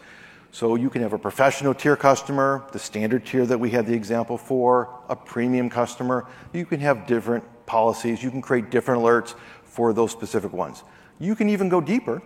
So 0.54 0.74
you 0.74 0.90
can 0.90 1.00
have 1.00 1.14
a 1.14 1.18
professional 1.18 1.72
tier 1.72 1.96
customer, 1.96 2.62
the 2.72 2.78
standard 2.78 3.24
tier 3.24 3.46
that 3.46 3.58
we 3.58 3.70
had 3.70 3.86
the 3.86 3.94
example 3.94 4.36
for, 4.36 5.00
a 5.08 5.16
premium 5.16 5.70
customer. 5.70 6.26
You 6.52 6.66
can 6.66 6.78
have 6.80 7.06
different 7.06 7.42
policies. 7.64 8.22
You 8.22 8.30
can 8.30 8.42
create 8.42 8.70
different 8.70 9.02
alerts 9.02 9.34
for 9.64 9.94
those 9.94 10.12
specific 10.12 10.52
ones. 10.52 10.84
You 11.18 11.34
can 11.34 11.48
even 11.48 11.70
go 11.70 11.80
deeper. 11.80 12.22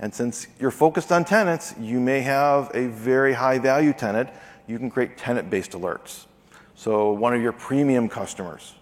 And 0.00 0.12
since 0.12 0.48
you're 0.58 0.72
focused 0.72 1.12
on 1.12 1.24
tenants, 1.24 1.72
you 1.78 2.00
may 2.00 2.20
have 2.22 2.72
a 2.74 2.88
very 2.88 3.32
high 3.32 3.60
value 3.60 3.92
tenant. 3.92 4.30
You 4.66 4.76
can 4.78 4.90
create 4.90 5.16
tenant 5.16 5.48
based 5.48 5.70
alerts. 5.70 6.26
So 6.74 7.12
one 7.12 7.32
of 7.32 7.40
your 7.40 7.52
premium 7.52 8.08
customers 8.08 8.74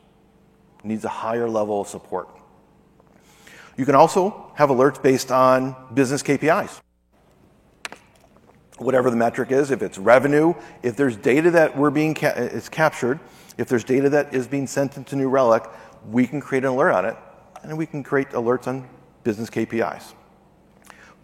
needs 0.82 1.04
a 1.04 1.10
higher 1.10 1.50
level 1.50 1.82
of 1.82 1.88
support. 1.88 2.30
You 3.76 3.84
can 3.84 3.94
also 3.94 4.52
have 4.54 4.70
alerts 4.70 5.02
based 5.02 5.30
on 5.30 5.76
business 5.92 6.22
KPIs 6.22 6.80
whatever 8.78 9.10
the 9.10 9.16
metric 9.16 9.50
is, 9.50 9.70
if 9.70 9.82
it's 9.82 9.98
revenue, 9.98 10.54
if 10.82 10.96
there's 10.96 11.16
data 11.16 11.50
that 11.50 11.76
we're 11.76 11.90
being 11.90 12.14
ca- 12.14 12.34
is 12.34 12.68
captured, 12.68 13.18
if 13.58 13.68
there's 13.68 13.84
data 13.84 14.10
that 14.10 14.34
is 14.34 14.46
being 14.46 14.66
sent 14.66 14.96
into 14.96 15.16
New 15.16 15.28
Relic, 15.28 15.64
we 16.10 16.26
can 16.26 16.40
create 16.40 16.64
an 16.64 16.70
alert 16.70 16.92
on 16.92 17.04
it, 17.04 17.16
and 17.62 17.76
we 17.76 17.86
can 17.86 18.02
create 18.02 18.30
alerts 18.30 18.66
on 18.66 18.88
business 19.24 19.50
KPIs. 19.50 20.14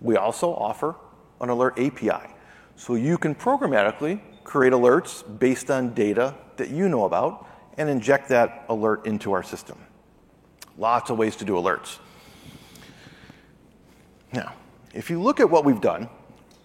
We 0.01 0.17
also 0.17 0.53
offer 0.53 0.97
an 1.41 1.51
alert 1.51 1.79
API. 1.79 2.29
So 2.77 2.95
you 2.95 3.19
can 3.19 3.35
programmatically 3.35 4.21
create 4.45 4.73
alerts 4.73 5.23
based 5.39 5.71
on 5.71 5.95
data 5.95 6.35
that 6.57 6.71
you 6.71 6.89
know 6.89 7.05
about 7.05 7.47
and 7.77 7.89
inject 7.89 8.29
that 8.31 8.65
alert 8.69 9.07
into 9.07 9.33
our 9.33 9.43
system. 9.43 9.79
Lots 10.79 11.11
of 11.11 11.19
ways 11.19 11.37
to 11.37 11.45
do 11.45 11.55
alerts. 11.55 11.99
Now, 14.33 14.55
if 14.95 15.11
you 15.11 15.21
look 15.21 15.41
at 15.41 15.49
what 15.51 15.65
we've 15.65 15.81
done, 15.81 16.09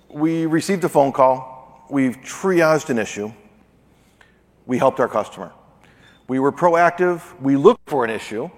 we 0.10 0.46
received 0.46 0.84
a 0.84 0.90
phone 0.90 1.12
call, 1.12 1.86
we've 1.90 2.18
triaged 2.18 2.90
an 2.90 2.98
issue, 2.98 3.32
we 4.66 4.78
helped 4.78 5.00
our 5.00 5.08
customer. 5.08 5.52
We 6.28 6.40
were 6.40 6.52
proactive, 6.52 7.40
we 7.40 7.56
looked 7.56 7.90
for 7.90 8.04
an 8.04 8.10
issue, 8.10 8.50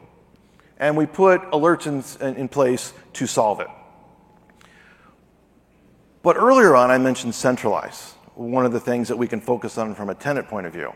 and 0.79 0.97
we 0.97 1.05
put 1.05 1.41
alerts 1.51 1.85
in, 2.21 2.35
in 2.35 2.47
place 2.47 2.93
to 3.13 3.27
solve 3.27 3.59
it. 3.59 3.67
But 6.21 6.35
earlier 6.35 6.75
on, 6.75 6.91
I 6.91 6.97
mentioned 6.97 7.35
centralize, 7.35 8.13
one 8.35 8.65
of 8.65 8.71
the 8.71 8.79
things 8.79 9.07
that 9.07 9.17
we 9.17 9.27
can 9.27 9.39
focus 9.39 9.77
on 9.77 9.95
from 9.95 10.09
a 10.09 10.15
tenant 10.15 10.47
point 10.47 10.65
of 10.65 10.73
view. 10.73 10.93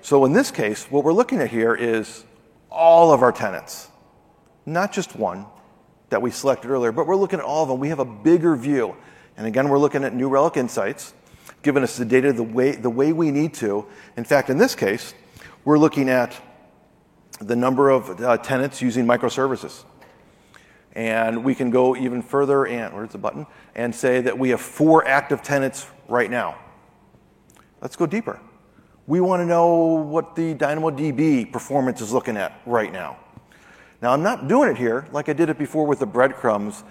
So 0.00 0.24
in 0.26 0.32
this 0.32 0.50
case, 0.50 0.90
what 0.90 1.04
we're 1.04 1.12
looking 1.12 1.40
at 1.40 1.50
here 1.50 1.74
is 1.74 2.24
all 2.70 3.12
of 3.12 3.22
our 3.22 3.32
tenants, 3.32 3.88
not 4.66 4.92
just 4.92 5.16
one 5.16 5.46
that 6.10 6.20
we 6.20 6.30
selected 6.30 6.70
earlier, 6.70 6.92
but 6.92 7.06
we're 7.06 7.16
looking 7.16 7.38
at 7.38 7.44
all 7.44 7.62
of 7.62 7.68
them. 7.68 7.80
We 7.80 7.88
have 7.88 8.00
a 8.00 8.04
bigger 8.04 8.54
view. 8.54 8.96
And 9.36 9.46
again, 9.46 9.68
we're 9.68 9.78
looking 9.78 10.04
at 10.04 10.14
New 10.14 10.28
Relic 10.28 10.56
Insights, 10.56 11.14
giving 11.62 11.82
us 11.82 11.96
the 11.96 12.04
data 12.04 12.32
the 12.32 12.42
way, 12.42 12.72
the 12.72 12.90
way 12.90 13.12
we 13.12 13.30
need 13.30 13.54
to. 13.54 13.86
In 14.16 14.24
fact, 14.24 14.50
in 14.50 14.58
this 14.58 14.74
case, 14.74 15.14
we're 15.64 15.78
looking 15.78 16.08
at 16.08 16.40
the 17.40 17.56
number 17.56 17.90
of 17.90 18.20
uh, 18.20 18.36
tenants 18.38 18.80
using 18.80 19.06
microservices. 19.06 19.84
And 20.92 21.42
we 21.42 21.54
can 21.56 21.70
go 21.70 21.96
even 21.96 22.22
further 22.22 22.66
and, 22.66 22.94
where's 22.94 23.10
the 23.10 23.18
button? 23.18 23.46
And 23.74 23.92
say 23.92 24.20
that 24.20 24.38
we 24.38 24.50
have 24.50 24.60
four 24.60 25.06
active 25.06 25.42
tenants 25.42 25.86
right 26.08 26.30
now. 26.30 26.56
Let's 27.80 27.96
go 27.96 28.06
deeper. 28.06 28.40
We 29.06 29.20
want 29.20 29.40
to 29.40 29.46
know 29.46 29.66
what 29.66 30.36
the 30.36 30.54
DynamoDB 30.54 31.52
performance 31.52 32.00
is 32.00 32.12
looking 32.12 32.36
at 32.36 32.60
right 32.64 32.92
now. 32.92 33.18
Now, 34.00 34.12
I'm 34.12 34.22
not 34.22 34.48
doing 34.48 34.70
it 34.70 34.78
here 34.78 35.08
like 35.12 35.28
I 35.28 35.32
did 35.32 35.48
it 35.48 35.58
before 35.58 35.86
with 35.86 35.98
the 35.98 36.06
breadcrumbs, 36.06 36.84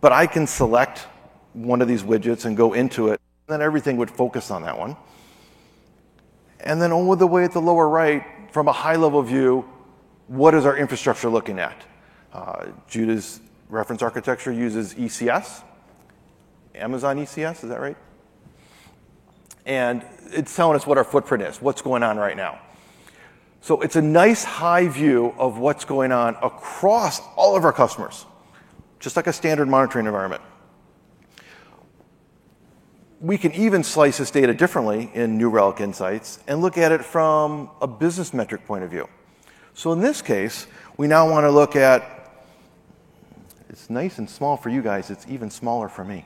but 0.00 0.12
I 0.12 0.26
can 0.26 0.46
select 0.46 1.06
one 1.52 1.82
of 1.82 1.88
these 1.88 2.02
widgets 2.02 2.44
and 2.44 2.56
go 2.56 2.72
into 2.72 3.08
it, 3.08 3.20
then 3.46 3.60
everything 3.60 3.96
would 3.96 4.10
focus 4.10 4.50
on 4.50 4.62
that 4.62 4.78
one. 4.78 4.96
And 6.60 6.80
then 6.80 6.92
all 6.92 7.14
the 7.16 7.26
way 7.26 7.44
at 7.44 7.52
the 7.52 7.60
lower 7.60 7.88
right, 7.88 8.24
from 8.52 8.68
a 8.68 8.72
high 8.72 8.96
level 8.96 9.22
view, 9.22 9.68
what 10.26 10.54
is 10.54 10.64
our 10.64 10.76
infrastructure 10.76 11.28
looking 11.28 11.58
at? 11.58 11.76
Uh, 12.32 12.66
Judah's 12.88 13.40
reference 13.68 14.02
architecture 14.02 14.52
uses 14.52 14.94
ECS, 14.94 15.62
Amazon 16.74 17.18
ECS, 17.18 17.64
is 17.64 17.70
that 17.70 17.80
right? 17.80 17.96
And 19.66 20.04
it's 20.32 20.54
telling 20.54 20.76
us 20.76 20.86
what 20.86 20.98
our 20.98 21.04
footprint 21.04 21.42
is, 21.42 21.60
what's 21.60 21.82
going 21.82 22.02
on 22.02 22.16
right 22.16 22.36
now. 22.36 22.60
So 23.60 23.80
it's 23.82 23.96
a 23.96 24.02
nice 24.02 24.42
high 24.42 24.88
view 24.88 25.34
of 25.38 25.58
what's 25.58 25.84
going 25.84 26.12
on 26.12 26.36
across 26.42 27.20
all 27.36 27.56
of 27.56 27.64
our 27.64 27.72
customers, 27.72 28.24
just 29.00 29.16
like 29.16 29.26
a 29.26 29.32
standard 29.32 29.68
monitoring 29.68 30.06
environment. 30.06 30.42
We 33.20 33.36
can 33.36 33.52
even 33.52 33.84
slice 33.84 34.16
this 34.16 34.30
data 34.30 34.54
differently 34.54 35.10
in 35.12 35.36
New 35.36 35.50
Relic 35.50 35.80
Insights 35.80 36.38
and 36.48 36.62
look 36.62 36.78
at 36.78 36.90
it 36.90 37.04
from 37.04 37.68
a 37.82 37.86
business 37.86 38.32
metric 38.32 38.66
point 38.66 38.82
of 38.82 38.90
view. 38.90 39.10
So 39.74 39.92
in 39.92 40.00
this 40.00 40.22
case, 40.22 40.66
we 40.96 41.06
now 41.06 41.30
want 41.30 41.44
to 41.44 41.50
look 41.50 41.76
at, 41.76 42.02
it's 43.68 43.90
nice 43.90 44.16
and 44.16 44.28
small 44.28 44.56
for 44.56 44.70
you 44.70 44.80
guys, 44.80 45.10
it's 45.10 45.26
even 45.28 45.50
smaller 45.50 45.90
for 45.90 46.02
me. 46.02 46.24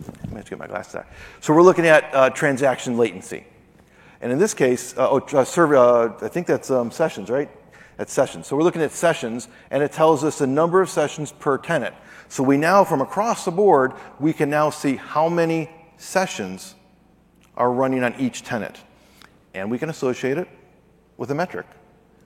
I 0.00 0.34
have 0.34 0.44
to 0.44 0.50
get 0.50 0.58
my 0.58 0.66
glasses 0.66 0.96
out. 0.96 1.06
So 1.40 1.54
we're 1.54 1.62
looking 1.62 1.86
at 1.86 2.12
uh, 2.12 2.30
transaction 2.30 2.96
latency. 2.96 3.44
And 4.20 4.32
in 4.32 4.38
this 4.38 4.52
case, 4.52 4.98
uh, 4.98 5.08
oh, 5.08 5.20
uh, 5.32 5.42
uh, 5.42 6.18
I 6.22 6.28
think 6.28 6.48
that's 6.48 6.72
um, 6.72 6.90
sessions, 6.90 7.30
right? 7.30 7.48
That's 7.98 8.12
sessions. 8.12 8.48
So 8.48 8.56
we're 8.56 8.64
looking 8.64 8.82
at 8.82 8.90
sessions, 8.90 9.46
and 9.70 9.80
it 9.80 9.92
tells 9.92 10.24
us 10.24 10.38
the 10.38 10.46
number 10.46 10.82
of 10.82 10.90
sessions 10.90 11.30
per 11.30 11.56
tenant. 11.56 11.94
So 12.28 12.42
we 12.42 12.56
now, 12.56 12.84
from 12.84 13.00
across 13.00 13.44
the 13.44 13.50
board, 13.50 13.92
we 14.18 14.32
can 14.32 14.50
now 14.50 14.70
see 14.70 14.96
how 14.96 15.28
many 15.28 15.70
sessions 15.96 16.74
are 17.56 17.70
running 17.70 18.02
on 18.02 18.14
each 18.18 18.42
tenant. 18.42 18.78
And 19.54 19.70
we 19.70 19.78
can 19.78 19.88
associate 19.88 20.36
it 20.38 20.48
with 21.16 21.30
a 21.30 21.34
metric. 21.34 21.66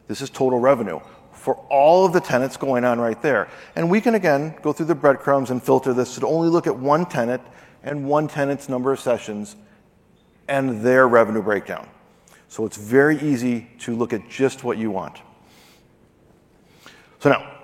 This 0.08 0.20
is 0.20 0.30
total 0.30 0.58
revenue 0.58 1.00
for 1.32 1.54
all 1.70 2.04
of 2.04 2.12
the 2.12 2.20
tenants 2.20 2.56
going 2.56 2.84
on 2.84 3.00
right 3.00 3.20
there. 3.22 3.48
And 3.76 3.88
we 3.88 4.00
can 4.00 4.14
again 4.14 4.54
go 4.62 4.72
through 4.72 4.86
the 4.86 4.94
breadcrumbs 4.94 5.50
and 5.50 5.62
filter 5.62 5.94
this 5.94 6.16
to 6.16 6.26
only 6.26 6.48
look 6.48 6.66
at 6.66 6.76
one 6.76 7.06
tenant 7.06 7.42
and 7.82 8.06
one 8.06 8.28
tenant's 8.28 8.68
number 8.68 8.92
of 8.92 9.00
sessions 9.00 9.56
and 10.48 10.82
their 10.82 11.08
revenue 11.08 11.42
breakdown. 11.42 11.88
So 12.48 12.66
it's 12.66 12.76
very 12.76 13.18
easy 13.20 13.68
to 13.80 13.94
look 13.94 14.12
at 14.12 14.28
just 14.28 14.64
what 14.64 14.76
you 14.76 14.90
want. 14.90 15.20
So 17.20 17.30
now, 17.30 17.59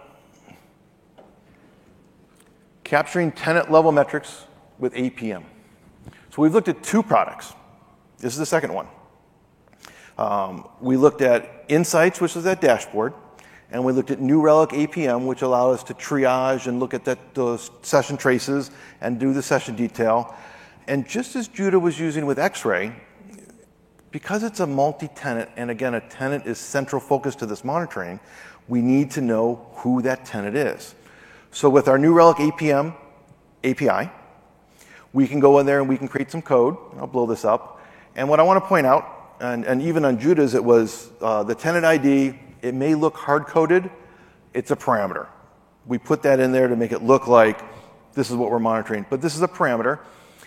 capturing 2.86 3.32
tenant 3.32 3.68
level 3.68 3.90
metrics 3.90 4.46
with 4.78 4.94
APM. 4.94 5.42
So 6.30 6.40
we've 6.40 6.54
looked 6.54 6.68
at 6.68 6.84
two 6.84 7.02
products. 7.02 7.52
This 8.18 8.32
is 8.32 8.38
the 8.38 8.46
second 8.46 8.72
one. 8.72 8.86
Um, 10.16 10.68
we 10.80 10.96
looked 10.96 11.20
at 11.20 11.64
Insights, 11.68 12.20
which 12.20 12.36
is 12.36 12.44
that 12.44 12.60
dashboard, 12.60 13.12
and 13.72 13.84
we 13.84 13.92
looked 13.92 14.12
at 14.12 14.20
New 14.20 14.40
Relic 14.40 14.70
APM, 14.70 15.26
which 15.26 15.42
allowed 15.42 15.72
us 15.72 15.82
to 15.82 15.94
triage 15.94 16.68
and 16.68 16.78
look 16.78 16.94
at 16.94 17.04
that, 17.06 17.34
those 17.34 17.72
session 17.82 18.16
traces 18.16 18.70
and 19.00 19.18
do 19.18 19.32
the 19.32 19.42
session 19.42 19.74
detail. 19.74 20.32
And 20.86 21.08
just 21.08 21.34
as 21.34 21.48
Judah 21.48 21.80
was 21.80 21.98
using 21.98 22.24
with 22.24 22.38
X-ray, 22.38 22.92
because 24.12 24.44
it's 24.44 24.60
a 24.60 24.66
multi-tenant, 24.66 25.50
and 25.56 25.72
again, 25.72 25.94
a 25.94 26.00
tenant 26.08 26.46
is 26.46 26.58
central 26.58 27.00
focus 27.00 27.34
to 27.36 27.46
this 27.46 27.64
monitoring, 27.64 28.20
we 28.68 28.80
need 28.80 29.10
to 29.10 29.20
know 29.20 29.66
who 29.74 30.02
that 30.02 30.24
tenant 30.24 30.56
is. 30.56 30.94
So 31.50 31.70
with 31.70 31.88
our 31.88 31.98
New 31.98 32.12
Relic 32.12 32.38
APM 32.38 32.94
API, 33.64 34.10
we 35.12 35.26
can 35.26 35.40
go 35.40 35.58
in 35.58 35.66
there 35.66 35.80
and 35.80 35.88
we 35.88 35.96
can 35.96 36.08
create 36.08 36.30
some 36.30 36.42
code. 36.42 36.76
I'll 36.98 37.06
blow 37.06 37.26
this 37.26 37.44
up. 37.44 37.80
And 38.14 38.28
what 38.28 38.40
I 38.40 38.42
want 38.42 38.62
to 38.62 38.68
point 38.68 38.86
out, 38.86 39.36
and, 39.40 39.64
and 39.64 39.80
even 39.82 40.04
on 40.04 40.18
Judah's, 40.18 40.54
it 40.54 40.64
was 40.64 41.10
uh, 41.20 41.42
the 41.42 41.54
tenant 41.54 41.84
ID. 41.84 42.38
It 42.62 42.74
may 42.74 42.94
look 42.94 43.16
hard 43.16 43.46
coded. 43.46 43.90
It's 44.54 44.70
a 44.70 44.76
parameter. 44.76 45.26
We 45.86 45.98
put 45.98 46.22
that 46.22 46.40
in 46.40 46.52
there 46.52 46.68
to 46.68 46.76
make 46.76 46.92
it 46.92 47.02
look 47.02 47.26
like 47.26 47.60
this 48.14 48.30
is 48.30 48.36
what 48.36 48.50
we're 48.50 48.58
monitoring. 48.58 49.06
But 49.08 49.20
this 49.20 49.36
is 49.36 49.42
a 49.42 49.48
parameter. 49.48 50.00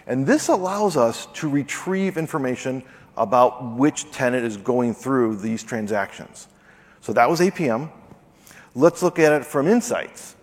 And 0.07 0.25
this 0.25 0.47
allows 0.47 0.97
us 0.97 1.27
to 1.35 1.49
retrieve 1.49 2.17
information 2.17 2.83
about 3.15 3.75
which 3.75 4.11
tenant 4.11 4.45
is 4.45 4.57
going 4.57 4.93
through 4.93 5.37
these 5.37 5.61
transactions. 5.61 6.47
So 7.01 7.13
that 7.13 7.29
was 7.29 7.39
APM. 7.39 7.91
Let's 8.75 9.03
look 9.03 9.19
at 9.19 9.31
it 9.33 9.45
from 9.45 9.67
insights 9.67 10.35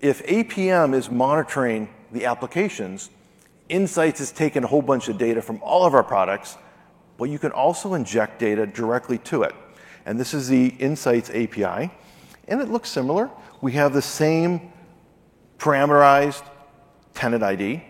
if 0.00 0.24
APM 0.26 0.94
is 0.94 1.10
monitoring 1.10 1.88
the 2.12 2.26
applications, 2.26 3.10
Insights 3.68 4.20
is 4.20 4.30
taking 4.30 4.62
a 4.62 4.66
whole 4.66 4.82
bunch 4.82 5.08
of 5.08 5.16
data 5.16 5.40
from 5.40 5.60
all 5.62 5.86
of 5.86 5.94
our 5.94 6.02
products, 6.02 6.58
but 7.16 7.30
you 7.30 7.38
can 7.38 7.50
also 7.52 7.94
inject 7.94 8.38
data 8.38 8.66
directly 8.66 9.18
to 9.18 9.42
it. 9.42 9.54
And 10.04 10.20
this 10.20 10.34
is 10.34 10.48
the 10.48 10.68
Insights 10.68 11.30
API, 11.30 11.90
and 12.46 12.60
it 12.60 12.68
looks 12.68 12.90
similar. 12.90 13.30
We 13.62 13.72
have 13.72 13.94
the 13.94 14.02
same 14.02 14.72
parameterized 15.58 16.42
tenant 17.14 17.42
ID, 17.42 17.82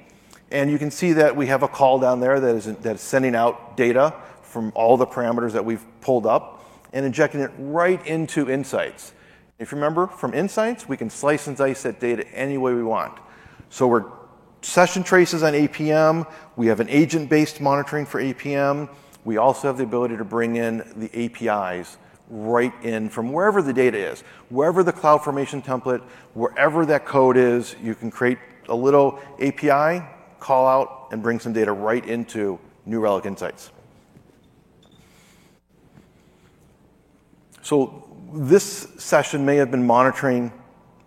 and 0.52 0.70
you 0.70 0.78
can 0.78 0.92
see 0.92 1.12
that 1.14 1.34
we 1.34 1.48
have 1.48 1.64
a 1.64 1.68
call 1.68 1.98
down 1.98 2.20
there 2.20 2.38
that 2.38 2.54
is, 2.54 2.66
that 2.66 2.94
is 2.94 3.00
sending 3.00 3.34
out 3.34 3.76
data 3.76 4.14
from 4.42 4.70
all 4.76 4.96
the 4.96 5.06
parameters 5.06 5.50
that 5.52 5.64
we've 5.64 5.84
pulled 6.00 6.26
up 6.26 6.64
and 6.92 7.04
injecting 7.04 7.40
it 7.40 7.50
right 7.58 8.06
into 8.06 8.48
Insights. 8.48 9.12
If 9.58 9.70
you 9.70 9.76
remember 9.76 10.08
from 10.08 10.34
Insights, 10.34 10.88
we 10.88 10.96
can 10.96 11.08
slice 11.08 11.46
and 11.46 11.56
dice 11.56 11.84
that 11.84 12.00
data 12.00 12.26
any 12.32 12.58
way 12.58 12.74
we 12.74 12.82
want. 12.82 13.18
So 13.70 13.86
we're 13.86 14.04
session 14.62 15.04
traces 15.04 15.42
on 15.42 15.52
APM. 15.52 16.30
We 16.56 16.66
have 16.66 16.80
an 16.80 16.88
agent-based 16.88 17.60
monitoring 17.60 18.06
for 18.06 18.20
APM. 18.20 18.88
We 19.24 19.36
also 19.36 19.68
have 19.68 19.78
the 19.78 19.84
ability 19.84 20.16
to 20.16 20.24
bring 20.24 20.56
in 20.56 20.78
the 20.96 21.24
APIs 21.24 21.98
right 22.28 22.72
in 22.82 23.08
from 23.10 23.32
wherever 23.32 23.62
the 23.62 23.72
data 23.72 23.98
is. 23.98 24.22
Wherever 24.48 24.82
the 24.82 24.92
CloudFormation 24.92 25.64
template, 25.64 26.02
wherever 26.32 26.84
that 26.86 27.04
code 27.04 27.36
is, 27.36 27.76
you 27.82 27.94
can 27.94 28.10
create 28.10 28.38
a 28.68 28.74
little 28.74 29.20
API, 29.40 30.04
call 30.40 30.66
out, 30.66 31.08
and 31.12 31.22
bring 31.22 31.38
some 31.38 31.52
data 31.52 31.72
right 31.72 32.04
into 32.06 32.58
New 32.86 33.00
Relic 33.00 33.26
Insights. 33.26 33.70
So 37.62 38.13
this 38.34 38.88
session 38.98 39.46
may 39.46 39.56
have 39.56 39.70
been 39.70 39.86
monitoring 39.86 40.52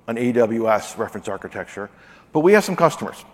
an 0.08 0.16
AWS 0.16 0.98
reference 0.98 1.28
architecture, 1.28 1.90
but 2.32 2.40
we 2.40 2.54
have 2.54 2.64
some 2.64 2.76
customers. 2.76 3.26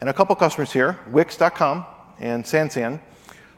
And 0.00 0.08
a 0.08 0.12
couple 0.12 0.34
customers 0.36 0.72
here, 0.72 0.98
Wix.com 1.10 1.84
and 2.20 2.44
Sansan, 2.44 3.00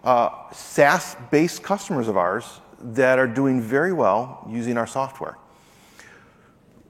uh, 0.02 0.50
SaaS-based 0.52 1.62
customers 1.62 2.08
of 2.08 2.16
ours 2.16 2.60
that 2.80 3.18
are 3.18 3.26
doing 3.26 3.60
very 3.60 3.92
well 3.92 4.46
using 4.48 4.78
our 4.78 4.86
software. 4.86 5.36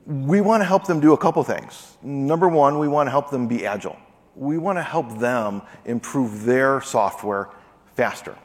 We 0.06 0.40
want 0.40 0.60
to 0.60 0.64
help 0.64 0.86
them 0.86 1.00
do 1.00 1.12
a 1.12 1.18
couple 1.18 1.42
things. 1.42 1.96
Number 2.02 2.48
one, 2.48 2.78
we 2.78 2.86
want 2.86 3.08
to 3.08 3.10
help 3.10 3.30
them 3.30 3.48
be 3.48 3.66
agile. 3.66 3.98
We 4.36 4.58
want 4.58 4.78
to 4.78 4.82
help 4.82 5.18
them 5.18 5.62
improve 5.84 6.44
their 6.44 6.80
software 6.80 7.50
faster. 7.96 8.36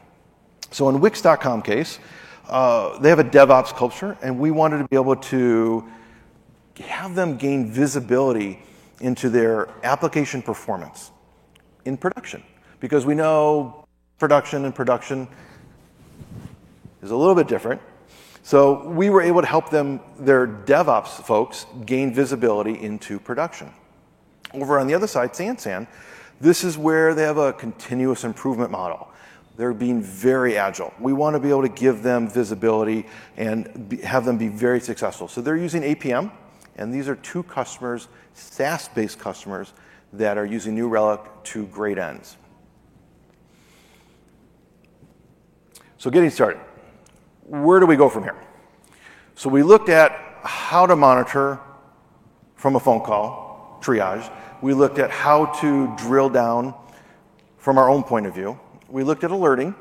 So 0.72 0.90
in 0.90 1.00
Wix.com 1.00 1.62
case, 1.62 2.00
uh, 2.50 3.00
they 3.00 3.10
have 3.10 3.20
a 3.20 3.24
DevOps 3.24 3.76
culture, 3.76 4.18
and 4.22 4.40
we 4.40 4.52
wanted 4.52 4.80
to 4.80 4.88
be 4.88 4.96
able 4.96 5.16
to 5.16 5.86
have 6.80 7.16
them 7.16 7.38
gain 7.38 7.72
visibility 7.72 8.62
into 9.00 9.30
their 9.30 9.70
application 9.84 10.42
performance 10.42 11.12
in 11.86 11.98
production. 11.98 12.44
Because 12.80 13.06
we 13.06 13.16
know 13.16 13.86
production 14.20 14.66
and 14.66 14.74
production 14.74 15.28
is 17.02 17.12
a 17.12 17.16
little 17.16 17.36
bit 17.36 17.48
different. 17.48 17.82
So 18.44 18.88
we 18.90 19.10
were 19.10 19.22
able 19.22 19.42
to 19.42 19.48
help 19.48 19.70
them, 19.70 20.00
their 20.20 20.46
DevOps 20.48 21.24
folks, 21.24 21.66
gain 21.86 22.14
visibility 22.14 22.80
into 22.80 23.20
production. 23.20 23.72
Over 24.54 24.80
on 24.80 24.88
the 24.88 24.94
other 24.94 25.08
side, 25.08 25.34
Sansan, 25.34 25.88
this 26.40 26.64
is 26.64 26.78
where 26.78 27.16
they 27.16 27.24
have 27.24 27.38
a 27.38 27.54
continuous 27.54 28.24
improvement 28.24 28.72
model. 28.72 29.10
They're 29.58 29.74
being 29.74 30.02
very 30.02 30.58
agile. 30.58 30.94
We 31.00 31.14
want 31.14 31.36
to 31.36 31.40
be 31.40 31.50
able 31.50 31.62
to 31.62 31.70
give 31.70 32.04
them 32.04 32.28
visibility 32.28 33.06
and 33.38 33.88
be, 33.90 33.98
have 33.98 34.26
them 34.26 34.38
be 34.38 34.50
very 34.50 34.80
successful. 34.80 35.28
So 35.28 35.42
they're 35.42 35.56
using 35.56 35.82
APM, 35.82 36.32
and 36.76 36.94
these 36.94 37.08
are 37.08 37.16
two 37.16 37.44
customers, 37.44 38.08
SaaS 38.34 38.90
based 38.90 39.20
customers, 39.20 39.74
that 40.14 40.38
are 40.38 40.46
using 40.46 40.76
New 40.76 40.88
Relic 40.88 41.22
to 41.44 41.66
great 41.68 41.98
ends. 41.98 42.38
So, 45.98 46.10
getting 46.12 46.30
started, 46.30 46.60
where 47.48 47.80
do 47.80 47.86
we 47.86 47.96
go 47.96 48.10
from 48.10 48.24
here? 48.24 48.36
So, 49.34 49.50
we 49.50 49.64
looked 49.64 49.90
at 49.90 50.12
how 50.44 50.86
to 50.86 50.96
monitor 50.96 51.60
from 52.56 52.76
a 52.76 52.80
phone 52.80 53.02
call, 53.02 53.80
triage. 53.82 54.32
We 54.62 54.74
looked 54.74 55.00
at 55.00 55.10
how 55.10 55.48
to 55.62 55.96
drill 55.98 56.30
down 56.30 56.76
from 57.58 57.78
our 57.78 57.90
own 57.90 58.04
point 58.04 58.28
of 58.28 58.36
view 58.36 58.60
we 58.90 59.04
looked 59.04 59.24
at 59.24 59.32
alerting. 59.32 59.76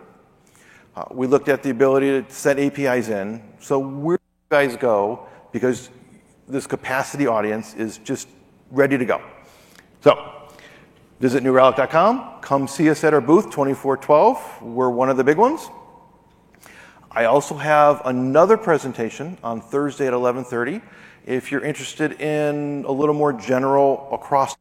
Uh, 0.97 1.05
we 1.11 1.27
looked 1.27 1.49
at 1.49 1.63
the 1.63 1.71
ability 1.71 2.23
to 2.23 2.33
set 2.33 2.59
APIs 2.59 3.09
in. 3.09 3.43
So 3.61 3.79
where 3.79 4.17
do 4.17 4.23
you 4.23 4.69
guys 4.69 4.77
go? 4.77 5.27
Because 5.53 5.91
this 6.49 6.67
capacity 6.67 7.27
audience 7.27 7.75
is 7.75 7.99
just 7.99 8.29
ready 8.71 8.97
to 8.99 9.05
go. 9.05 9.21
So 10.03 10.49
visit 11.21 11.43
newrelic.com. 11.43 12.41
Come 12.41 12.69
see 12.69 12.91
us 12.91 13.03
at 13.05 13.15
our 13.15 13.21
booth 13.21 13.47
2412. 13.47 14.63
We're 14.63 14.91
one 14.91 15.09
of 15.11 15.17
the 15.17 15.25
big 15.25 15.39
ones. 15.39 15.69
I 17.11 17.27
also 17.27 17.55
have 17.55 18.03
another 18.05 18.57
presentation 18.57 19.39
on 19.43 19.61
Thursday 19.61 20.07
at 20.07 20.13
11:30. 20.13 20.83
If 21.25 21.53
you're 21.53 21.65
interested 21.65 22.21
in 22.21 22.85
a 22.87 22.93
little 22.93 23.15
more 23.15 23.33
general 23.33 24.09
across 24.13 24.57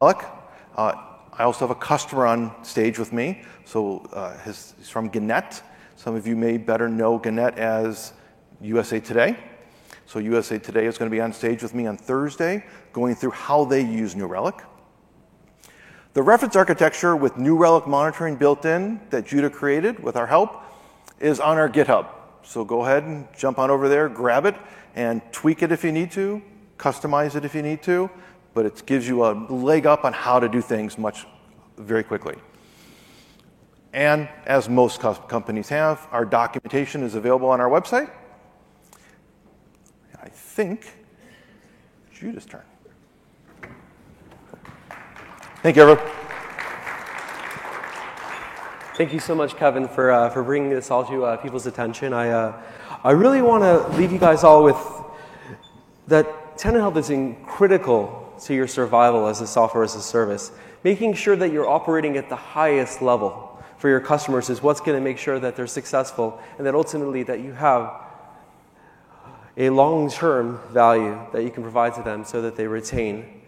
uh, 0.00 1.13
I 1.36 1.42
also 1.42 1.66
have 1.66 1.76
a 1.76 1.80
customer 1.80 2.26
on 2.26 2.64
stage 2.64 2.98
with 2.98 3.12
me. 3.12 3.42
So 3.64 4.06
uh, 4.12 4.38
his, 4.38 4.74
he's 4.78 4.88
from 4.88 5.08
Gannett. 5.08 5.62
Some 5.96 6.14
of 6.14 6.28
you 6.28 6.36
may 6.36 6.58
better 6.58 6.88
know 6.88 7.18
Gannett 7.18 7.58
as 7.58 8.12
USA 8.60 9.00
Today. 9.00 9.36
So 10.06 10.20
USA 10.20 10.58
Today 10.58 10.86
is 10.86 10.96
going 10.96 11.10
to 11.10 11.14
be 11.14 11.20
on 11.20 11.32
stage 11.32 11.62
with 11.62 11.74
me 11.74 11.86
on 11.86 11.96
Thursday, 11.96 12.64
going 12.92 13.16
through 13.16 13.32
how 13.32 13.64
they 13.64 13.80
use 13.80 14.14
New 14.14 14.26
Relic. 14.26 14.54
The 16.12 16.22
reference 16.22 16.54
architecture 16.54 17.16
with 17.16 17.36
New 17.36 17.56
Relic 17.56 17.88
monitoring 17.88 18.36
built 18.36 18.64
in 18.64 19.00
that 19.10 19.26
Judah 19.26 19.50
created 19.50 20.00
with 20.00 20.16
our 20.16 20.28
help 20.28 20.62
is 21.18 21.40
on 21.40 21.56
our 21.58 21.68
GitHub. 21.68 22.06
So 22.44 22.64
go 22.64 22.84
ahead 22.84 23.02
and 23.02 23.26
jump 23.36 23.58
on 23.58 23.70
over 23.70 23.88
there, 23.88 24.08
grab 24.08 24.46
it, 24.46 24.54
and 24.94 25.20
tweak 25.32 25.64
it 25.64 25.72
if 25.72 25.82
you 25.82 25.90
need 25.90 26.12
to, 26.12 26.40
customize 26.78 27.34
it 27.34 27.44
if 27.44 27.56
you 27.56 27.62
need 27.62 27.82
to, 27.82 28.08
but 28.54 28.64
it 28.64 28.86
gives 28.86 29.06
you 29.06 29.24
a 29.24 29.32
leg 29.50 29.84
up 29.84 30.04
on 30.04 30.12
how 30.12 30.38
to 30.38 30.48
do 30.48 30.60
things 30.60 30.96
much 30.96 31.26
very 31.76 32.04
quickly. 32.04 32.36
And 33.92 34.28
as 34.46 34.68
most 34.68 35.00
companies 35.00 35.68
have, 35.68 36.08
our 36.10 36.24
documentation 36.24 37.02
is 37.02 37.14
available 37.14 37.48
on 37.48 37.60
our 37.60 37.68
website. 37.68 38.10
I 40.20 40.28
think 40.28 40.92
Judah's 42.12 42.46
turn. 42.46 42.62
Thank 45.62 45.76
you, 45.76 45.82
everyone. 45.82 46.12
Thank 48.96 49.12
you 49.12 49.18
so 49.18 49.34
much, 49.34 49.56
Kevin, 49.56 49.88
for, 49.88 50.12
uh, 50.12 50.30
for 50.30 50.42
bringing 50.42 50.70
this 50.70 50.90
all 50.90 51.04
to 51.06 51.24
uh, 51.24 51.36
people's 51.38 51.66
attention. 51.66 52.12
I, 52.12 52.30
uh, 52.30 52.62
I 53.02 53.10
really 53.10 53.42
want 53.42 53.62
to 53.64 53.96
leave 53.96 54.12
you 54.12 54.18
guys 54.18 54.44
all 54.44 54.62
with 54.62 54.76
that 56.06 56.56
tenant 56.56 56.82
health 56.82 56.96
is 56.96 57.34
critical 57.46 58.23
to 58.42 58.54
your 58.54 58.66
survival 58.66 59.26
as 59.26 59.40
a 59.40 59.46
software 59.46 59.84
as 59.84 59.94
a 59.94 60.02
service. 60.02 60.52
Making 60.82 61.14
sure 61.14 61.36
that 61.36 61.52
you're 61.52 61.68
operating 61.68 62.16
at 62.16 62.28
the 62.28 62.36
highest 62.36 63.00
level 63.00 63.62
for 63.78 63.88
your 63.88 64.00
customers 64.00 64.50
is 64.50 64.62
what's 64.62 64.80
going 64.80 64.98
to 64.98 65.04
make 65.04 65.18
sure 65.18 65.38
that 65.38 65.56
they're 65.56 65.66
successful 65.66 66.40
and 66.58 66.66
that 66.66 66.74
ultimately 66.74 67.22
that 67.24 67.40
you 67.40 67.52
have 67.52 67.92
a 69.56 69.70
long-term 69.70 70.60
value 70.70 71.18
that 71.32 71.44
you 71.44 71.50
can 71.50 71.62
provide 71.62 71.94
to 71.94 72.02
them 72.02 72.24
so 72.24 72.42
that 72.42 72.56
they 72.56 72.66
retain 72.66 73.42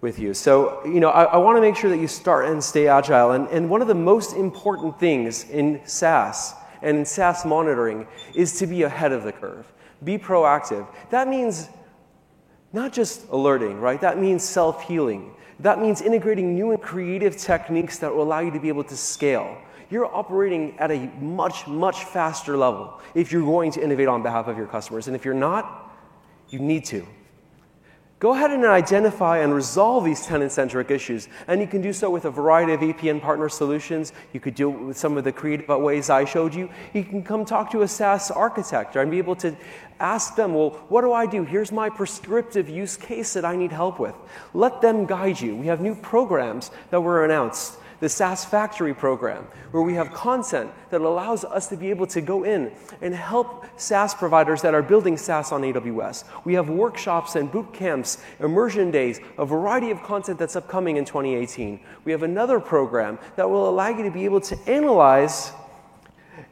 with 0.00 0.18
you. 0.18 0.34
So, 0.34 0.84
you 0.84 1.00
know, 1.00 1.10
I, 1.10 1.24
I 1.24 1.36
want 1.38 1.56
to 1.56 1.60
make 1.60 1.74
sure 1.74 1.90
that 1.90 1.98
you 1.98 2.06
start 2.06 2.46
and 2.46 2.62
stay 2.62 2.86
agile. 2.86 3.32
And, 3.32 3.48
and 3.48 3.68
one 3.68 3.82
of 3.82 3.88
the 3.88 3.94
most 3.94 4.34
important 4.34 4.98
things 5.00 5.48
in 5.50 5.80
SaaS 5.84 6.54
and 6.82 6.98
in 6.98 7.04
SaaS 7.04 7.44
monitoring 7.44 8.06
is 8.34 8.58
to 8.58 8.66
be 8.66 8.82
ahead 8.82 9.12
of 9.12 9.24
the 9.24 9.32
curve. 9.32 9.72
Be 10.04 10.16
proactive. 10.18 10.86
That 11.10 11.26
means 11.26 11.68
not 12.72 12.92
just 12.92 13.28
alerting, 13.30 13.80
right? 13.80 14.00
That 14.00 14.18
means 14.18 14.44
self 14.44 14.84
healing. 14.84 15.34
That 15.60 15.80
means 15.80 16.02
integrating 16.02 16.54
new 16.54 16.70
and 16.70 16.80
creative 16.80 17.36
techniques 17.36 17.98
that 17.98 18.14
will 18.14 18.22
allow 18.22 18.40
you 18.40 18.50
to 18.52 18.60
be 18.60 18.68
able 18.68 18.84
to 18.84 18.96
scale. 18.96 19.58
You're 19.90 20.06
operating 20.06 20.78
at 20.78 20.90
a 20.90 21.10
much, 21.20 21.66
much 21.66 22.04
faster 22.04 22.56
level 22.56 23.00
if 23.14 23.32
you're 23.32 23.42
going 23.42 23.72
to 23.72 23.82
innovate 23.82 24.06
on 24.06 24.22
behalf 24.22 24.46
of 24.46 24.56
your 24.56 24.66
customers. 24.66 25.06
And 25.06 25.16
if 25.16 25.24
you're 25.24 25.34
not, 25.34 25.92
you 26.50 26.58
need 26.58 26.84
to. 26.86 27.06
Go 28.20 28.34
ahead 28.34 28.50
and 28.50 28.64
identify 28.64 29.38
and 29.38 29.54
resolve 29.54 30.04
these 30.04 30.26
tenant 30.26 30.50
centric 30.50 30.90
issues. 30.90 31.28
And 31.46 31.60
you 31.60 31.68
can 31.68 31.80
do 31.80 31.92
so 31.92 32.10
with 32.10 32.24
a 32.24 32.30
variety 32.32 32.72
of 32.72 32.80
APN 32.80 33.22
partner 33.22 33.48
solutions. 33.48 34.12
You 34.32 34.40
could 34.40 34.56
do 34.56 34.72
it 34.72 34.80
with 34.80 34.98
some 34.98 35.16
of 35.16 35.22
the 35.22 35.30
creative 35.30 35.68
ways 35.68 36.10
I 36.10 36.24
showed 36.24 36.52
you. 36.52 36.68
You 36.94 37.04
can 37.04 37.22
come 37.22 37.44
talk 37.44 37.70
to 37.70 37.82
a 37.82 37.88
SaaS 37.88 38.32
architect 38.32 38.96
and 38.96 39.08
be 39.08 39.18
able 39.18 39.36
to 39.36 39.56
ask 40.00 40.34
them, 40.34 40.54
well, 40.54 40.70
what 40.88 41.02
do 41.02 41.12
I 41.12 41.26
do? 41.26 41.44
Here's 41.44 41.70
my 41.70 41.88
prescriptive 41.88 42.68
use 42.68 42.96
case 42.96 43.34
that 43.34 43.44
I 43.44 43.54
need 43.54 43.70
help 43.70 44.00
with. 44.00 44.16
Let 44.52 44.80
them 44.80 45.06
guide 45.06 45.40
you. 45.40 45.54
We 45.54 45.66
have 45.66 45.80
new 45.80 45.94
programs 45.94 46.72
that 46.90 47.00
were 47.00 47.24
announced 47.24 47.78
the 48.00 48.08
SaaS 48.08 48.44
Factory 48.44 48.94
program, 48.94 49.44
where 49.70 49.82
we 49.82 49.94
have 49.94 50.12
content 50.12 50.70
that 50.90 51.00
allows 51.00 51.44
us 51.44 51.66
to 51.68 51.76
be 51.76 51.90
able 51.90 52.06
to 52.08 52.20
go 52.20 52.44
in 52.44 52.72
and 53.02 53.14
help 53.14 53.64
SaaS 53.76 54.14
providers 54.14 54.62
that 54.62 54.74
are 54.74 54.82
building 54.82 55.16
SaaS 55.16 55.52
on 55.52 55.62
AWS. 55.62 56.24
We 56.44 56.54
have 56.54 56.68
workshops 56.68 57.36
and 57.36 57.50
boot 57.50 57.72
camps, 57.72 58.18
immersion 58.40 58.90
days, 58.90 59.20
a 59.36 59.44
variety 59.44 59.90
of 59.90 60.02
content 60.02 60.38
that's 60.38 60.56
upcoming 60.56 60.96
in 60.96 61.04
2018. 61.04 61.80
We 62.04 62.12
have 62.12 62.22
another 62.22 62.60
program 62.60 63.18
that 63.36 63.48
will 63.48 63.68
allow 63.68 63.88
you 63.88 64.04
to 64.04 64.10
be 64.10 64.24
able 64.24 64.40
to 64.42 64.58
analyze 64.66 65.52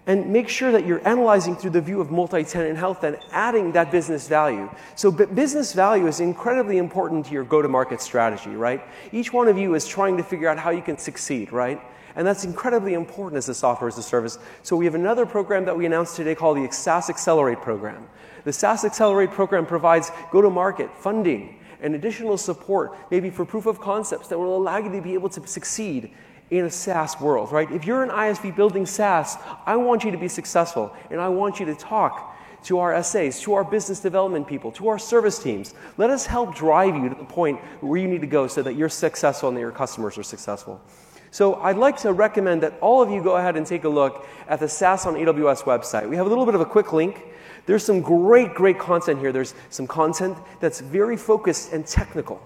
and 0.06 0.28
make 0.28 0.48
sure 0.48 0.70
that 0.70 0.86
you're 0.86 1.06
analyzing 1.06 1.56
through 1.56 1.70
the 1.70 1.80
view 1.80 2.00
of 2.00 2.10
multi-tenant 2.12 2.78
health 2.78 3.02
and 3.02 3.18
adding 3.32 3.72
that 3.72 3.90
business 3.90 4.28
value. 4.28 4.70
So 4.94 5.10
business 5.10 5.72
value 5.72 6.06
is 6.06 6.20
incredibly 6.20 6.78
important 6.78 7.26
to 7.26 7.32
your 7.32 7.42
go-to-market 7.42 8.00
strategy, 8.00 8.50
right? 8.50 8.82
Each 9.10 9.32
one 9.32 9.48
of 9.48 9.58
you 9.58 9.74
is 9.74 9.86
trying 9.86 10.16
to 10.16 10.22
figure 10.22 10.48
out 10.48 10.58
how 10.58 10.70
you 10.70 10.82
can 10.82 10.96
succeed, 10.96 11.52
right? 11.52 11.80
And 12.14 12.26
that's 12.26 12.44
incredibly 12.44 12.94
important 12.94 13.36
as 13.36 13.48
a 13.48 13.54
software 13.54 13.88
as 13.88 13.98
a 13.98 14.02
service. 14.02 14.38
So 14.62 14.76
we 14.76 14.84
have 14.84 14.94
another 14.94 15.26
program 15.26 15.64
that 15.64 15.76
we 15.76 15.86
announced 15.86 16.16
today 16.16 16.34
called 16.34 16.56
the 16.56 16.70
SaaS 16.72 17.10
Accelerate 17.10 17.60
program. 17.60 18.08
The 18.44 18.52
SaaS 18.52 18.84
Accelerate 18.84 19.32
program 19.32 19.66
provides 19.66 20.12
go-to-market 20.30 20.96
funding 20.96 21.58
and 21.82 21.94
additional 21.94 22.38
support, 22.38 22.96
maybe 23.10 23.28
for 23.28 23.44
proof 23.44 23.66
of 23.66 23.80
concepts 23.80 24.28
that 24.28 24.38
will 24.38 24.56
allow 24.56 24.78
you 24.78 24.90
to 24.90 25.02
be 25.02 25.14
able 25.14 25.28
to 25.30 25.46
succeed 25.46 26.12
in 26.50 26.64
a 26.64 26.70
SaaS 26.70 27.20
world, 27.20 27.50
right? 27.50 27.70
If 27.70 27.84
you're 27.84 28.02
an 28.02 28.10
ISV 28.10 28.54
building 28.54 28.86
SaaS, 28.86 29.36
I 29.64 29.76
want 29.76 30.04
you 30.04 30.10
to 30.12 30.18
be 30.18 30.28
successful 30.28 30.94
and 31.10 31.20
I 31.20 31.28
want 31.28 31.58
you 31.58 31.66
to 31.66 31.74
talk 31.74 32.34
to 32.64 32.78
our 32.78 33.00
SAs, 33.02 33.40
to 33.42 33.54
our 33.54 33.64
business 33.64 34.00
development 34.00 34.46
people, 34.46 34.72
to 34.72 34.88
our 34.88 34.98
service 34.98 35.38
teams. 35.38 35.74
Let 35.98 36.10
us 36.10 36.26
help 36.26 36.54
drive 36.54 36.96
you 36.96 37.08
to 37.08 37.14
the 37.14 37.24
point 37.24 37.60
where 37.80 38.00
you 38.00 38.08
need 38.08 38.20
to 38.22 38.26
go 38.26 38.46
so 38.46 38.62
that 38.62 38.74
you're 38.74 38.88
successful 38.88 39.48
and 39.48 39.56
that 39.56 39.60
your 39.60 39.72
customers 39.72 40.18
are 40.18 40.22
successful. 40.22 40.80
So 41.30 41.56
I'd 41.56 41.76
like 41.76 41.96
to 41.98 42.12
recommend 42.12 42.62
that 42.62 42.78
all 42.80 43.02
of 43.02 43.10
you 43.10 43.22
go 43.22 43.36
ahead 43.36 43.56
and 43.56 43.66
take 43.66 43.84
a 43.84 43.88
look 43.88 44.26
at 44.48 44.58
the 44.58 44.68
SaaS 44.68 45.06
on 45.06 45.14
AWS 45.14 45.62
website. 45.62 46.08
We 46.08 46.16
have 46.16 46.26
a 46.26 46.28
little 46.28 46.46
bit 46.46 46.54
of 46.54 46.60
a 46.60 46.64
quick 46.64 46.92
link. 46.92 47.24
There's 47.66 47.84
some 47.84 48.00
great, 48.00 48.54
great 48.54 48.78
content 48.78 49.18
here. 49.18 49.32
There's 49.32 49.54
some 49.70 49.86
content 49.86 50.38
that's 50.60 50.80
very 50.80 51.16
focused 51.16 51.72
and 51.72 51.86
technical 51.86 52.40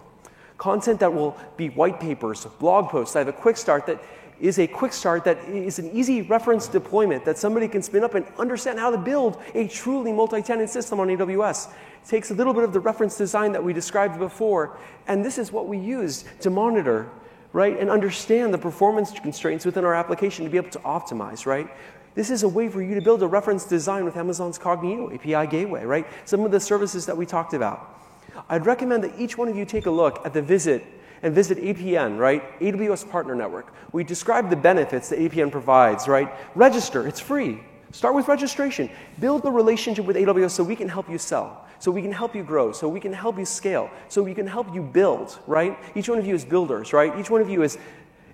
content 0.61 1.01
that 1.01 1.13
will 1.13 1.37
be 1.57 1.71
white 1.71 1.99
papers, 1.99 2.45
blog 2.59 2.91
posts. 2.91 3.17
I 3.17 3.21
have 3.21 3.29
a 3.29 3.33
quick 3.33 3.57
start 3.57 3.87
that 3.87 4.01
is 4.39 4.59
a 4.59 4.67
quick 4.67 4.93
start 4.93 5.25
that 5.25 5.39
is 5.49 5.79
an 5.79 5.91
easy 5.91 6.23
reference 6.23 6.69
deployment 6.69 7.25
that 7.25 7.39
somebody 7.39 7.67
can 7.67 7.83
spin 7.83 8.05
up 8.05 8.15
and 8.15 8.27
understand 8.39 8.79
how 8.79 8.91
to 8.91 8.99
build 8.99 9.41
a 9.55 9.69
truly 9.69 10.13
multi-tenant 10.13 10.71
system 10.71 11.01
on 11.01 11.09
AWS. 11.09 11.69
It 11.69 12.09
takes 12.09 12.31
a 12.31 12.35
little 12.35 12.55
bit 12.55 12.65
of 12.65 12.73
the 12.73 12.81
reference 12.81 13.17
design 13.17 13.53
that 13.53 13.65
we 13.65 13.73
described 13.73 14.19
before, 14.19 14.79
and 15.09 15.25
this 15.25 15.39
is 15.39 15.51
what 15.51 15.67
we 15.67 15.79
use 15.79 16.25
to 16.41 16.51
monitor, 16.51 17.09
right, 17.53 17.79
and 17.79 17.91
understand 17.91 18.53
the 18.55 18.59
performance 18.59 19.13
constraints 19.19 19.65
within 19.65 19.85
our 19.85 19.95
application 19.95 20.45
to 20.45 20.51
be 20.51 20.59
able 20.59 20.71
to 20.71 20.79
optimize, 20.81 21.47
right? 21.47 21.69
This 22.15 22.31
is 22.31 22.43
a 22.43 22.49
way 22.49 22.69
for 22.69 22.83
you 22.83 22.95
to 22.95 23.01
build 23.01 23.23
a 23.23 23.27
reference 23.27 23.65
design 23.65 24.05
with 24.05 24.17
Amazon's 24.17 24.59
Cognito 24.59 25.15
API 25.15 25.51
Gateway, 25.51 25.85
right? 25.85 26.07
Some 26.25 26.45
of 26.45 26.51
the 26.51 26.61
services 26.61 27.07
that 27.07 27.17
we 27.17 27.25
talked 27.25 27.55
about. 27.55 27.97
I'd 28.49 28.66
recommend 28.66 29.05
that 29.05 29.18
each 29.18 29.37
one 29.39 29.49
of 29.49 29.57
you 29.57 29.64
take 29.64 29.87
a 29.87 29.91
look 29.91 30.24
at 30.24 30.35
the 30.35 30.43
visit 30.43 30.85
and 31.22 31.35
visit 31.35 31.59
APN, 31.59 32.18
right? 32.18 32.59
AWS 32.61 33.11
Partner 33.11 33.35
Network. 33.35 33.72
We 33.93 34.05
describe 34.05 34.51
the 34.51 34.57
benefits 34.57 35.09
that 35.11 35.18
APN 35.18 35.51
provides, 35.51 36.09
right? 36.09 36.33
Register, 36.55 37.07
it's 37.07 37.20
free. 37.20 37.61
Start 37.93 38.14
with 38.14 38.28
registration. 38.28 38.89
Build 39.18 39.43
the 39.43 39.51
relationship 39.51 40.05
with 40.05 40.16
AWS 40.16 40.53
so 40.53 40.62
we 40.62 40.76
can 40.76 40.89
help 40.89 41.11
you 41.11 41.18
sell, 41.18 41.66
so 41.81 41.91
we 41.91 42.03
can 42.03 42.12
help 42.12 42.35
you 42.35 42.43
grow, 42.43 42.72
so 42.72 42.89
we 42.89 43.01
can 43.01 43.12
help 43.12 43.39
you 43.39 43.45
scale, 43.45 43.91
so 44.09 44.22
we 44.22 44.33
can 44.33 44.47
help 44.47 44.72
you 44.72 44.83
build, 44.83 45.39
right? 45.47 45.76
Each 45.95 46.09
one 46.09 46.18
of 46.18 46.26
you 46.26 46.35
is 46.35 46.45
builders, 46.45 46.93
right? 46.93 47.18
Each 47.18 47.31
one 47.31 47.41
of 47.41 47.51
you 47.51 47.62
is, 47.62 47.78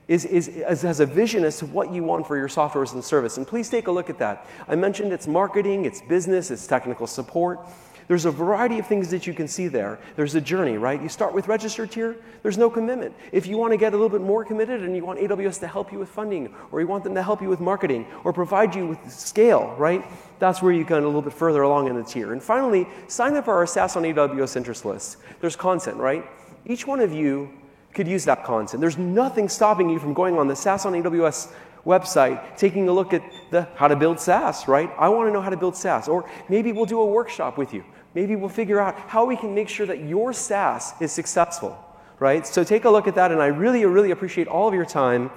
is, 0.09 0.27
is, 0.27 0.49
is, 0.49 0.83
has 0.83 1.01
a 1.01 1.07
vision 1.07 1.43
as 1.43 1.59
to 1.59 1.67
what 1.67 1.91
you 1.91 2.05
want 2.05 2.27
for 2.27 2.37
your 2.37 2.49
software 2.49 2.85
as 2.85 2.93
a 2.93 3.03
service. 3.03 3.39
And 3.39 3.47
please 3.47 3.71
take 3.71 3.87
a 3.87 3.91
look 3.91 4.11
at 4.11 4.19
that. 4.19 4.47
I 4.69 4.77
mentioned 4.77 5.13
it's 5.13 5.27
marketing, 5.27 5.87
it's 5.87 6.03
business, 6.03 6.51
it's 6.51 6.67
technical 6.67 7.07
support. 7.07 7.61
There's 8.09 8.25
a 8.25 8.31
variety 8.31 8.79
of 8.79 8.87
things 8.87 9.11
that 9.11 9.27
you 9.27 9.35
can 9.35 9.49
see 9.49 9.67
there. 9.67 9.99
There's 10.15 10.35
a 10.37 10.41
journey, 10.41 10.79
right? 10.79 11.03
You 11.03 11.09
start 11.09 11.35
with 11.35 11.49
registered 11.49 11.91
tier, 11.91 12.17
there's 12.43 12.57
no 12.57 12.71
commitment. 12.71 13.15
If 13.33 13.47
you 13.47 13.57
want 13.57 13.73
to 13.73 13.77
get 13.77 13.93
a 13.93 13.97
little 13.97 14.09
bit 14.09 14.21
more 14.21 14.45
committed 14.45 14.83
and 14.83 14.95
you 14.95 15.05
want 15.05 15.19
AWS 15.19 15.59
to 15.61 15.67
help 15.67 15.93
you 15.93 15.99
with 15.99 16.09
funding, 16.09 16.55
or 16.71 16.81
you 16.81 16.87
want 16.87 17.03
them 17.03 17.15
to 17.15 17.23
help 17.23 17.43
you 17.43 17.49
with 17.49 17.61
marketing, 17.61 18.07
or 18.23 18.33
provide 18.33 18.75
you 18.75 18.87
with 18.87 19.11
scale, 19.11 19.75
right? 19.77 20.05
That's 20.39 20.63
where 20.63 20.73
you 20.73 20.85
go 20.85 20.97
a 20.97 21.05
little 21.05 21.23
bit 21.23 21.33
further 21.33 21.63
along 21.63 21.89
in 21.89 21.97
the 21.97 22.05
tier. 22.05 22.33
And 22.33 22.43
finally, 22.43 22.87
sign 23.09 23.37
up 23.37 23.47
for 23.47 23.55
our 23.55 23.67
SaaS 23.67 23.97
on 23.97 24.05
AWS 24.05 24.57
interest 24.57 24.85
list. 24.85 25.17
There's 25.41 25.57
content, 25.57 25.97
right? 25.97 26.25
Each 26.65 26.87
one 26.87 27.01
of 27.01 27.13
you 27.13 27.51
could 27.93 28.07
use 28.07 28.25
that 28.27 28.45
content. 28.45 28.81
There's 28.81 28.99
nothing 28.99 29.49
stopping 29.49 29.91
you 29.91 29.99
from 29.99 30.15
going 30.15 30.39
on 30.39 30.47
the 30.47 30.55
SaaS 30.55 30.87
on 30.87 30.93
AWS 30.93 31.51
website, 31.85 32.57
taking 32.57 32.89
a 32.89 32.93
look 32.93 33.15
at 33.15 33.23
the 33.51 33.67
how 33.75 33.89
to 33.89 33.97
build 33.97 34.21
SaaS, 34.21 34.69
right? 34.69 34.91
I 34.99 35.09
want 35.09 35.29
to 35.29 35.33
know 35.33 35.41
how 35.41 35.51
to 35.51 35.57
build 35.57 35.77
SaaS. 35.77 36.07
Or 36.07 36.29
maybe 36.49 36.73
we'll 36.73 36.85
do 36.85 37.01
a 37.01 37.07
workshop 37.07 37.57
with 37.57 37.73
you 37.73 37.85
maybe 38.17 38.35
we'll 38.35 38.49
figure 38.49 38.81
out 38.81 38.99
how 38.99 39.27
we 39.27 39.37
can 39.37 39.55
make 39.55 39.69
sure 39.69 39.85
that 39.85 40.01
your 40.01 40.33
SaaS 40.33 40.95
is 41.01 41.13
successful, 41.13 41.79
right? 42.19 42.47
So 42.47 42.65
take 42.65 42.87
a 42.87 42.91
look 42.91 43.07
at 43.07 43.15
that, 43.17 43.31
and 43.31 43.43
I 43.43 43.49
really, 43.49 43.85
really 43.85 44.11
appreciate 44.11 44.49
all 44.49 44.67
of 44.67 44.73
your 44.73 44.87
time. 44.87 45.31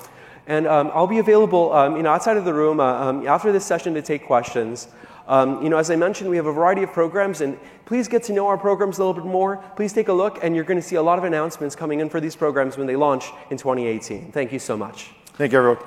And 0.47 0.65
um, 0.65 0.89
I'll 0.93 1.05
be 1.05 1.19
available, 1.19 1.73
um, 1.73 1.97
you 1.97 2.03
know, 2.03 2.11
outside 2.11 2.37
of 2.37 2.45
the 2.45 2.53
room 2.53 2.79
uh, 2.79 2.85
um, 2.85 3.27
after 3.27 3.51
this 3.51 3.65
session 3.65 3.93
to 3.95 4.01
take 4.01 4.25
questions. 4.25 4.87
Um, 5.27 5.61
you 5.61 5.69
know, 5.69 5.77
as 5.77 5.91
I 5.91 5.97
mentioned, 5.97 6.29
we 6.29 6.37
have 6.37 6.45
a 6.45 6.53
variety 6.53 6.81
of 6.81 6.93
programs, 6.93 7.41
and 7.41 7.59
please 7.83 8.07
get 8.07 8.23
to 8.23 8.33
know 8.33 8.47
our 8.47 8.57
programs 8.57 8.97
a 8.97 9.03
little 9.03 9.21
bit 9.21 9.29
more. 9.29 9.57
Please 9.75 9.91
take 9.91 10.07
a 10.07 10.13
look, 10.13 10.41
and 10.41 10.55
you're 10.55 10.63
going 10.63 10.79
to 10.79 10.87
see 10.87 10.95
a 10.95 11.03
lot 11.03 11.19
of 11.19 11.25
announcements 11.25 11.75
coming 11.75 11.99
in 11.99 12.09
for 12.09 12.21
these 12.21 12.35
programs 12.35 12.77
when 12.77 12.87
they 12.87 12.95
launch 12.95 13.25
in 13.51 13.57
2018. 13.57 14.31
Thank 14.31 14.53
you 14.53 14.59
so 14.59 14.77
much. 14.77 15.11
Thank 15.33 15.51
you, 15.51 15.57
everyone. 15.57 15.83